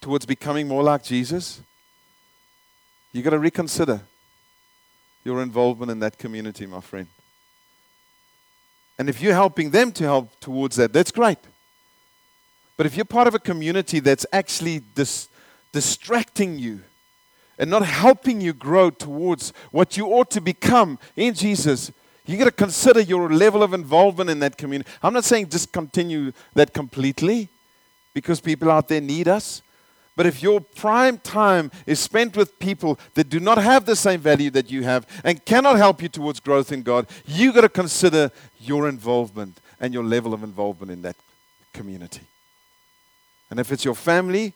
towards 0.00 0.24
becoming 0.24 0.68
more 0.68 0.84
like 0.84 1.02
Jesus, 1.02 1.60
you've 3.12 3.24
got 3.24 3.30
to 3.30 3.40
reconsider 3.40 4.02
your 5.24 5.42
involvement 5.42 5.90
in 5.90 5.98
that 5.98 6.16
community, 6.16 6.64
my 6.64 6.80
friend. 6.80 7.08
And 9.00 9.08
if 9.08 9.20
you're 9.20 9.34
helping 9.34 9.72
them 9.72 9.90
to 9.92 10.04
help 10.04 10.38
towards 10.38 10.76
that, 10.76 10.92
that's 10.92 11.10
great. 11.10 11.38
But 12.76 12.86
if 12.86 12.94
you're 12.94 13.04
part 13.04 13.26
of 13.26 13.34
a 13.34 13.40
community 13.40 13.98
that's 13.98 14.26
actually 14.32 14.82
dis- 14.94 15.28
distracting 15.72 16.60
you 16.60 16.82
and 17.58 17.68
not 17.68 17.84
helping 17.84 18.40
you 18.40 18.52
grow 18.52 18.90
towards 18.90 19.52
what 19.72 19.96
you 19.96 20.06
ought 20.06 20.30
to 20.30 20.40
become 20.40 21.00
in 21.16 21.34
Jesus, 21.34 21.90
you 22.28 22.36
got 22.36 22.44
to 22.44 22.50
consider 22.50 23.00
your 23.00 23.30
level 23.30 23.62
of 23.62 23.72
involvement 23.72 24.28
in 24.28 24.38
that 24.40 24.58
community. 24.58 24.90
I'm 25.02 25.14
not 25.14 25.24
saying 25.24 25.48
just 25.48 25.72
continue 25.72 26.32
that 26.52 26.74
completely 26.74 27.48
because 28.12 28.38
people 28.38 28.70
out 28.70 28.88
there 28.88 29.00
need 29.00 29.28
us. 29.28 29.62
But 30.14 30.26
if 30.26 30.42
your 30.42 30.60
prime 30.60 31.18
time 31.18 31.70
is 31.86 32.00
spent 32.00 32.36
with 32.36 32.58
people 32.58 32.98
that 33.14 33.30
do 33.30 33.40
not 33.40 33.56
have 33.56 33.86
the 33.86 33.96
same 33.96 34.20
value 34.20 34.50
that 34.50 34.70
you 34.70 34.82
have 34.82 35.06
and 35.24 35.42
cannot 35.44 35.76
help 35.76 36.02
you 36.02 36.08
towards 36.08 36.38
growth 36.38 36.70
in 36.70 36.82
God, 36.82 37.06
you 37.24 37.50
got 37.50 37.62
to 37.62 37.68
consider 37.68 38.30
your 38.58 38.90
involvement 38.90 39.58
and 39.80 39.94
your 39.94 40.04
level 40.04 40.34
of 40.34 40.42
involvement 40.42 40.92
in 40.92 41.00
that 41.02 41.16
community. 41.72 42.26
And 43.50 43.58
if 43.58 43.72
it's 43.72 43.86
your 43.86 43.94
family, 43.94 44.52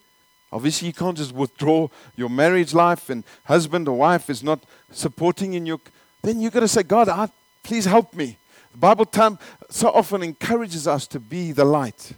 obviously 0.52 0.88
you 0.88 0.94
can't 0.94 1.16
just 1.16 1.32
withdraw 1.32 1.88
your 2.16 2.28
marriage 2.28 2.74
life 2.74 3.08
and 3.08 3.24
husband 3.44 3.88
or 3.88 3.96
wife 3.96 4.28
is 4.28 4.42
not 4.42 4.62
supporting 4.90 5.54
in 5.54 5.64
your 5.64 5.80
then 6.22 6.40
you've 6.40 6.52
got 6.52 6.60
to 6.60 6.68
say, 6.68 6.84
God, 6.84 7.08
I, 7.08 7.28
please 7.62 7.84
help 7.84 8.14
me. 8.14 8.36
The 8.72 8.78
Bible 8.78 9.04
time 9.04 9.38
so 9.70 9.90
often 9.90 10.22
encourages 10.22 10.86
us 10.86 11.06
to 11.08 11.20
be 11.20 11.52
the 11.52 11.64
light. 11.64 12.12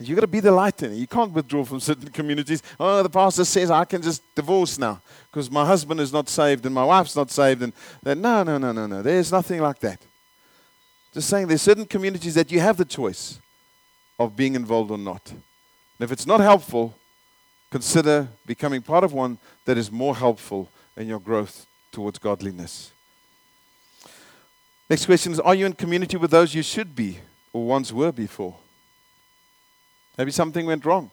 You've 0.00 0.16
got 0.16 0.20
to 0.20 0.28
be 0.28 0.38
the 0.38 0.52
light 0.52 0.80
in 0.82 0.92
it. 0.92 0.96
You 0.96 1.08
can't 1.08 1.32
withdraw 1.32 1.64
from 1.64 1.80
certain 1.80 2.08
communities. 2.10 2.62
Oh, 2.78 3.02
the 3.02 3.10
pastor 3.10 3.44
says 3.44 3.68
I 3.68 3.84
can 3.84 4.00
just 4.00 4.22
divorce 4.34 4.78
now 4.78 5.00
because 5.30 5.50
my 5.50 5.66
husband 5.66 5.98
is 5.98 6.12
not 6.12 6.28
saved 6.28 6.64
and 6.66 6.74
my 6.74 6.84
wife's 6.84 7.16
not 7.16 7.32
saved. 7.32 7.62
And 7.62 7.72
no, 8.04 8.44
no, 8.44 8.58
no, 8.58 8.70
no, 8.70 8.86
no. 8.86 9.02
There's 9.02 9.32
nothing 9.32 9.60
like 9.60 9.80
that. 9.80 10.00
Just 11.12 11.28
saying 11.28 11.48
there's 11.48 11.62
certain 11.62 11.84
communities 11.84 12.34
that 12.34 12.52
you 12.52 12.60
have 12.60 12.76
the 12.76 12.84
choice 12.84 13.40
of 14.20 14.36
being 14.36 14.54
involved 14.54 14.92
or 14.92 14.98
not. 14.98 15.30
And 15.30 15.40
if 15.98 16.12
it's 16.12 16.26
not 16.26 16.38
helpful, 16.38 16.94
consider 17.70 18.28
becoming 18.46 18.82
part 18.82 19.02
of 19.02 19.12
one 19.12 19.38
that 19.64 19.76
is 19.76 19.90
more 19.90 20.14
helpful 20.14 20.68
in 20.96 21.08
your 21.08 21.18
growth 21.18 21.66
towards 21.90 22.20
godliness. 22.20 22.92
Next 24.88 25.06
question 25.06 25.32
is 25.32 25.40
Are 25.40 25.54
you 25.54 25.66
in 25.66 25.72
community 25.74 26.16
with 26.16 26.30
those 26.30 26.54
you 26.54 26.62
should 26.62 26.94
be 26.94 27.18
or 27.52 27.66
once 27.66 27.92
were 27.92 28.12
before? 28.12 28.56
Maybe 30.16 30.30
something 30.30 30.66
went 30.66 30.84
wrong. 30.84 31.10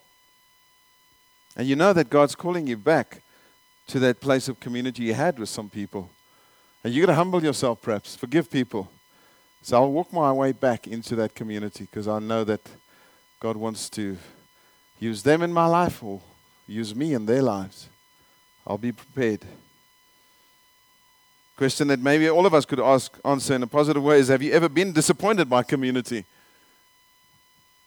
And 1.56 1.68
you 1.68 1.76
know 1.76 1.94
that 1.94 2.10
God's 2.10 2.36
calling 2.36 2.68
you 2.68 2.78
back 2.78 3.22
to 3.88 4.00
that 4.00 4.20
place 4.20 4.48
of 4.48 4.60
community 4.60 5.04
you 5.04 5.14
had 5.14 5.38
with 5.38 5.50
some 5.50 5.70
people. 5.70 6.10
And 6.84 6.94
you've 6.94 7.06
got 7.06 7.12
to 7.12 7.16
humble 7.16 7.44
yourself, 7.44 7.82
perhaps, 7.82 8.16
forgive 8.16 8.50
people. 8.50 8.90
So 9.62 9.78
I'll 9.78 9.92
walk 9.92 10.12
my 10.12 10.32
way 10.32 10.52
back 10.52 10.88
into 10.88 11.16
that 11.16 11.34
community 11.34 11.86
because 11.86 12.08
I 12.08 12.20
know 12.20 12.44
that 12.44 12.62
God 13.40 13.58
wants 13.58 13.90
to 13.92 14.18
use 15.00 15.24
them 15.24 15.42
in 15.42 15.52
my 15.52 15.66
life 15.66 16.04
or 16.04 16.22
use 16.68 16.96
me 16.96 17.14
in 17.14 17.26
their 17.26 17.42
lives. 17.42 17.90
I'll 18.66 18.78
be 18.78 18.92
prepared. 18.92 19.46
Question 21.58 21.88
that 21.88 22.00
maybe 22.00 22.30
all 22.30 22.46
of 22.46 22.54
us 22.54 22.66
could 22.66 22.80
ask, 22.80 23.18
answer 23.24 23.56
in 23.56 23.64
a 23.64 23.68
positive 23.68 24.04
way 24.04 24.20
is 24.20 24.28
Have 24.28 24.42
you 24.42 24.52
ever 24.52 24.68
been 24.68 24.92
disappointed 24.92 25.50
by 25.50 25.64
community? 25.64 26.26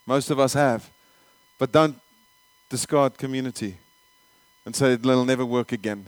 Most 0.07 0.31
of 0.31 0.41
us 0.41 0.55
have. 0.55 0.91
But 1.59 1.73
don't 1.73 1.97
discard 2.71 3.19
community 3.19 3.77
and 4.65 4.75
say 4.75 4.93
it'll 4.93 5.25
never 5.25 5.45
work 5.45 5.73
again. 5.73 6.07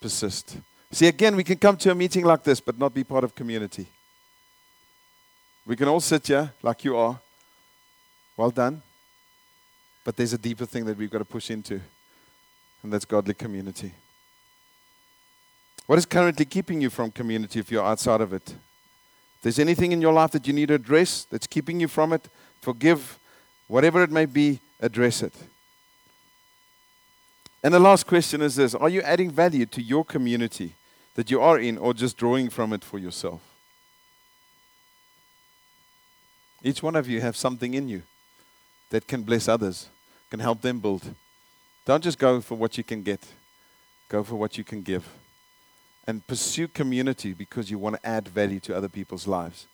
Persist. 0.00 0.58
See, 0.90 1.06
again, 1.06 1.34
we 1.36 1.44
can 1.44 1.58
come 1.58 1.76
to 1.78 1.90
a 1.90 1.94
meeting 1.94 2.24
like 2.24 2.44
this, 2.44 2.60
but 2.60 2.78
not 2.78 2.92
be 2.92 3.02
part 3.02 3.24
of 3.24 3.34
community. 3.34 3.86
We 5.64 5.76
can 5.76 5.88
all 5.88 6.00
sit 6.00 6.26
here 6.26 6.52
like 6.62 6.84
you 6.84 6.96
are. 6.96 7.18
Well 8.36 8.50
done. 8.50 8.82
But 10.04 10.16
there's 10.16 10.32
a 10.32 10.38
deeper 10.38 10.66
thing 10.66 10.84
that 10.86 10.96
we've 10.96 11.10
got 11.10 11.18
to 11.18 11.24
push 11.24 11.50
into, 11.50 11.80
and 12.82 12.92
that's 12.92 13.04
godly 13.04 13.34
community. 13.34 13.92
What 15.86 15.98
is 15.98 16.06
currently 16.06 16.44
keeping 16.44 16.80
you 16.80 16.90
from 16.90 17.10
community 17.10 17.58
if 17.58 17.70
you're 17.70 17.84
outside 17.84 18.20
of 18.20 18.32
it? 18.32 18.50
If 18.50 19.42
there's 19.42 19.58
anything 19.58 19.92
in 19.92 20.00
your 20.00 20.12
life 20.12 20.30
that 20.32 20.46
you 20.46 20.52
need 20.52 20.68
to 20.68 20.74
address 20.74 21.26
that's 21.30 21.46
keeping 21.46 21.80
you 21.80 21.88
from 21.88 22.12
it, 22.12 22.28
forgive 22.60 23.18
Whatever 23.72 24.02
it 24.02 24.10
may 24.10 24.26
be, 24.26 24.60
address 24.80 25.22
it. 25.22 25.32
And 27.62 27.72
the 27.72 27.78
last 27.78 28.06
question 28.06 28.42
is 28.42 28.56
this 28.56 28.74
Are 28.74 28.90
you 28.90 29.00
adding 29.00 29.30
value 29.30 29.64
to 29.64 29.80
your 29.80 30.04
community 30.04 30.74
that 31.14 31.30
you 31.30 31.40
are 31.40 31.58
in, 31.58 31.78
or 31.78 31.94
just 31.94 32.18
drawing 32.18 32.50
from 32.50 32.74
it 32.74 32.84
for 32.84 32.98
yourself? 32.98 33.40
Each 36.62 36.82
one 36.82 36.96
of 36.96 37.08
you 37.08 37.22
have 37.22 37.34
something 37.34 37.72
in 37.72 37.88
you 37.88 38.02
that 38.90 39.08
can 39.08 39.22
bless 39.22 39.48
others, 39.48 39.88
can 40.28 40.40
help 40.40 40.60
them 40.60 40.78
build. 40.78 41.14
Don't 41.86 42.04
just 42.04 42.18
go 42.18 42.42
for 42.42 42.56
what 42.56 42.76
you 42.76 42.84
can 42.84 43.02
get, 43.02 43.26
go 44.10 44.22
for 44.22 44.34
what 44.34 44.58
you 44.58 44.64
can 44.64 44.82
give. 44.82 45.08
And 46.06 46.26
pursue 46.26 46.68
community 46.68 47.32
because 47.32 47.70
you 47.70 47.78
want 47.78 47.96
to 47.96 48.06
add 48.06 48.26
value 48.28 48.58
to 48.60 48.76
other 48.76 48.88
people's 48.88 49.26
lives. 49.26 49.66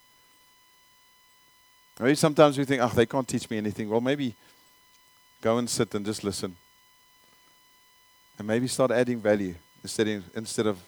Maybe 1.99 2.15
sometimes 2.15 2.59
we 2.59 2.65
think, 2.65 2.83
oh, 2.83 2.89
they 2.89 3.07
can't 3.07 3.27
teach 3.27 3.49
me 3.51 3.57
anything. 3.57 3.89
Well, 3.89 4.01
maybe 4.01 4.35
go 5.41 5.59
and 5.59 5.69
sit 5.69 5.95
and 5.95 6.05
just 6.05 6.23
listen. 6.23 6.57
And 8.39 8.47
maybe 8.47 8.69
start 8.69 8.91
adding 8.91 9.21
value 9.21 9.55
instead 9.83 10.23
instead 10.35 10.67
of 10.67 10.79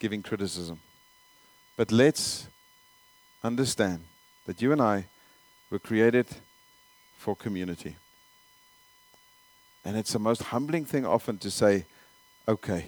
giving 0.00 0.22
criticism. 0.22 0.80
But 1.76 1.90
let's 1.90 2.46
understand 3.42 4.04
that 4.46 4.62
you 4.62 4.72
and 4.72 4.80
I 4.80 5.06
were 5.70 5.78
created 5.78 6.26
for 7.18 7.34
community. 7.34 7.96
And 9.84 9.96
it's 9.96 10.12
the 10.12 10.18
most 10.18 10.42
humbling 10.44 10.84
thing 10.86 11.04
often 11.04 11.38
to 11.38 11.50
say, 11.50 11.84
okay, 12.48 12.86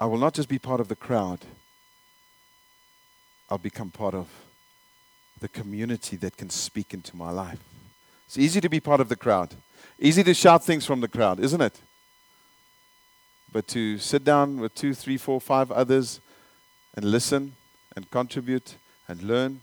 I 0.00 0.06
will 0.06 0.18
not 0.18 0.34
just 0.34 0.48
be 0.48 0.58
part 0.58 0.80
of 0.80 0.88
the 0.88 0.96
crowd, 0.96 1.40
I'll 3.50 3.58
become 3.58 3.90
part 3.90 4.14
of 4.14 4.28
the 5.40 5.48
community 5.48 6.16
that 6.16 6.36
can 6.36 6.50
speak 6.50 6.92
into 6.92 7.16
my 7.16 7.30
life. 7.30 7.60
It's 8.26 8.38
easy 8.38 8.60
to 8.60 8.68
be 8.68 8.80
part 8.80 9.00
of 9.00 9.08
the 9.08 9.16
crowd, 9.16 9.54
easy 9.98 10.22
to 10.22 10.34
shout 10.34 10.64
things 10.64 10.84
from 10.84 11.00
the 11.00 11.08
crowd, 11.08 11.40
isn't 11.40 11.60
it? 11.60 11.80
But 13.50 13.66
to 13.68 13.98
sit 13.98 14.24
down 14.24 14.60
with 14.60 14.74
two, 14.74 14.92
three, 14.92 15.16
four, 15.16 15.40
five 15.40 15.72
others 15.72 16.20
and 16.94 17.04
listen 17.04 17.54
and 17.96 18.10
contribute 18.10 18.74
and 19.08 19.22
learn 19.22 19.62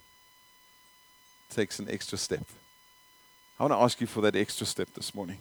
takes 1.50 1.78
an 1.80 1.88
extra 1.90 2.18
step. 2.18 2.46
I 3.60 3.64
want 3.64 3.74
to 3.74 3.78
ask 3.78 4.02
you 4.02 4.08
for 4.08 4.22
that 4.22 4.36
extra 4.36 4.66
step 4.66 4.90
this 4.96 5.14
morning 5.14 5.38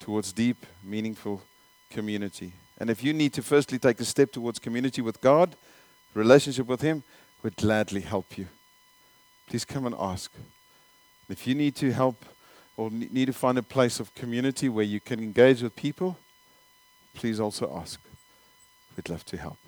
towards 0.00 0.32
deep, 0.32 0.64
meaningful 0.82 1.42
community. 1.90 2.52
And 2.78 2.90
if 2.90 3.04
you 3.04 3.12
need 3.12 3.32
to 3.34 3.42
firstly 3.42 3.78
take 3.78 4.00
a 4.00 4.04
step 4.04 4.32
towards 4.32 4.58
community 4.58 5.00
with 5.00 5.20
God, 5.20 5.56
relationship 6.14 6.66
with 6.66 6.80
Him, 6.80 7.02
we'd 7.42 7.56
gladly 7.56 8.00
help 8.00 8.36
you 8.38 8.48
please 9.48 9.64
come 9.64 9.86
and 9.86 9.94
ask. 9.98 10.32
If 11.28 11.46
you 11.46 11.54
need 11.54 11.76
to 11.76 11.92
help 11.92 12.24
or 12.76 12.90
need 12.90 13.26
to 13.26 13.32
find 13.32 13.56
a 13.58 13.62
place 13.62 14.00
of 14.00 14.14
community 14.14 14.68
where 14.68 14.84
you 14.84 15.00
can 15.00 15.20
engage 15.20 15.62
with 15.62 15.76
people, 15.76 16.18
please 17.14 17.40
also 17.40 17.72
ask. 17.76 18.00
We'd 18.96 19.08
love 19.08 19.24
to 19.26 19.36
help. 19.36 19.58